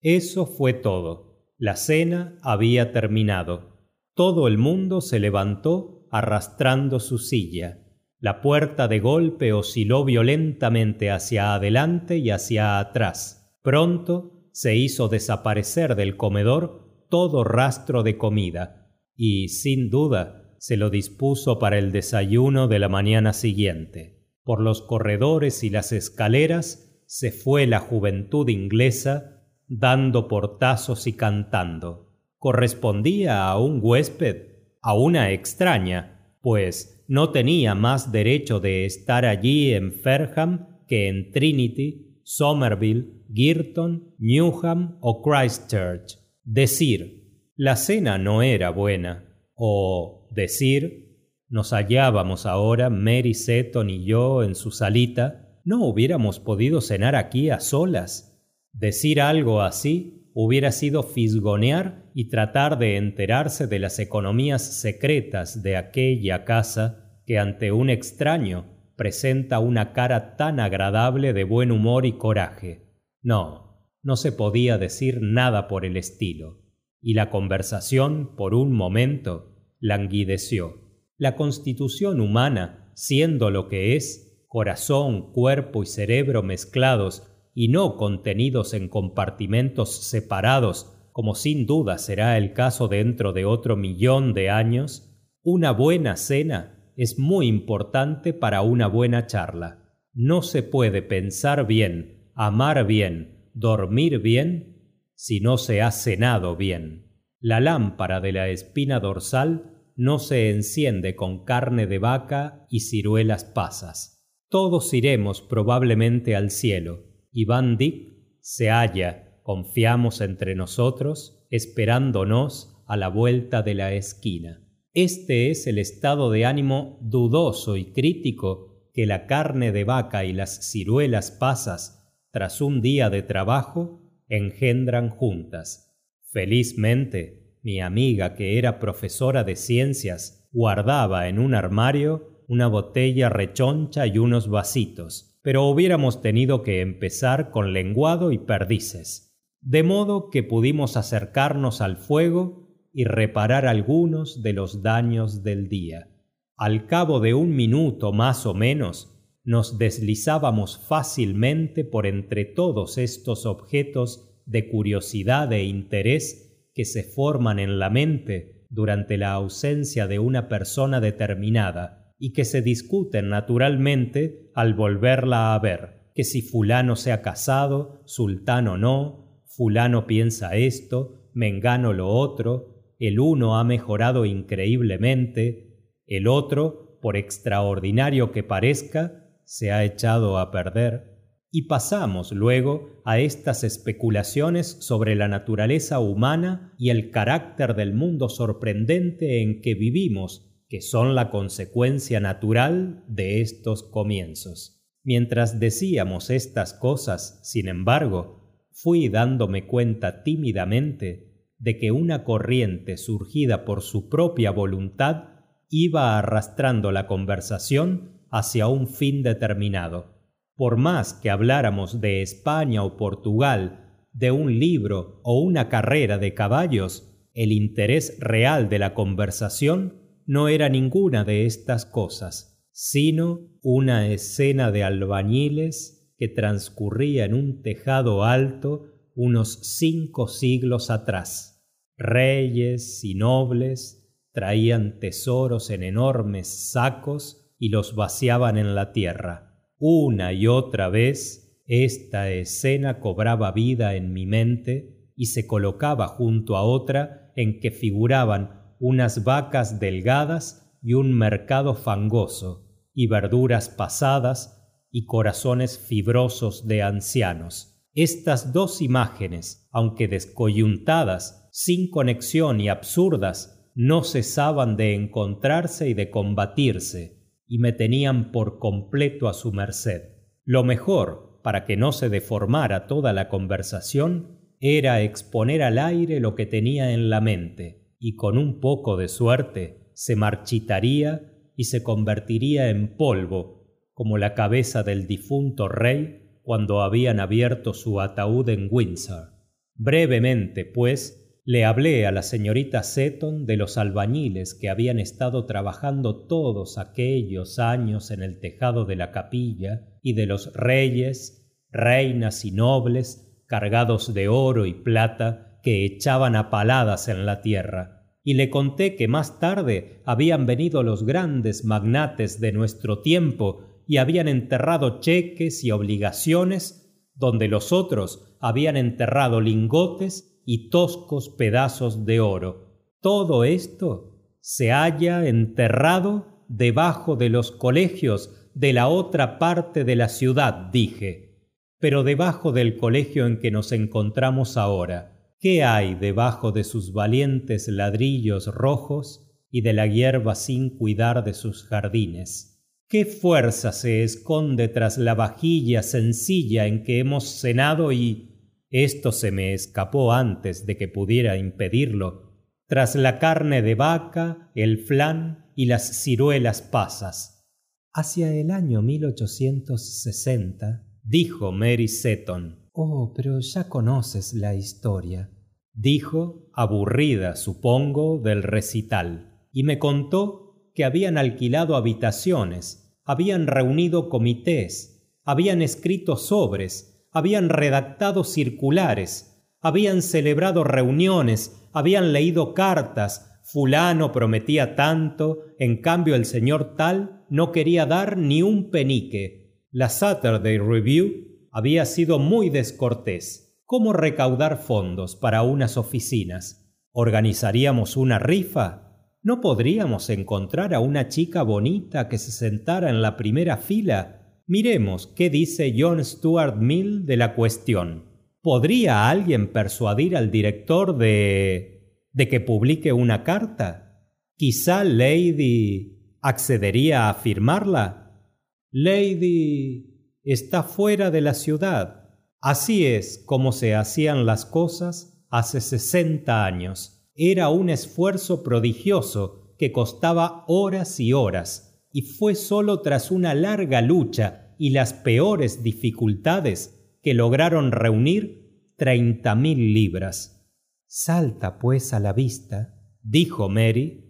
Eso 0.00 0.46
fue 0.46 0.72
todo. 0.72 1.52
La 1.58 1.76
cena 1.76 2.38
había 2.40 2.92
terminado. 2.92 3.90
Todo 4.14 4.48
el 4.48 4.56
mundo 4.56 5.02
se 5.02 5.18
levantó 5.20 6.06
arrastrando 6.10 6.98
su 6.98 7.18
silla 7.18 7.84
la 8.20 8.40
puerta 8.40 8.88
de 8.88 8.98
golpe 8.98 9.52
osciló 9.52 10.04
violentamente 10.04 11.12
hacia 11.12 11.54
adelante 11.54 12.18
y 12.18 12.30
hacia 12.30 12.80
atrás. 12.80 13.56
Pronto 13.62 14.48
se 14.52 14.74
hizo 14.74 15.08
desaparecer 15.08 15.94
del 15.94 16.16
comedor 16.16 17.06
todo 17.08 17.44
rastro 17.44 18.02
de 18.02 18.18
comida, 18.18 18.90
y 19.14 19.50
sin 19.50 19.88
duda 19.88 20.47
se 20.58 20.76
lo 20.76 20.90
dispuso 20.90 21.58
para 21.58 21.78
el 21.78 21.92
desayuno 21.92 22.68
de 22.68 22.78
la 22.78 22.88
mañana 22.88 23.32
siguiente. 23.32 24.18
Por 24.42 24.60
los 24.60 24.82
corredores 24.82 25.62
y 25.64 25.70
las 25.70 25.92
escaleras 25.92 27.02
se 27.06 27.32
fue 27.32 27.66
la 27.66 27.80
juventud 27.80 28.48
inglesa 28.48 29.44
dando 29.68 30.28
portazos 30.28 31.06
y 31.06 31.12
cantando. 31.12 32.14
Correspondía 32.38 33.48
a 33.48 33.58
un 33.58 33.80
huésped, 33.82 34.48
a 34.80 34.94
una 34.94 35.32
extraña, 35.32 36.34
pues 36.40 37.04
no 37.08 37.30
tenía 37.30 37.74
más 37.74 38.12
derecho 38.12 38.60
de 38.60 38.84
estar 38.84 39.24
allí 39.24 39.72
en 39.72 39.92
Ferham 39.92 40.84
que 40.86 41.08
en 41.08 41.32
Trinity, 41.32 42.20
Somerville, 42.22 43.24
Girton, 43.32 44.14
Newham 44.18 44.98
o 45.00 45.22
Christchurch. 45.22 46.18
Decir, 46.44 47.52
la 47.56 47.76
cena 47.76 48.18
no 48.18 48.42
era 48.42 48.70
buena. 48.70 49.24
O 49.54 50.17
decir, 50.30 51.08
nos 51.48 51.72
hallábamos 51.72 52.46
ahora 52.46 52.90
Mary 52.90 53.34
Seton 53.34 53.90
y 53.90 54.04
yo 54.04 54.42
en 54.42 54.54
su 54.54 54.70
salita, 54.70 55.60
¿no 55.64 55.84
hubiéramos 55.84 56.40
podido 56.40 56.80
cenar 56.80 57.16
aquí 57.16 57.50
a 57.50 57.60
solas? 57.60 58.38
Decir 58.72 59.20
algo 59.20 59.62
así 59.62 60.30
hubiera 60.34 60.72
sido 60.72 61.02
fisgonear 61.02 62.10
y 62.14 62.28
tratar 62.28 62.78
de 62.78 62.96
enterarse 62.96 63.66
de 63.66 63.78
las 63.78 63.98
economías 63.98 64.80
secretas 64.80 65.62
de 65.62 65.76
aquella 65.76 66.44
casa 66.44 67.20
que 67.26 67.38
ante 67.38 67.72
un 67.72 67.90
extraño 67.90 68.66
presenta 68.96 69.58
una 69.58 69.92
cara 69.92 70.36
tan 70.36 70.60
agradable 70.60 71.32
de 71.32 71.44
buen 71.44 71.70
humor 71.70 72.06
y 72.06 72.12
coraje. 72.12 72.88
No, 73.22 73.84
no 74.02 74.16
se 74.16 74.32
podía 74.32 74.78
decir 74.78 75.18
nada 75.20 75.68
por 75.68 75.84
el 75.84 75.96
estilo, 75.96 76.62
y 77.00 77.14
la 77.14 77.30
conversación, 77.30 78.34
por 78.36 78.54
un 78.54 78.72
momento, 78.72 79.57
languideció. 79.80 80.82
La 81.16 81.36
constitución 81.36 82.20
humana, 82.20 82.92
siendo 82.94 83.50
lo 83.50 83.68
que 83.68 83.96
es, 83.96 84.44
corazón, 84.48 85.32
cuerpo 85.32 85.82
y 85.82 85.86
cerebro 85.86 86.42
mezclados 86.42 87.24
y 87.54 87.68
no 87.68 87.96
contenidos 87.96 88.74
en 88.74 88.88
compartimentos 88.88 90.04
separados, 90.04 90.94
como 91.12 91.34
sin 91.34 91.66
duda 91.66 91.98
será 91.98 92.38
el 92.38 92.52
caso 92.52 92.86
dentro 92.86 93.32
de 93.32 93.44
otro 93.44 93.76
millón 93.76 94.34
de 94.34 94.50
años, 94.50 95.08
una 95.42 95.72
buena 95.72 96.16
cena 96.16 96.92
es 96.96 97.18
muy 97.18 97.46
importante 97.46 98.32
para 98.32 98.62
una 98.62 98.86
buena 98.86 99.26
charla. 99.26 99.78
No 100.12 100.42
se 100.42 100.62
puede 100.62 101.02
pensar 101.02 101.66
bien, 101.66 102.30
amar 102.34 102.86
bien, 102.86 103.50
dormir 103.54 104.20
bien, 104.20 105.00
si 105.14 105.40
no 105.40 105.58
se 105.58 105.82
ha 105.82 105.90
cenado 105.90 106.54
bien. 106.54 107.07
La 107.40 107.60
lámpara 107.60 108.20
de 108.20 108.32
la 108.32 108.48
espina 108.48 109.00
dorsal 109.00 109.84
no 109.94 110.18
se 110.18 110.50
enciende 110.50 111.14
con 111.16 111.44
carne 111.44 111.86
de 111.86 111.98
vaca 111.98 112.66
y 112.68 112.80
ciruelas 112.80 113.44
pasas. 113.44 114.26
Todos 114.48 114.92
iremos 114.94 115.42
probablemente 115.42 116.34
al 116.34 116.50
cielo, 116.50 117.04
y 117.30 117.44
Van 117.44 117.76
Dyck 117.76 118.40
se 118.40 118.70
halla 118.70 119.28
confiamos 119.48 120.20
entre 120.20 120.54
nosotros, 120.54 121.46
esperándonos 121.48 122.82
a 122.86 122.98
la 122.98 123.08
vuelta 123.08 123.62
de 123.62 123.74
la 123.74 123.94
esquina. 123.94 124.62
Este 124.92 125.50
es 125.50 125.66
el 125.66 125.78
estado 125.78 126.30
de 126.30 126.44
ánimo 126.44 126.98
dudoso 127.00 127.78
y 127.78 127.92
crítico 127.92 128.90
que 128.92 129.06
la 129.06 129.26
carne 129.26 129.72
de 129.72 129.84
vaca 129.84 130.26
y 130.26 130.34
las 130.34 130.70
ciruelas 130.70 131.30
pasas, 131.30 132.14
tras 132.30 132.60
un 132.60 132.82
día 132.82 133.08
de 133.08 133.22
trabajo, 133.22 134.02
engendran 134.28 135.08
juntas. 135.08 135.87
Felizmente, 136.30 137.58
mi 137.62 137.80
amiga, 137.80 138.34
que 138.34 138.58
era 138.58 138.78
profesora 138.78 139.44
de 139.44 139.56
ciencias, 139.56 140.48
guardaba 140.52 141.28
en 141.28 141.38
un 141.38 141.54
armario 141.54 142.44
una 142.48 142.66
botella 142.66 143.28
rechoncha 143.28 144.06
y 144.06 144.18
unos 144.18 144.48
vasitos, 144.48 145.38
pero 145.42 145.64
hubiéramos 145.64 146.22
tenido 146.22 146.62
que 146.62 146.80
empezar 146.80 147.50
con 147.50 147.72
lenguado 147.72 148.32
y 148.32 148.38
perdices 148.38 149.28
de 149.60 149.82
modo 149.82 150.30
que 150.30 150.42
pudimos 150.42 150.96
acercarnos 150.96 151.80
al 151.80 151.96
fuego 151.96 152.68
y 152.92 153.04
reparar 153.04 153.66
algunos 153.66 154.42
de 154.42 154.52
los 154.52 154.82
daños 154.82 155.42
del 155.42 155.68
día. 155.68 156.08
Al 156.56 156.86
cabo 156.86 157.20
de 157.20 157.34
un 157.34 157.54
minuto 157.54 158.12
más 158.12 158.46
o 158.46 158.54
menos, 158.54 159.14
nos 159.44 159.78
deslizábamos 159.78 160.78
fácilmente 160.78 161.84
por 161.84 162.06
entre 162.06 162.44
todos 162.44 162.98
estos 162.98 163.46
objetos 163.46 164.37
de 164.48 164.68
curiosidad 164.68 165.52
e 165.52 165.64
interés 165.64 166.68
que 166.74 166.84
se 166.84 167.02
forman 167.02 167.58
en 167.58 167.78
la 167.78 167.90
mente 167.90 168.64
durante 168.70 169.16
la 169.18 169.32
ausencia 169.32 170.06
de 170.06 170.18
una 170.18 170.48
persona 170.48 171.00
determinada 171.00 172.14
y 172.18 172.32
que 172.32 172.44
se 172.44 172.62
discuten 172.62 173.28
naturalmente 173.28 174.50
al 174.54 174.74
volverla 174.74 175.54
a 175.54 175.58
ver, 175.58 176.10
que 176.14 176.24
si 176.24 176.42
fulano 176.42 176.96
se 176.96 177.12
ha 177.12 177.22
casado, 177.22 178.02
sultán 178.06 178.68
o 178.68 178.76
no, 178.76 179.42
fulano 179.44 180.06
piensa 180.06 180.56
esto, 180.56 181.30
mengano 181.34 181.92
lo 181.92 182.08
otro, 182.08 182.94
el 182.98 183.20
uno 183.20 183.58
ha 183.58 183.64
mejorado 183.64 184.24
increíblemente, 184.24 185.76
el 186.06 186.26
otro, 186.26 186.98
por 187.00 187.16
extraordinario 187.16 188.32
que 188.32 188.42
parezca, 188.42 189.28
se 189.44 189.70
ha 189.72 189.84
echado 189.84 190.38
a 190.38 190.50
perder, 190.50 191.07
y 191.50 191.62
pasamos 191.62 192.32
luego 192.32 193.00
a 193.04 193.18
estas 193.20 193.64
especulaciones 193.64 194.66
sobre 194.80 195.14
la 195.14 195.28
naturaleza 195.28 195.98
humana 195.98 196.74
y 196.78 196.90
el 196.90 197.10
carácter 197.10 197.74
del 197.74 197.94
mundo 197.94 198.28
sorprendente 198.28 199.42
en 199.42 199.62
que 199.62 199.74
vivimos, 199.74 200.44
que 200.68 200.82
son 200.82 201.14
la 201.14 201.30
consecuencia 201.30 202.20
natural 202.20 203.04
de 203.08 203.40
estos 203.40 203.82
comienzos. 203.82 204.84
Mientras 205.02 205.58
decíamos 205.58 206.28
estas 206.28 206.74
cosas, 206.74 207.40
sin 207.42 207.68
embargo, 207.68 208.66
fui 208.72 209.08
dándome 209.08 209.66
cuenta 209.66 210.22
tímidamente 210.22 211.28
de 211.58 211.78
que 211.78 211.90
una 211.90 212.24
corriente 212.24 212.98
surgida 212.98 213.64
por 213.64 213.82
su 213.82 214.10
propia 214.10 214.50
voluntad 214.50 215.30
iba 215.70 216.18
arrastrando 216.18 216.92
la 216.92 217.06
conversación 217.06 218.22
hacia 218.30 218.68
un 218.68 218.86
fin 218.86 219.22
determinado. 219.22 220.17
Por 220.58 220.76
más 220.76 221.14
que 221.14 221.30
habláramos 221.30 222.00
de 222.00 222.20
España 222.20 222.82
o 222.82 222.96
Portugal, 222.96 224.02
de 224.12 224.32
un 224.32 224.58
libro 224.58 225.20
o 225.22 225.40
una 225.40 225.68
carrera 225.68 226.18
de 226.18 226.34
caballos, 226.34 227.14
el 227.32 227.52
interés 227.52 228.18
real 228.18 228.68
de 228.68 228.80
la 228.80 228.92
conversación 228.92 230.02
no 230.26 230.48
era 230.48 230.68
ninguna 230.68 231.22
de 231.22 231.46
estas 231.46 231.86
cosas, 231.86 232.60
sino 232.72 233.52
una 233.62 234.08
escena 234.08 234.72
de 234.72 234.82
albañiles 234.82 236.12
que 236.18 236.26
transcurría 236.26 237.24
en 237.24 237.34
un 237.34 237.62
tejado 237.62 238.24
alto 238.24 238.86
unos 239.14 239.60
cinco 239.78 240.26
siglos 240.26 240.90
atrás. 240.90 241.64
Reyes 241.96 243.04
y 243.04 243.14
nobles 243.14 244.12
traían 244.32 244.98
tesoros 244.98 245.70
en 245.70 245.84
enormes 245.84 246.72
sacos 246.72 247.54
y 247.60 247.68
los 247.68 247.94
vaciaban 247.94 248.58
en 248.58 248.74
la 248.74 248.90
tierra. 248.90 249.47
Una 249.78 250.32
y 250.32 250.48
otra 250.48 250.88
vez 250.88 251.62
esta 251.66 252.30
escena 252.30 252.98
cobraba 252.98 253.52
vida 253.52 253.94
en 253.94 254.12
mi 254.12 254.26
mente 254.26 255.10
y 255.14 255.26
se 255.26 255.46
colocaba 255.46 256.08
junto 256.08 256.56
a 256.56 256.62
otra 256.62 257.32
en 257.36 257.60
que 257.60 257.70
figuraban 257.70 258.74
unas 258.80 259.22
vacas 259.22 259.78
delgadas 259.78 260.76
y 260.82 260.94
un 260.94 261.12
mercado 261.12 261.74
fangoso, 261.74 262.66
y 262.92 263.06
verduras 263.06 263.68
pasadas 263.68 264.64
y 264.90 265.04
corazones 265.04 265.78
fibrosos 265.78 266.66
de 266.66 266.82
ancianos. 266.82 267.80
Estas 267.94 268.52
dos 268.52 268.80
imágenes, 268.80 269.68
aunque 269.70 270.08
descoyuntadas, 270.08 271.48
sin 271.52 271.90
conexión 271.90 272.60
y 272.60 272.68
absurdas, 272.68 273.70
no 273.74 274.02
cesaban 274.02 274.76
de 274.76 274.94
encontrarse 274.94 275.88
y 275.88 275.94
de 275.94 276.10
combatirse, 276.10 277.17
y 277.48 277.58
me 277.58 277.72
tenían 277.72 278.30
por 278.30 278.58
completo 278.58 279.28
a 279.28 279.34
su 279.34 279.52
merced. 279.52 280.02
Lo 280.44 280.64
mejor, 280.64 281.40
para 281.42 281.64
que 281.64 281.76
no 281.76 281.92
se 281.92 282.08
deformara 282.08 282.86
toda 282.86 283.12
la 283.12 283.28
conversación, 283.28 284.38
era 284.60 285.02
exponer 285.02 285.62
al 285.62 285.78
aire 285.78 286.20
lo 286.20 286.34
que 286.34 286.46
tenía 286.46 286.92
en 286.92 287.10
la 287.10 287.20
mente, 287.20 287.94
y 287.98 288.16
con 288.16 288.38
un 288.38 288.60
poco 288.60 288.96
de 288.96 289.08
suerte 289.08 289.90
se 289.94 290.14
marchitaría 290.14 291.32
y 291.56 291.64
se 291.64 291.82
convertiría 291.82 292.70
en 292.70 292.96
polvo 292.96 293.58
como 293.92 294.16
la 294.16 294.34
cabeza 294.34 294.84
del 294.84 295.08
difunto 295.08 295.66
rey 295.66 296.38
cuando 296.42 296.82
habían 296.82 297.18
abierto 297.18 297.74
su 297.74 298.00
ataúd 298.00 298.48
en 298.48 298.68
Windsor. 298.70 299.32
Brevemente, 299.74 300.64
pues, 300.64 301.27
le 301.48 301.64
hablé 301.64 302.04
a 302.04 302.12
la 302.12 302.22
señorita 302.22 302.82
Seton 302.82 303.46
de 303.46 303.56
los 303.56 303.78
albañiles 303.78 304.52
que 304.52 304.68
habían 304.68 304.98
estado 304.98 305.46
trabajando 305.46 306.26
todos 306.26 306.76
aquellos 306.76 307.58
años 307.58 308.10
en 308.10 308.22
el 308.22 308.38
tejado 308.38 308.84
de 308.84 308.96
la 308.96 309.12
capilla 309.12 309.88
y 310.02 310.12
de 310.12 310.26
los 310.26 310.52
reyes, 310.52 311.50
reinas 311.70 312.44
y 312.44 312.50
nobles 312.50 313.42
cargados 313.46 314.12
de 314.12 314.28
oro 314.28 314.66
y 314.66 314.74
plata 314.74 315.58
que 315.62 315.86
echaban 315.86 316.36
a 316.36 316.50
paladas 316.50 317.08
en 317.08 317.24
la 317.24 317.40
tierra. 317.40 318.12
Y 318.22 318.34
le 318.34 318.50
conté 318.50 318.94
que 318.94 319.08
más 319.08 319.40
tarde 319.40 320.02
habían 320.04 320.44
venido 320.44 320.82
los 320.82 321.06
grandes 321.06 321.64
magnates 321.64 322.40
de 322.40 322.52
nuestro 322.52 323.00
tiempo 323.00 323.84
y 323.86 323.96
habían 323.96 324.28
enterrado 324.28 325.00
cheques 325.00 325.64
y 325.64 325.70
obligaciones 325.70 327.08
donde 327.14 327.48
los 327.48 327.72
otros 327.72 328.36
habían 328.38 328.76
enterrado 328.76 329.40
lingotes 329.40 330.27
y 330.50 330.70
toscos 330.70 331.28
pedazos 331.28 332.06
de 332.06 332.20
oro. 332.20 332.94
Todo 333.02 333.44
esto 333.44 334.14
se 334.40 334.70
halla 334.70 335.28
enterrado 335.28 336.46
debajo 336.48 337.16
de 337.16 337.28
los 337.28 337.50
colegios 337.50 338.48
de 338.54 338.72
la 338.72 338.88
otra 338.88 339.38
parte 339.38 339.84
de 339.84 339.94
la 339.94 340.08
ciudad, 340.08 340.70
dije. 340.72 341.52
Pero 341.78 342.02
debajo 342.02 342.50
del 342.52 342.78
colegio 342.78 343.26
en 343.26 343.40
que 343.40 343.50
nos 343.50 343.72
encontramos 343.72 344.56
ahora, 344.56 345.34
¿qué 345.38 345.64
hay 345.64 345.94
debajo 345.96 346.50
de 346.50 346.64
sus 346.64 346.94
valientes 346.94 347.68
ladrillos 347.68 348.46
rojos 348.46 349.30
y 349.50 349.60
de 349.60 349.74
la 349.74 349.86
hierba 349.86 350.34
sin 350.34 350.78
cuidar 350.78 351.24
de 351.24 351.34
sus 351.34 351.64
jardines? 351.64 352.64
¿Qué 352.88 353.04
fuerza 353.04 353.70
se 353.72 354.02
esconde 354.02 354.68
tras 354.68 354.96
la 354.96 355.14
vajilla 355.14 355.82
sencilla 355.82 356.66
en 356.66 356.84
que 356.84 357.00
hemos 357.00 357.38
cenado 357.38 357.92
y 357.92 358.27
esto 358.70 359.12
se 359.12 359.30
me 359.30 359.54
escapó 359.54 360.12
antes 360.12 360.66
de 360.66 360.76
que 360.76 360.88
pudiera 360.88 361.36
impedirlo, 361.36 362.34
tras 362.66 362.96
la 362.96 363.18
carne 363.18 363.62
de 363.62 363.74
vaca, 363.74 364.50
el 364.54 364.78
flan 364.78 365.46
y 365.56 365.66
las 365.66 366.02
ciruelas 366.02 366.60
pasas? 366.60 367.46
Hacia 367.94 368.34
el 368.34 368.50
año 368.50 368.82
1860, 368.82 370.86
dijo 371.02 371.50
Mary 371.50 371.88
Seton. 371.88 372.68
Oh, 372.72 373.14
pero 373.16 373.40
ya 373.40 373.68
conoces 373.68 374.34
la 374.34 374.54
historia. 374.54 375.30
Dijo, 375.72 376.50
aburrida, 376.52 377.36
supongo, 377.36 378.18
del 378.18 378.42
recital, 378.42 379.46
y 379.50 379.62
me 379.62 379.78
contó 379.78 380.70
que 380.74 380.84
habían 380.84 381.16
alquilado 381.16 381.74
habitaciones, 381.74 382.94
habían 383.04 383.46
reunido 383.46 384.10
comités, 384.10 385.10
habían 385.24 385.62
escrito 385.62 386.16
sobres, 386.16 386.97
habían 387.10 387.48
redactado 387.48 388.24
circulares, 388.24 389.46
habían 389.60 390.02
celebrado 390.02 390.64
reuniones, 390.64 391.68
habían 391.72 392.12
leído 392.12 392.54
cartas, 392.54 393.40
fulano 393.44 394.12
prometía 394.12 394.74
tanto, 394.74 395.38
en 395.58 395.80
cambio 395.80 396.14
el 396.14 396.24
señor 396.24 396.76
tal 396.76 397.24
no 397.30 397.52
quería 397.52 397.86
dar 397.86 398.16
ni 398.16 398.42
un 398.42 398.70
penique. 398.70 399.64
La 399.70 399.88
Saturday 399.88 400.58
Review 400.58 401.48
había 401.50 401.84
sido 401.84 402.18
muy 402.18 402.50
descortés. 402.50 403.62
¿Cómo 403.64 403.92
recaudar 403.92 404.58
fondos 404.58 405.16
para 405.16 405.42
unas 405.42 405.76
oficinas? 405.76 406.72
¿Organizaríamos 406.92 407.96
una 407.96 408.18
rifa? 408.18 408.88
¿No 409.22 409.40
podríamos 409.40 410.08
encontrar 410.08 410.72
a 410.74 410.80
una 410.80 411.08
chica 411.08 411.42
bonita 411.42 412.08
que 412.08 412.18
se 412.18 412.32
sentara 412.32 412.88
en 412.88 413.02
la 413.02 413.16
primera 413.16 413.56
fila? 413.56 414.17
Miremos 414.50 415.06
qué 415.08 415.28
dice 415.28 415.74
John 415.76 416.02
Stuart 416.02 416.56
Mill 416.56 417.04
de 417.04 417.18
la 417.18 417.34
cuestión. 417.34 418.06
¿Podría 418.40 419.10
alguien 419.10 419.52
persuadir 419.52 420.16
al 420.16 420.30
director 420.30 420.96
de... 420.96 422.06
de 422.12 422.28
que 422.28 422.40
publique 422.40 422.94
una 422.94 423.24
carta? 423.24 424.08
Quizá 424.36 424.84
Lady... 424.84 426.16
accedería 426.22 427.10
a 427.10 427.14
firmarla. 427.14 428.22
Lady... 428.70 430.14
está 430.24 430.62
fuera 430.62 431.10
de 431.10 431.20
la 431.20 431.34
ciudad. 431.34 432.08
Así 432.40 432.86
es 432.86 433.22
como 433.26 433.52
se 433.52 433.74
hacían 433.74 434.24
las 434.24 434.46
cosas 434.46 435.26
hace 435.28 435.60
sesenta 435.60 436.46
años. 436.46 437.06
Era 437.14 437.50
un 437.50 437.68
esfuerzo 437.68 438.42
prodigioso 438.42 439.54
que 439.58 439.72
costaba 439.72 440.44
horas 440.46 441.00
y 441.00 441.12
horas, 441.12 441.67
y 441.92 442.02
fue 442.02 442.34
sólo 442.34 442.82
tras 442.82 443.10
una 443.10 443.34
larga 443.34 443.80
lucha 443.80 444.54
y 444.58 444.70
las 444.70 444.92
peores 444.92 445.62
dificultades 445.62 446.96
que 447.02 447.14
lograron 447.14 447.72
reunir 447.72 448.72
treinta 448.76 449.34
mil 449.34 449.72
libras. 449.72 450.50
Salta, 450.86 451.58
pues, 451.58 451.92
a 451.92 452.00
la 452.00 452.12
vista, 452.12 452.74
dijo 453.02 453.48
Mary, 453.48 454.04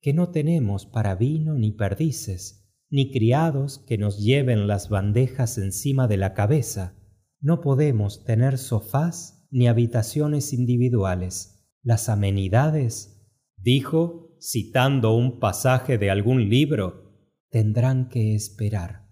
que 0.00 0.12
no 0.12 0.30
tenemos 0.30 0.86
para 0.86 1.14
vino 1.14 1.54
ni 1.54 1.72
perdices, 1.72 2.70
ni 2.90 3.10
criados 3.10 3.78
que 3.86 3.98
nos 3.98 4.22
lleven 4.22 4.66
las 4.66 4.88
bandejas 4.88 5.58
encima 5.58 6.06
de 6.08 6.16
la 6.16 6.34
cabeza. 6.34 6.96
No 7.40 7.60
podemos 7.60 8.24
tener 8.24 8.58
sofás 8.58 9.46
ni 9.50 9.68
habitaciones 9.68 10.52
individuales. 10.52 11.66
Las 11.82 12.08
amenidades, 12.08 13.28
dijo, 13.56 14.36
citando 14.40 15.14
un 15.16 15.38
pasaje 15.40 15.98
de 15.98 16.10
algún 16.10 16.48
libro, 16.48 17.03
tendrán 17.54 18.08
que 18.08 18.34
esperar 18.34 19.04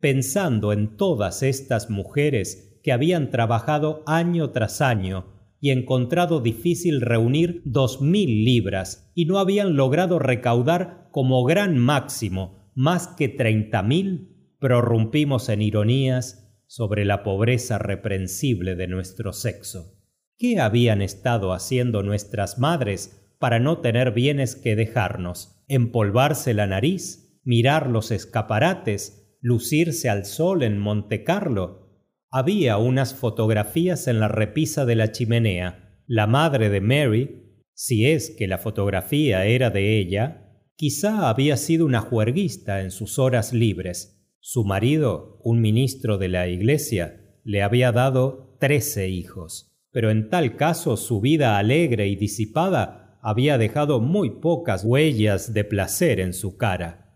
pensando 0.00 0.74
en 0.74 0.98
todas 0.98 1.42
estas 1.42 1.88
mujeres 1.88 2.78
que 2.82 2.92
habían 2.92 3.30
trabajado 3.30 4.02
año 4.04 4.50
tras 4.50 4.82
año 4.82 5.24
y 5.62 5.70
encontrado 5.70 6.40
difícil 6.40 7.00
reunir 7.00 7.62
dos 7.64 8.02
mil 8.02 8.44
libras 8.44 9.10
y 9.14 9.24
no 9.24 9.38
habían 9.38 9.76
logrado 9.76 10.18
recaudar 10.18 11.08
como 11.10 11.42
gran 11.44 11.78
máximo 11.78 12.70
más 12.74 13.08
que 13.08 13.30
treinta 13.30 13.82
mil, 13.82 14.54
prorrumpimos 14.58 15.48
en 15.48 15.62
ironías 15.62 16.54
sobre 16.66 17.06
la 17.06 17.22
pobreza 17.22 17.78
reprensible 17.78 18.74
de 18.74 18.88
nuestro 18.88 19.32
sexo. 19.32 19.98
¿Qué 20.36 20.60
habían 20.60 21.00
estado 21.00 21.54
haciendo 21.54 22.02
nuestras 22.02 22.58
madres 22.58 23.32
para 23.38 23.58
no 23.58 23.78
tener 23.78 24.12
bienes 24.12 24.54
que 24.54 24.76
dejarnos? 24.76 25.62
¿Empolvarse 25.66 26.52
la 26.52 26.66
nariz? 26.66 27.29
¿Mirar 27.42 27.88
los 27.88 28.10
escaparates? 28.10 29.20
lucirse 29.40 30.08
al 30.08 30.26
sol 30.26 30.62
en 30.62 30.78
Montecarlo. 30.78 31.88
Había 32.30 32.76
unas 32.76 33.14
fotografías 33.14 34.06
en 34.06 34.20
la 34.20 34.28
repisa 34.28 34.84
de 34.84 34.94
la 34.94 35.12
chimenea. 35.12 36.02
La 36.06 36.26
madre 36.26 36.68
de 36.68 36.80
Mary, 36.80 37.64
si 37.72 38.06
es 38.06 38.30
que 38.30 38.46
la 38.46 38.58
fotografía 38.58 39.46
era 39.46 39.70
de 39.70 39.98
ella, 39.98 40.64
quizá 40.76 41.28
había 41.28 41.56
sido 41.56 41.86
una 41.86 42.00
juerguista 42.00 42.82
en 42.82 42.90
sus 42.90 43.18
horas 43.18 43.52
libres. 43.52 44.22
Su 44.38 44.64
marido, 44.64 45.40
un 45.42 45.60
ministro 45.60 46.18
de 46.18 46.28
la 46.28 46.48
iglesia, 46.48 47.38
le 47.44 47.62
había 47.62 47.92
dado 47.92 48.56
trece 48.60 49.08
hijos. 49.08 49.72
Pero 49.90 50.10
en 50.10 50.28
tal 50.28 50.56
caso 50.56 50.96
su 50.96 51.20
vida 51.20 51.58
alegre 51.58 52.08
y 52.08 52.16
disipada 52.16 53.18
había 53.22 53.58
dejado 53.58 54.00
muy 54.00 54.40
pocas 54.40 54.84
huellas 54.84 55.52
de 55.52 55.64
placer 55.64 56.20
en 56.20 56.32
su 56.32 56.56
cara. 56.56 57.09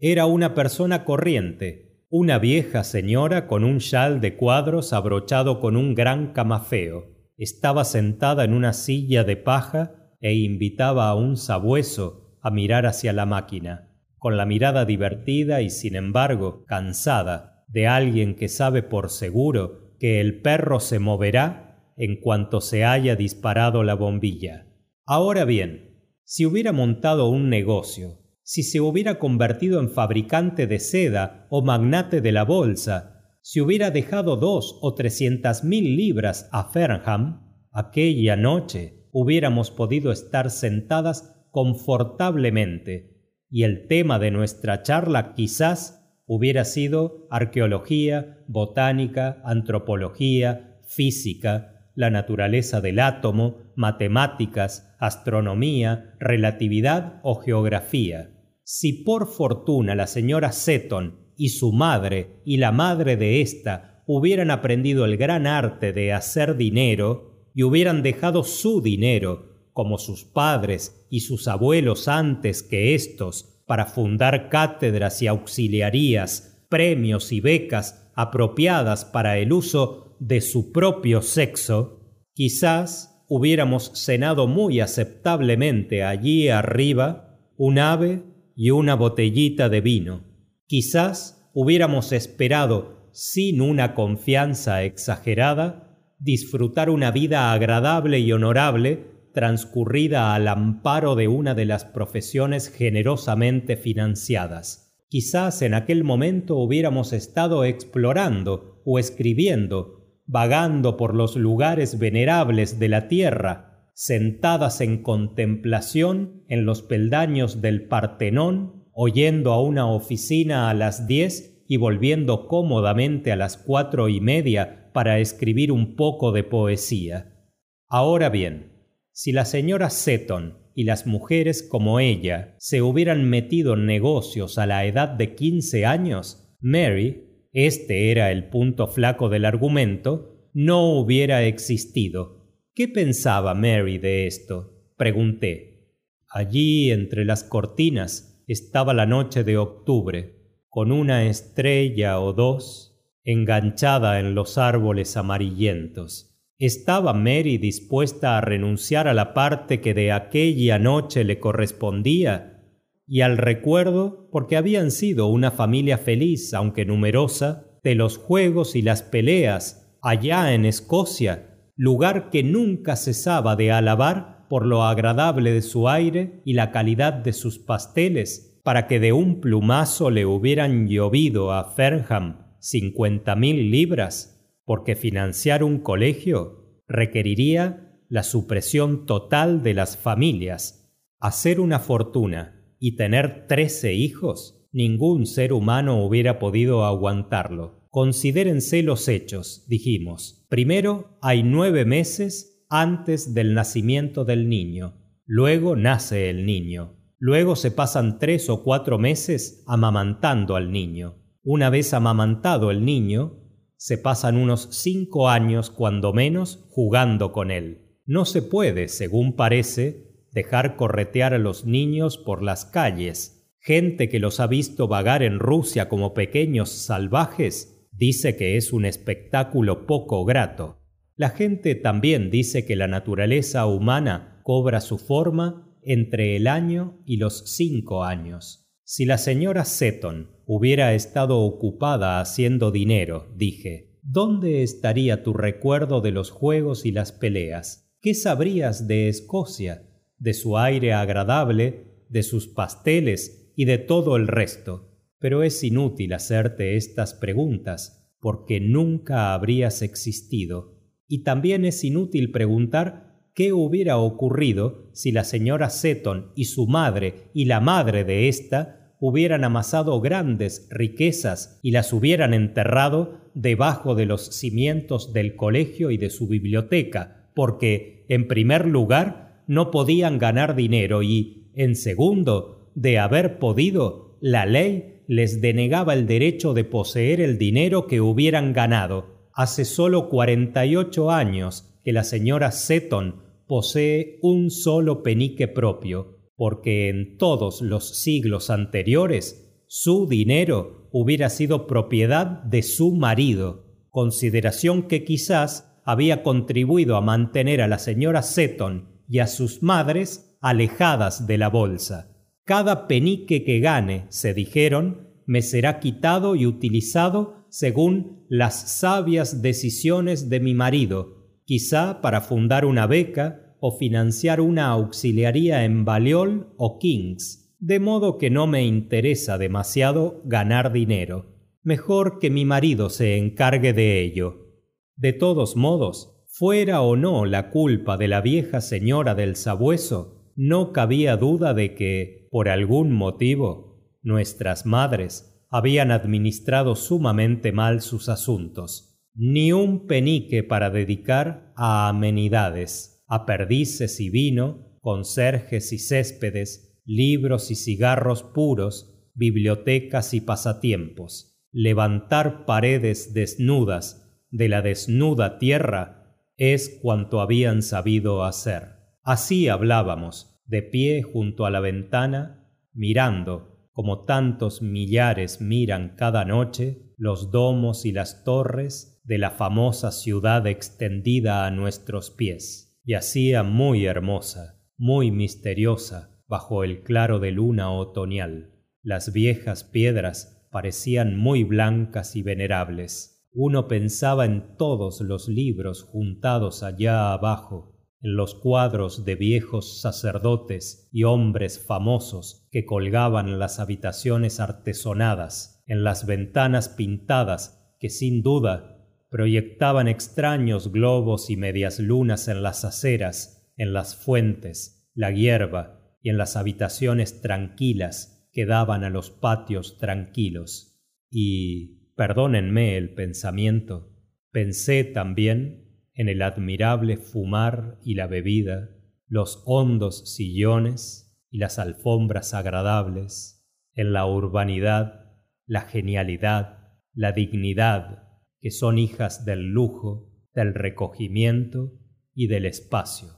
Era 0.00 0.26
una 0.26 0.54
persona 0.54 1.04
corriente, 1.04 2.04
una 2.08 2.38
vieja 2.38 2.84
señora 2.84 3.48
con 3.48 3.64
un 3.64 3.80
chal 3.80 4.20
de 4.20 4.36
cuadros 4.36 4.92
abrochado 4.92 5.58
con 5.58 5.76
un 5.76 5.96
gran 5.96 6.32
camafeo. 6.32 7.16
Estaba 7.36 7.84
sentada 7.84 8.44
en 8.44 8.52
una 8.52 8.74
silla 8.74 9.24
de 9.24 9.36
paja 9.36 10.12
e 10.20 10.34
invitaba 10.34 11.08
a 11.08 11.16
un 11.16 11.36
sabueso 11.36 12.38
a 12.40 12.52
mirar 12.52 12.86
hacia 12.86 13.12
la 13.12 13.26
máquina, 13.26 13.90
con 14.18 14.36
la 14.36 14.46
mirada 14.46 14.84
divertida 14.84 15.62
y 15.62 15.70
sin 15.70 15.96
embargo 15.96 16.64
cansada 16.66 17.64
de 17.66 17.88
alguien 17.88 18.36
que 18.36 18.46
sabe 18.46 18.84
por 18.84 19.10
seguro 19.10 19.96
que 19.98 20.20
el 20.20 20.42
perro 20.42 20.78
se 20.78 21.00
moverá 21.00 21.92
en 21.96 22.20
cuanto 22.20 22.60
se 22.60 22.84
haya 22.84 23.16
disparado 23.16 23.82
la 23.82 23.94
bombilla. 23.94 24.68
Ahora 25.04 25.44
bien, 25.44 26.04
si 26.22 26.46
hubiera 26.46 26.70
montado 26.70 27.28
un 27.28 27.48
negocio 27.48 28.27
si 28.50 28.62
se 28.62 28.80
hubiera 28.80 29.18
convertido 29.18 29.78
en 29.78 29.90
fabricante 29.90 30.66
de 30.66 30.78
seda 30.78 31.46
o 31.50 31.60
magnate 31.60 32.22
de 32.22 32.32
la 32.32 32.46
bolsa, 32.46 33.36
si 33.42 33.60
hubiera 33.60 33.90
dejado 33.90 34.36
dos 34.36 34.78
o 34.80 34.94
trescientas 34.94 35.64
mil 35.64 35.96
libras 35.98 36.48
a 36.50 36.64
Fernham, 36.64 37.42
aquella 37.72 38.36
noche 38.36 39.06
hubiéramos 39.12 39.70
podido 39.70 40.12
estar 40.12 40.50
sentadas 40.50 41.44
confortablemente, 41.50 43.20
y 43.50 43.64
el 43.64 43.86
tema 43.86 44.18
de 44.18 44.30
nuestra 44.30 44.82
charla 44.82 45.34
quizás 45.34 46.10
hubiera 46.24 46.64
sido 46.64 47.26
arqueología, 47.30 48.38
botánica, 48.48 49.42
antropología, 49.44 50.80
física, 50.86 51.90
la 51.94 52.08
naturaleza 52.08 52.80
del 52.80 52.98
átomo, 53.00 53.58
matemáticas, 53.76 54.96
astronomía, 54.98 56.14
relatividad 56.18 57.20
o 57.22 57.34
geografía. 57.34 58.30
Si 58.70 58.92
por 58.92 59.28
fortuna 59.28 59.94
la 59.94 60.06
señora 60.06 60.52
Seton 60.52 61.20
y 61.38 61.48
su 61.48 61.72
madre 61.72 62.42
y 62.44 62.58
la 62.58 62.70
madre 62.70 63.16
de 63.16 63.40
ésta 63.40 64.02
hubieran 64.06 64.50
aprendido 64.50 65.06
el 65.06 65.16
gran 65.16 65.46
arte 65.46 65.94
de 65.94 66.12
hacer 66.12 66.54
dinero 66.54 67.48
y 67.54 67.62
hubieran 67.62 68.02
dejado 68.02 68.44
su 68.44 68.82
dinero, 68.82 69.70
como 69.72 69.96
sus 69.96 70.24
padres 70.24 71.06
y 71.08 71.20
sus 71.20 71.48
abuelos 71.48 72.08
antes 72.08 72.62
que 72.62 72.94
éstos, 72.94 73.62
para 73.64 73.86
fundar 73.86 74.50
cátedras 74.50 75.22
y 75.22 75.28
auxiliarías, 75.28 76.62
premios 76.68 77.32
y 77.32 77.40
becas 77.40 78.10
apropiadas 78.14 79.06
para 79.06 79.38
el 79.38 79.54
uso 79.54 80.14
de 80.20 80.42
su 80.42 80.72
propio 80.72 81.22
sexo, 81.22 82.02
quizás 82.34 83.24
hubiéramos 83.28 83.92
cenado 83.94 84.46
muy 84.46 84.80
aceptablemente 84.80 86.04
allí 86.04 86.50
arriba 86.50 87.24
un 87.56 87.78
ave 87.78 88.27
y 88.60 88.70
una 88.70 88.96
botellita 88.96 89.68
de 89.68 89.80
vino. 89.80 90.24
Quizás 90.66 91.48
hubiéramos 91.54 92.10
esperado, 92.10 93.08
sin 93.12 93.60
una 93.60 93.94
confianza 93.94 94.82
exagerada, 94.82 95.96
disfrutar 96.18 96.90
una 96.90 97.12
vida 97.12 97.52
agradable 97.52 98.18
y 98.18 98.32
honorable 98.32 99.04
transcurrida 99.32 100.34
al 100.34 100.48
amparo 100.48 101.14
de 101.14 101.28
una 101.28 101.54
de 101.54 101.66
las 101.66 101.84
profesiones 101.84 102.68
generosamente 102.68 103.76
financiadas. 103.76 104.92
Quizás 105.08 105.62
en 105.62 105.74
aquel 105.74 106.02
momento 106.02 106.56
hubiéramos 106.56 107.12
estado 107.12 107.62
explorando 107.64 108.82
o 108.84 108.98
escribiendo, 108.98 110.04
vagando 110.26 110.96
por 110.96 111.14
los 111.14 111.36
lugares 111.36 112.00
venerables 112.00 112.80
de 112.80 112.88
la 112.88 113.06
tierra, 113.06 113.67
sentadas 113.98 114.80
en 114.80 115.02
contemplación 115.02 116.44
en 116.46 116.64
los 116.64 116.82
peldaños 116.82 117.60
del 117.60 117.88
Partenón, 117.88 118.84
oyendo 118.92 119.52
a 119.52 119.60
una 119.60 119.90
oficina 119.90 120.70
a 120.70 120.74
las 120.74 121.08
diez 121.08 121.64
y 121.66 121.78
volviendo 121.78 122.46
cómodamente 122.46 123.32
a 123.32 123.36
las 123.36 123.56
cuatro 123.56 124.08
y 124.08 124.20
media 124.20 124.92
para 124.94 125.18
escribir 125.18 125.72
un 125.72 125.96
poco 125.96 126.30
de 126.30 126.44
poesía. 126.44 127.42
Ahora 127.88 128.28
bien, 128.28 128.70
si 129.10 129.32
la 129.32 129.44
señora 129.44 129.90
Seton 129.90 130.58
y 130.76 130.84
las 130.84 131.08
mujeres 131.08 131.64
como 131.64 131.98
ella 131.98 132.54
se 132.58 132.82
hubieran 132.82 133.28
metido 133.28 133.74
en 133.74 133.86
negocios 133.86 134.58
a 134.58 134.66
la 134.66 134.86
edad 134.86 135.08
de 135.08 135.34
quince 135.34 135.86
años, 135.86 136.56
Mary, 136.60 137.48
este 137.52 138.12
era 138.12 138.30
el 138.30 138.48
punto 138.48 138.86
flaco 138.86 139.28
del 139.28 139.44
argumento, 139.44 140.48
no 140.54 140.88
hubiera 140.92 141.42
existido 141.42 142.37
¿Qué 142.78 142.86
pensaba 142.86 143.54
Mary 143.54 143.98
de 143.98 144.28
esto? 144.28 144.72
pregunté. 144.96 145.96
Allí, 146.30 146.92
entre 146.92 147.24
las 147.24 147.42
cortinas, 147.42 148.40
estaba 148.46 148.94
la 148.94 149.04
noche 149.04 149.42
de 149.42 149.56
octubre, 149.56 150.36
con 150.68 150.92
una 150.92 151.26
estrella 151.26 152.20
o 152.20 152.32
dos 152.32 152.96
enganchada 153.24 154.20
en 154.20 154.36
los 154.36 154.58
árboles 154.58 155.16
amarillentos. 155.16 156.38
¿Estaba 156.56 157.14
Mary 157.14 157.58
dispuesta 157.58 158.38
a 158.38 158.42
renunciar 158.42 159.08
a 159.08 159.12
la 159.12 159.34
parte 159.34 159.80
que 159.80 159.92
de 159.92 160.12
aquella 160.12 160.78
noche 160.78 161.24
le 161.24 161.40
correspondía? 161.40 162.62
Y 163.08 163.22
al 163.22 163.38
recuerdo, 163.38 164.28
porque 164.30 164.56
habían 164.56 164.92
sido 164.92 165.26
una 165.26 165.50
familia 165.50 165.98
feliz, 165.98 166.54
aunque 166.54 166.84
numerosa, 166.84 167.66
de 167.82 167.96
los 167.96 168.18
juegos 168.18 168.76
y 168.76 168.82
las 168.82 169.02
peleas 169.02 169.96
allá 170.00 170.54
en 170.54 170.64
Escocia, 170.64 171.47
lugar 171.78 172.28
que 172.28 172.42
nunca 172.42 172.96
cesaba 172.96 173.54
de 173.54 173.70
alabar 173.70 174.46
por 174.48 174.66
lo 174.66 174.82
agradable 174.82 175.52
de 175.52 175.62
su 175.62 175.88
aire 175.88 176.42
y 176.44 176.54
la 176.54 176.72
calidad 176.72 177.12
de 177.12 177.32
sus 177.32 177.60
pasteles, 177.60 178.60
para 178.64 178.88
que 178.88 178.98
de 178.98 179.12
un 179.12 179.40
plumazo 179.40 180.10
le 180.10 180.26
hubieran 180.26 180.88
llovido 180.88 181.52
a 181.52 181.72
Fernham 181.72 182.56
cincuenta 182.58 183.36
mil 183.36 183.70
libras, 183.70 184.44
porque 184.64 184.96
financiar 184.96 185.62
un 185.62 185.78
colegio 185.78 186.82
requeriría 186.88 188.02
la 188.08 188.24
supresión 188.24 189.06
total 189.06 189.62
de 189.62 189.74
las 189.74 189.96
familias. 189.96 190.92
Hacer 191.20 191.60
una 191.60 191.78
fortuna 191.78 192.74
y 192.80 192.96
tener 192.96 193.46
trece 193.46 193.94
hijos, 193.94 194.66
ningún 194.72 195.26
ser 195.26 195.52
humano 195.52 196.04
hubiera 196.04 196.40
podido 196.40 196.84
aguantarlo. 196.84 197.86
Considérense 197.90 198.82
los 198.82 199.06
hechos, 199.06 199.64
dijimos. 199.68 200.37
Primero, 200.48 201.18
hay 201.20 201.42
nueve 201.42 201.84
meses 201.84 202.64
antes 202.70 203.34
del 203.34 203.52
nacimiento 203.52 204.24
del 204.24 204.48
niño. 204.48 204.94
Luego 205.26 205.76
nace 205.76 206.30
el 206.30 206.46
niño. 206.46 206.96
Luego 207.18 207.54
se 207.54 207.70
pasan 207.70 208.18
tres 208.18 208.48
o 208.48 208.62
cuatro 208.62 208.98
meses 208.98 209.62
amamantando 209.66 210.56
al 210.56 210.72
niño. 210.72 211.16
Una 211.42 211.68
vez 211.68 211.92
amamantado 211.92 212.70
el 212.70 212.84
niño, 212.84 213.42
se 213.76 213.98
pasan 213.98 214.38
unos 214.38 214.68
cinco 214.70 215.28
años 215.28 215.70
cuando 215.70 216.14
menos 216.14 216.64
jugando 216.70 217.30
con 217.30 217.50
él. 217.50 218.00
No 218.06 218.24
se 218.24 218.40
puede, 218.40 218.88
según 218.88 219.36
parece, 219.36 220.26
dejar 220.32 220.76
corretear 220.76 221.34
a 221.34 221.38
los 221.38 221.66
niños 221.66 222.16
por 222.16 222.42
las 222.42 222.64
calles. 222.64 223.52
Gente 223.60 224.08
que 224.08 224.18
los 224.18 224.40
ha 224.40 224.46
visto 224.46 224.88
vagar 224.88 225.22
en 225.22 225.38
Rusia 225.38 225.90
como 225.90 226.14
pequeños 226.14 226.70
salvajes 226.70 227.77
dice 227.98 228.36
que 228.36 228.56
es 228.56 228.72
un 228.72 228.84
espectáculo 228.84 229.86
poco 229.86 230.24
grato. 230.24 230.78
La 231.16 231.30
gente 231.30 231.74
también 231.74 232.30
dice 232.30 232.64
que 232.64 232.76
la 232.76 232.86
naturaleza 232.86 233.66
humana 233.66 234.40
cobra 234.44 234.80
su 234.80 234.98
forma 234.98 235.76
entre 235.82 236.36
el 236.36 236.46
año 236.46 237.02
y 237.04 237.16
los 237.16 237.56
cinco 237.56 238.04
años. 238.04 238.70
Si 238.84 239.04
la 239.04 239.18
señora 239.18 239.64
Seton 239.64 240.30
hubiera 240.46 240.94
estado 240.94 241.40
ocupada 241.40 242.20
haciendo 242.20 242.70
dinero, 242.70 243.32
dije, 243.36 243.98
¿dónde 244.02 244.62
estaría 244.62 245.22
tu 245.24 245.34
recuerdo 245.34 246.00
de 246.00 246.12
los 246.12 246.30
juegos 246.30 246.86
y 246.86 246.92
las 246.92 247.10
peleas? 247.10 247.92
¿Qué 248.00 248.14
sabrías 248.14 248.86
de 248.86 249.08
Escocia, 249.08 249.82
de 250.18 250.34
su 250.34 250.56
aire 250.56 250.92
agradable, 250.92 252.04
de 252.08 252.22
sus 252.22 252.46
pasteles 252.46 253.52
y 253.56 253.64
de 253.64 253.78
todo 253.78 254.16
el 254.16 254.28
resto? 254.28 254.87
Pero 255.18 255.42
es 255.42 255.62
inútil 255.64 256.12
hacerte 256.12 256.76
estas 256.76 257.14
preguntas, 257.14 258.10
porque 258.20 258.60
nunca 258.60 259.34
habrías 259.34 259.82
existido. 259.82 260.76
Y 261.06 261.22
también 261.22 261.64
es 261.64 261.84
inútil 261.84 262.30
preguntar 262.30 263.22
qué 263.34 263.52
hubiera 263.52 263.98
ocurrido 263.98 264.90
si 264.92 265.12
la 265.12 265.24
señora 265.24 265.70
Seton 265.70 266.32
y 266.34 266.46
su 266.46 266.66
madre 266.66 267.30
y 267.34 267.44
la 267.44 267.60
madre 267.60 268.04
de 268.04 268.28
ésta 268.28 268.94
hubieran 269.00 269.44
amasado 269.44 270.00
grandes 270.00 270.68
riquezas 270.70 271.60
y 271.62 271.70
las 271.70 271.92
hubieran 271.92 272.34
enterrado 272.34 273.20
debajo 273.34 273.94
de 273.94 274.06
los 274.06 274.26
cimientos 274.26 275.12
del 275.12 275.36
colegio 275.36 275.90
y 275.92 275.98
de 275.98 276.10
su 276.10 276.26
biblioteca, 276.26 277.30
porque, 277.34 278.04
en 278.08 278.26
primer 278.26 278.66
lugar, 278.66 279.44
no 279.46 279.70
podían 279.70 280.18
ganar 280.18 280.56
dinero 280.56 281.04
y, 281.04 281.50
en 281.54 281.76
segundo, 281.76 282.70
de 282.74 282.98
haber 282.98 283.38
podido, 283.38 284.16
la 284.20 284.46
ley 284.46 284.97
les 285.08 285.40
denegaba 285.40 285.94
el 285.94 286.06
derecho 286.06 286.52
de 286.52 286.64
poseer 286.64 287.22
el 287.22 287.38
dinero 287.38 287.86
que 287.86 288.02
hubieran 288.02 288.52
ganado. 288.52 289.30
Hace 289.32 289.64
solo 289.64 290.10
48 290.10 291.10
años 291.10 291.74
que 291.82 291.94
la 291.94 292.04
señora 292.04 292.52
Seton 292.52 293.22
posee 293.46 294.18
un 294.20 294.50
solo 294.50 295.02
penique 295.02 295.48
propio, 295.48 296.18
porque 296.36 296.90
en 296.90 297.16
todos 297.16 297.62
los 297.62 297.98
siglos 297.98 298.50
anteriores 298.50 299.64
su 299.66 300.06
dinero 300.06 300.88
hubiera 300.92 301.30
sido 301.30 301.66
propiedad 301.66 302.26
de 302.44 302.62
su 302.62 302.92
marido, 302.92 303.64
consideración 303.88 304.88
que 304.88 305.04
quizás 305.04 305.80
había 305.84 306.22
contribuido 306.22 306.96
a 306.96 307.00
mantener 307.00 307.62
a 307.62 307.68
la 307.68 307.78
señora 307.78 308.20
Seton 308.20 309.02
y 309.08 309.20
a 309.20 309.26
sus 309.26 309.62
madres 309.62 310.36
alejadas 310.42 311.26
de 311.26 311.38
la 311.38 311.48
bolsa. 311.48 312.17
Cada 312.48 312.88
penique 312.88 313.44
que 313.44 313.60
gane, 313.60 314.06
se 314.08 314.32
dijeron, 314.32 315.06
me 315.26 315.42
será 315.42 315.80
quitado 315.80 316.34
y 316.34 316.46
utilizado 316.46 317.44
según 317.50 318.24
las 318.30 318.78
sabias 318.78 319.42
decisiones 319.42 320.30
de 320.30 320.40
mi 320.40 320.54
marido, 320.54 321.26
quizá 321.44 322.00
para 322.00 322.22
fundar 322.22 322.64
una 322.64 322.86
beca 322.86 323.54
o 323.60 323.76
financiar 323.76 324.40
una 324.40 324.68
auxiliaría 324.68 325.66
en 325.66 325.84
Balliol 325.84 326.54
o 326.56 326.78
Kings, 326.78 327.54
de 327.58 327.80
modo 327.80 328.16
que 328.16 328.30
no 328.30 328.46
me 328.46 328.64
interesa 328.64 329.36
demasiado 329.36 330.22
ganar 330.24 330.72
dinero. 330.72 331.26
Mejor 331.62 332.18
que 332.18 332.30
mi 332.30 332.46
marido 332.46 332.88
se 332.88 333.18
encargue 333.18 333.74
de 333.74 334.00
ello. 334.02 334.54
De 334.96 335.12
todos 335.12 335.54
modos, 335.54 336.24
fuera 336.24 336.80
o 336.80 336.96
no 336.96 337.26
la 337.26 337.50
culpa 337.50 337.98
de 337.98 338.08
la 338.08 338.22
vieja 338.22 338.62
señora 338.62 339.14
del 339.14 339.36
sabueso, 339.36 340.17
no 340.40 340.72
cabía 340.72 341.16
duda 341.16 341.52
de 341.52 341.74
que, 341.74 342.28
por 342.30 342.48
algún 342.48 342.92
motivo, 342.92 343.82
nuestras 344.02 344.66
madres 344.66 345.44
habían 345.50 345.90
administrado 345.90 346.76
sumamente 346.76 347.50
mal 347.50 347.82
sus 347.82 348.08
asuntos. 348.08 349.02
Ni 349.16 349.50
un 349.50 349.88
penique 349.88 350.44
para 350.44 350.70
dedicar 350.70 351.52
a 351.56 351.88
amenidades, 351.88 353.02
a 353.08 353.26
perdices 353.26 353.98
y 353.98 354.10
vino, 354.10 354.78
conserjes 354.80 355.72
y 355.72 355.80
céspedes, 355.80 356.80
libros 356.84 357.50
y 357.50 357.56
cigarros 357.56 358.22
puros, 358.22 359.10
bibliotecas 359.14 360.14
y 360.14 360.20
pasatiempos. 360.20 361.36
Levantar 361.50 362.44
paredes 362.44 363.12
desnudas 363.12 364.22
de 364.30 364.48
la 364.48 364.62
desnuda 364.62 365.40
tierra 365.40 366.14
es 366.36 366.78
cuanto 366.80 367.20
habían 367.20 367.62
sabido 367.62 368.22
hacer. 368.22 368.78
Así 369.08 369.48
hablábamos, 369.48 370.27
de 370.48 370.62
pie 370.62 371.02
junto 371.02 371.46
a 371.46 371.50
la 371.50 371.60
ventana, 371.60 372.50
mirando, 372.72 373.68
como 373.72 374.04
tantos 374.04 374.60
millares 374.60 375.40
miran 375.40 375.94
cada 375.96 376.24
noche, 376.24 376.92
los 376.96 377.30
domos 377.30 377.86
y 377.86 377.92
las 377.92 378.24
torres 378.24 379.00
de 379.04 379.18
la 379.18 379.30
famosa 379.30 379.92
ciudad 379.92 380.46
extendida 380.48 381.46
a 381.46 381.50
nuestros 381.52 382.10
pies. 382.10 382.76
Y 382.84 382.94
hacía 382.94 383.42
muy 383.44 383.84
hermosa, 383.84 384.60
muy 384.76 385.10
misteriosa, 385.10 386.18
bajo 386.26 386.64
el 386.64 386.82
claro 386.82 387.20
de 387.20 387.30
luna 387.30 387.70
otoñal. 387.70 388.54
Las 388.82 389.12
viejas 389.12 389.64
piedras 389.64 390.48
parecían 390.50 391.16
muy 391.16 391.44
blancas 391.44 392.16
y 392.16 392.22
venerables. 392.22 393.26
Uno 393.32 393.68
pensaba 393.68 394.24
en 394.24 394.56
todos 394.56 395.00
los 395.02 395.28
libros 395.28 395.84
juntados 395.84 396.62
allá 396.62 397.12
abajo, 397.12 397.77
en 398.00 398.16
los 398.16 398.34
cuadros 398.34 399.04
de 399.04 399.16
viejos 399.16 399.80
sacerdotes 399.80 400.88
y 400.92 401.04
hombres 401.04 401.64
famosos 401.64 402.46
que 402.50 402.64
colgaban 402.64 403.28
en 403.28 403.38
las 403.38 403.58
habitaciones 403.58 404.40
artesonadas, 404.40 405.62
en 405.66 405.82
las 405.82 406.06
ventanas 406.06 406.68
pintadas 406.68 407.74
que 407.80 407.90
sin 407.90 408.22
duda 408.22 408.78
proyectaban 409.10 409.88
extraños 409.88 410.70
globos 410.70 411.30
y 411.30 411.36
medias 411.36 411.78
lunas 411.80 412.28
en 412.28 412.42
las 412.42 412.64
aceras, 412.64 413.50
en 413.56 413.72
las 413.72 413.96
fuentes, 413.96 414.88
la 414.94 415.10
hierba 415.10 415.80
y 416.02 416.10
en 416.10 416.18
las 416.18 416.36
habitaciones 416.36 417.20
tranquilas 417.20 418.28
que 418.32 418.46
daban 418.46 418.84
a 418.84 418.90
los 418.90 419.10
patios 419.10 419.78
tranquilos. 419.78 420.78
Y, 421.10 421.92
perdónenme 421.96 422.76
el 422.76 422.94
pensamiento, 422.94 423.92
pensé 424.30 424.84
también 424.84 425.67
en 425.98 426.08
el 426.08 426.22
admirable 426.22 426.96
fumar 426.96 427.76
y 427.82 427.94
la 427.94 428.06
bebida, 428.06 428.70
los 429.08 429.42
hondos 429.46 430.14
sillones 430.14 431.12
y 431.28 431.38
las 431.38 431.58
alfombras 431.58 432.34
agradables, 432.34 433.44
en 433.74 433.92
la 433.92 434.06
urbanidad, 434.06 435.12
la 435.44 435.62
genialidad, 435.62 436.70
la 436.94 437.10
dignidad, 437.10 438.04
que 438.40 438.52
son 438.52 438.78
hijas 438.78 439.24
del 439.24 439.50
lujo, 439.50 440.14
del 440.34 440.54
recogimiento 440.54 441.72
y 442.14 442.28
del 442.28 442.46
espacio. 442.46 443.08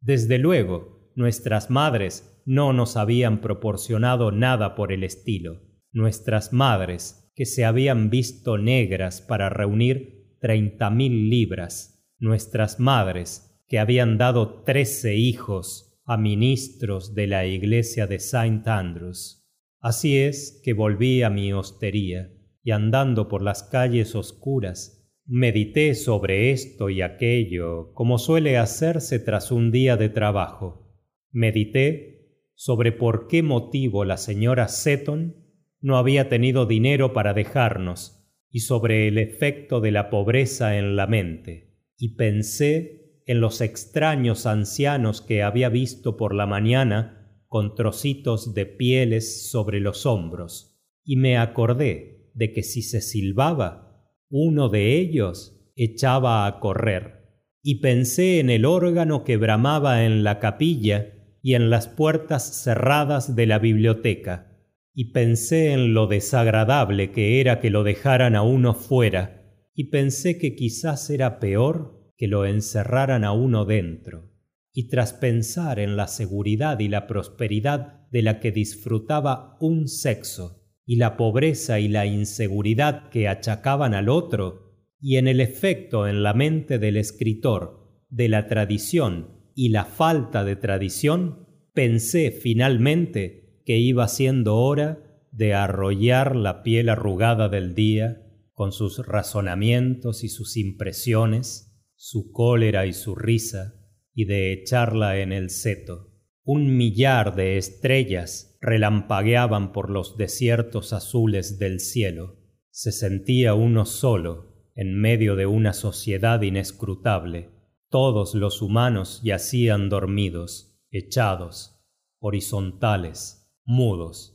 Desde 0.00 0.38
luego, 0.38 1.12
nuestras 1.14 1.70
madres 1.70 2.42
no 2.44 2.72
nos 2.72 2.96
habían 2.96 3.40
proporcionado 3.40 4.32
nada 4.32 4.74
por 4.74 4.90
el 4.90 5.04
estilo. 5.04 5.62
Nuestras 5.92 6.52
madres, 6.52 7.30
que 7.36 7.46
se 7.46 7.64
habían 7.64 8.10
visto 8.10 8.58
negras 8.58 9.22
para 9.22 9.48
reunir 9.48 10.36
treinta 10.40 10.90
mil 10.90 11.30
libras, 11.30 11.95
nuestras 12.18 12.80
madres, 12.80 13.62
que 13.68 13.78
habían 13.78 14.18
dado 14.18 14.62
trece 14.62 15.16
hijos 15.16 16.00
a 16.04 16.16
ministros 16.16 17.14
de 17.14 17.26
la 17.26 17.46
iglesia 17.46 18.06
de 18.06 18.20
Saint 18.20 18.66
Andrews. 18.68 19.44
Así 19.80 20.18
es 20.18 20.60
que 20.64 20.72
volví 20.72 21.22
a 21.22 21.30
mi 21.30 21.52
hostería, 21.52 22.32
y 22.62 22.70
andando 22.70 23.28
por 23.28 23.42
las 23.42 23.62
calles 23.64 24.14
oscuras, 24.14 24.96
medité 25.26 25.94
sobre 25.94 26.52
esto 26.52 26.90
y 26.90 27.02
aquello, 27.02 27.92
como 27.92 28.18
suele 28.18 28.56
hacerse 28.56 29.18
tras 29.18 29.50
un 29.50 29.72
día 29.72 29.96
de 29.96 30.08
trabajo. 30.08 30.92
Medité 31.32 32.16
sobre 32.54 32.92
por 32.92 33.26
qué 33.26 33.42
motivo 33.42 34.04
la 34.04 34.16
señora 34.16 34.68
Seton 34.68 35.36
no 35.80 35.98
había 35.98 36.28
tenido 36.28 36.66
dinero 36.66 37.12
para 37.12 37.34
dejarnos, 37.34 38.24
y 38.50 38.60
sobre 38.60 39.08
el 39.08 39.18
efecto 39.18 39.80
de 39.80 39.90
la 39.90 40.08
pobreza 40.08 40.78
en 40.78 40.96
la 40.96 41.06
mente, 41.06 41.75
y 41.98 42.16
pensé 42.16 43.22
en 43.26 43.40
los 43.40 43.60
extraños 43.60 44.46
ancianos 44.46 45.20
que 45.20 45.42
había 45.42 45.68
visto 45.68 46.16
por 46.16 46.34
la 46.34 46.46
mañana 46.46 47.16
con 47.48 47.74
trocitos 47.74 48.54
de 48.54 48.66
pieles 48.66 49.50
sobre 49.50 49.80
los 49.80 50.06
hombros, 50.06 50.78
y 51.04 51.16
me 51.16 51.38
acordé 51.38 52.30
de 52.34 52.52
que 52.52 52.62
si 52.62 52.82
se 52.82 53.00
silbaba, 53.00 54.04
uno 54.28 54.68
de 54.68 54.98
ellos 54.98 55.72
echaba 55.76 56.46
a 56.46 56.60
correr, 56.60 57.16
y 57.62 57.80
pensé 57.80 58.40
en 58.40 58.50
el 58.50 58.64
órgano 58.64 59.24
que 59.24 59.36
bramaba 59.36 60.04
en 60.04 60.22
la 60.22 60.38
capilla 60.38 61.12
y 61.42 61.54
en 61.54 61.70
las 61.70 61.88
puertas 61.88 62.62
cerradas 62.62 63.36
de 63.36 63.46
la 63.46 63.58
biblioteca, 63.58 64.52
y 64.92 65.12
pensé 65.12 65.72
en 65.72 65.94
lo 65.94 66.06
desagradable 66.06 67.12
que 67.12 67.40
era 67.40 67.60
que 67.60 67.70
lo 67.70 67.84
dejaran 67.84 68.34
a 68.34 68.42
uno 68.42 68.74
fuera, 68.74 69.35
y 69.76 69.90
pensé 69.90 70.38
que 70.38 70.56
quizás 70.56 71.10
era 71.10 71.38
peor 71.38 72.10
que 72.16 72.26
lo 72.26 72.46
encerraran 72.46 73.24
a 73.24 73.32
uno 73.32 73.66
dentro. 73.66 74.32
Y 74.72 74.88
tras 74.88 75.12
pensar 75.12 75.78
en 75.78 75.96
la 75.96 76.08
seguridad 76.08 76.80
y 76.80 76.88
la 76.88 77.06
prosperidad 77.06 78.08
de 78.10 78.22
la 78.22 78.40
que 78.40 78.52
disfrutaba 78.52 79.58
un 79.60 79.86
sexo, 79.86 80.64
y 80.86 80.96
la 80.96 81.18
pobreza 81.18 81.78
y 81.78 81.88
la 81.88 82.06
inseguridad 82.06 83.10
que 83.10 83.28
achacaban 83.28 83.92
al 83.92 84.08
otro, 84.08 84.72
y 84.98 85.16
en 85.16 85.28
el 85.28 85.40
efecto 85.40 86.08
en 86.08 86.22
la 86.22 86.32
mente 86.32 86.78
del 86.78 86.96
escritor 86.96 88.02
de 88.08 88.28
la 88.28 88.46
tradición 88.46 89.28
y 89.54 89.68
la 89.70 89.84
falta 89.84 90.44
de 90.44 90.56
tradición, 90.56 91.48
pensé 91.74 92.30
finalmente 92.30 93.60
que 93.66 93.76
iba 93.76 94.08
siendo 94.08 94.56
hora 94.56 95.02
de 95.32 95.52
arrollar 95.52 96.34
la 96.34 96.62
piel 96.62 96.88
arrugada 96.88 97.50
del 97.50 97.74
día 97.74 98.22
con 98.56 98.72
sus 98.72 99.06
razonamientos 99.06 100.24
y 100.24 100.30
sus 100.30 100.56
impresiones, 100.56 101.78
su 101.94 102.32
cólera 102.32 102.86
y 102.86 102.94
su 102.94 103.14
risa, 103.14 103.74
y 104.14 104.24
de 104.24 104.50
echarla 104.54 105.18
en 105.18 105.30
el 105.34 105.50
seto. 105.50 106.08
Un 106.42 106.74
millar 106.74 107.36
de 107.36 107.58
estrellas 107.58 108.56
relampagueaban 108.62 109.72
por 109.72 109.90
los 109.90 110.16
desiertos 110.16 110.94
azules 110.94 111.58
del 111.58 111.80
cielo. 111.80 112.38
Se 112.70 112.92
sentía 112.92 113.52
uno 113.52 113.84
solo 113.84 114.70
en 114.74 114.98
medio 114.98 115.36
de 115.36 115.44
una 115.44 115.74
sociedad 115.74 116.40
inescrutable. 116.40 117.50
Todos 117.90 118.34
los 118.34 118.62
humanos 118.62 119.20
yacían 119.22 119.90
dormidos, 119.90 120.80
echados, 120.90 121.84
horizontales, 122.20 123.52
mudos. 123.66 124.32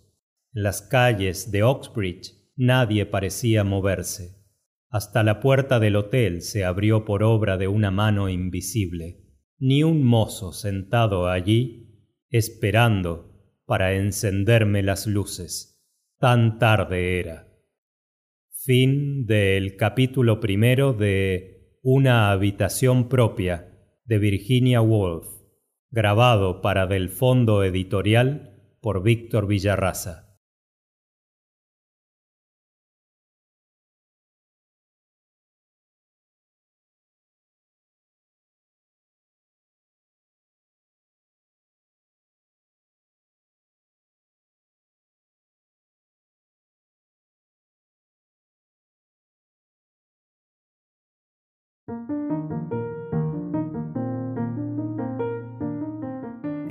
En 0.54 0.62
las 0.62 0.84
calles 0.84 1.50
de 1.50 1.64
Oxbridge 1.64 2.41
nadie 2.56 3.06
parecía 3.06 3.64
moverse. 3.64 4.42
Hasta 4.90 5.24
la 5.24 5.40
puerta 5.40 5.80
del 5.80 5.96
hotel 5.96 6.42
se 6.42 6.66
abrió 6.66 7.06
por 7.06 7.24
obra 7.24 7.58
de 7.58 7.68
una 7.68 7.92
mano 7.92 8.28
invisible. 8.28 9.22
Ni 9.58 9.84
un 9.84 10.04
mozo 10.04 10.52
sentado 10.52 11.30
allí, 11.30 12.08
esperando 12.30 13.32
para 13.66 13.94
encenderme 13.94 14.84
las 14.84 15.08
luces. 15.08 15.82
Tan 16.20 16.60
tarde 16.60 17.20
era. 17.20 17.48
Fin 18.52 19.26
del 19.26 19.76
capítulo 19.78 20.40
primero 20.40 20.94
de 20.94 21.80
Una 21.82 22.32
habitación 22.32 23.08
propia 23.08 23.72
de 24.04 24.20
Virginia 24.20 24.82
Woolf, 24.82 25.26
grabado 25.90 26.62
para 26.62 26.86
Del 26.86 27.10
Fondo 27.10 27.64
Editorial 27.64 28.78
por 28.82 29.04
Víctor 29.04 29.48
Villarraza. 29.48 30.31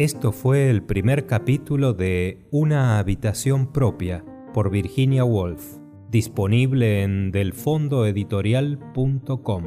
Esto 0.00 0.32
fue 0.32 0.68
el 0.70 0.82
primer 0.82 1.26
capítulo 1.26 1.92
de 1.92 2.48
Una 2.50 2.98
habitación 2.98 3.70
propia 3.70 4.24
por 4.54 4.70
Virginia 4.70 5.24
Woolf, 5.24 5.76
disponible 6.10 7.02
en 7.02 7.30
delfondoeditorial.com. 7.32 9.64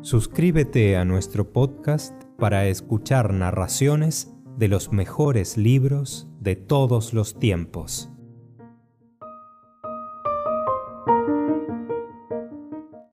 Suscríbete 0.00 0.96
a 0.96 1.04
nuestro 1.04 1.52
podcast 1.52 2.20
para 2.36 2.66
escuchar 2.66 3.32
narraciones 3.32 4.34
de 4.58 4.66
los 4.66 4.90
mejores 4.90 5.56
libros 5.56 6.26
de 6.40 6.56
todos 6.56 7.14
los 7.14 7.38
tiempos. 7.38 8.10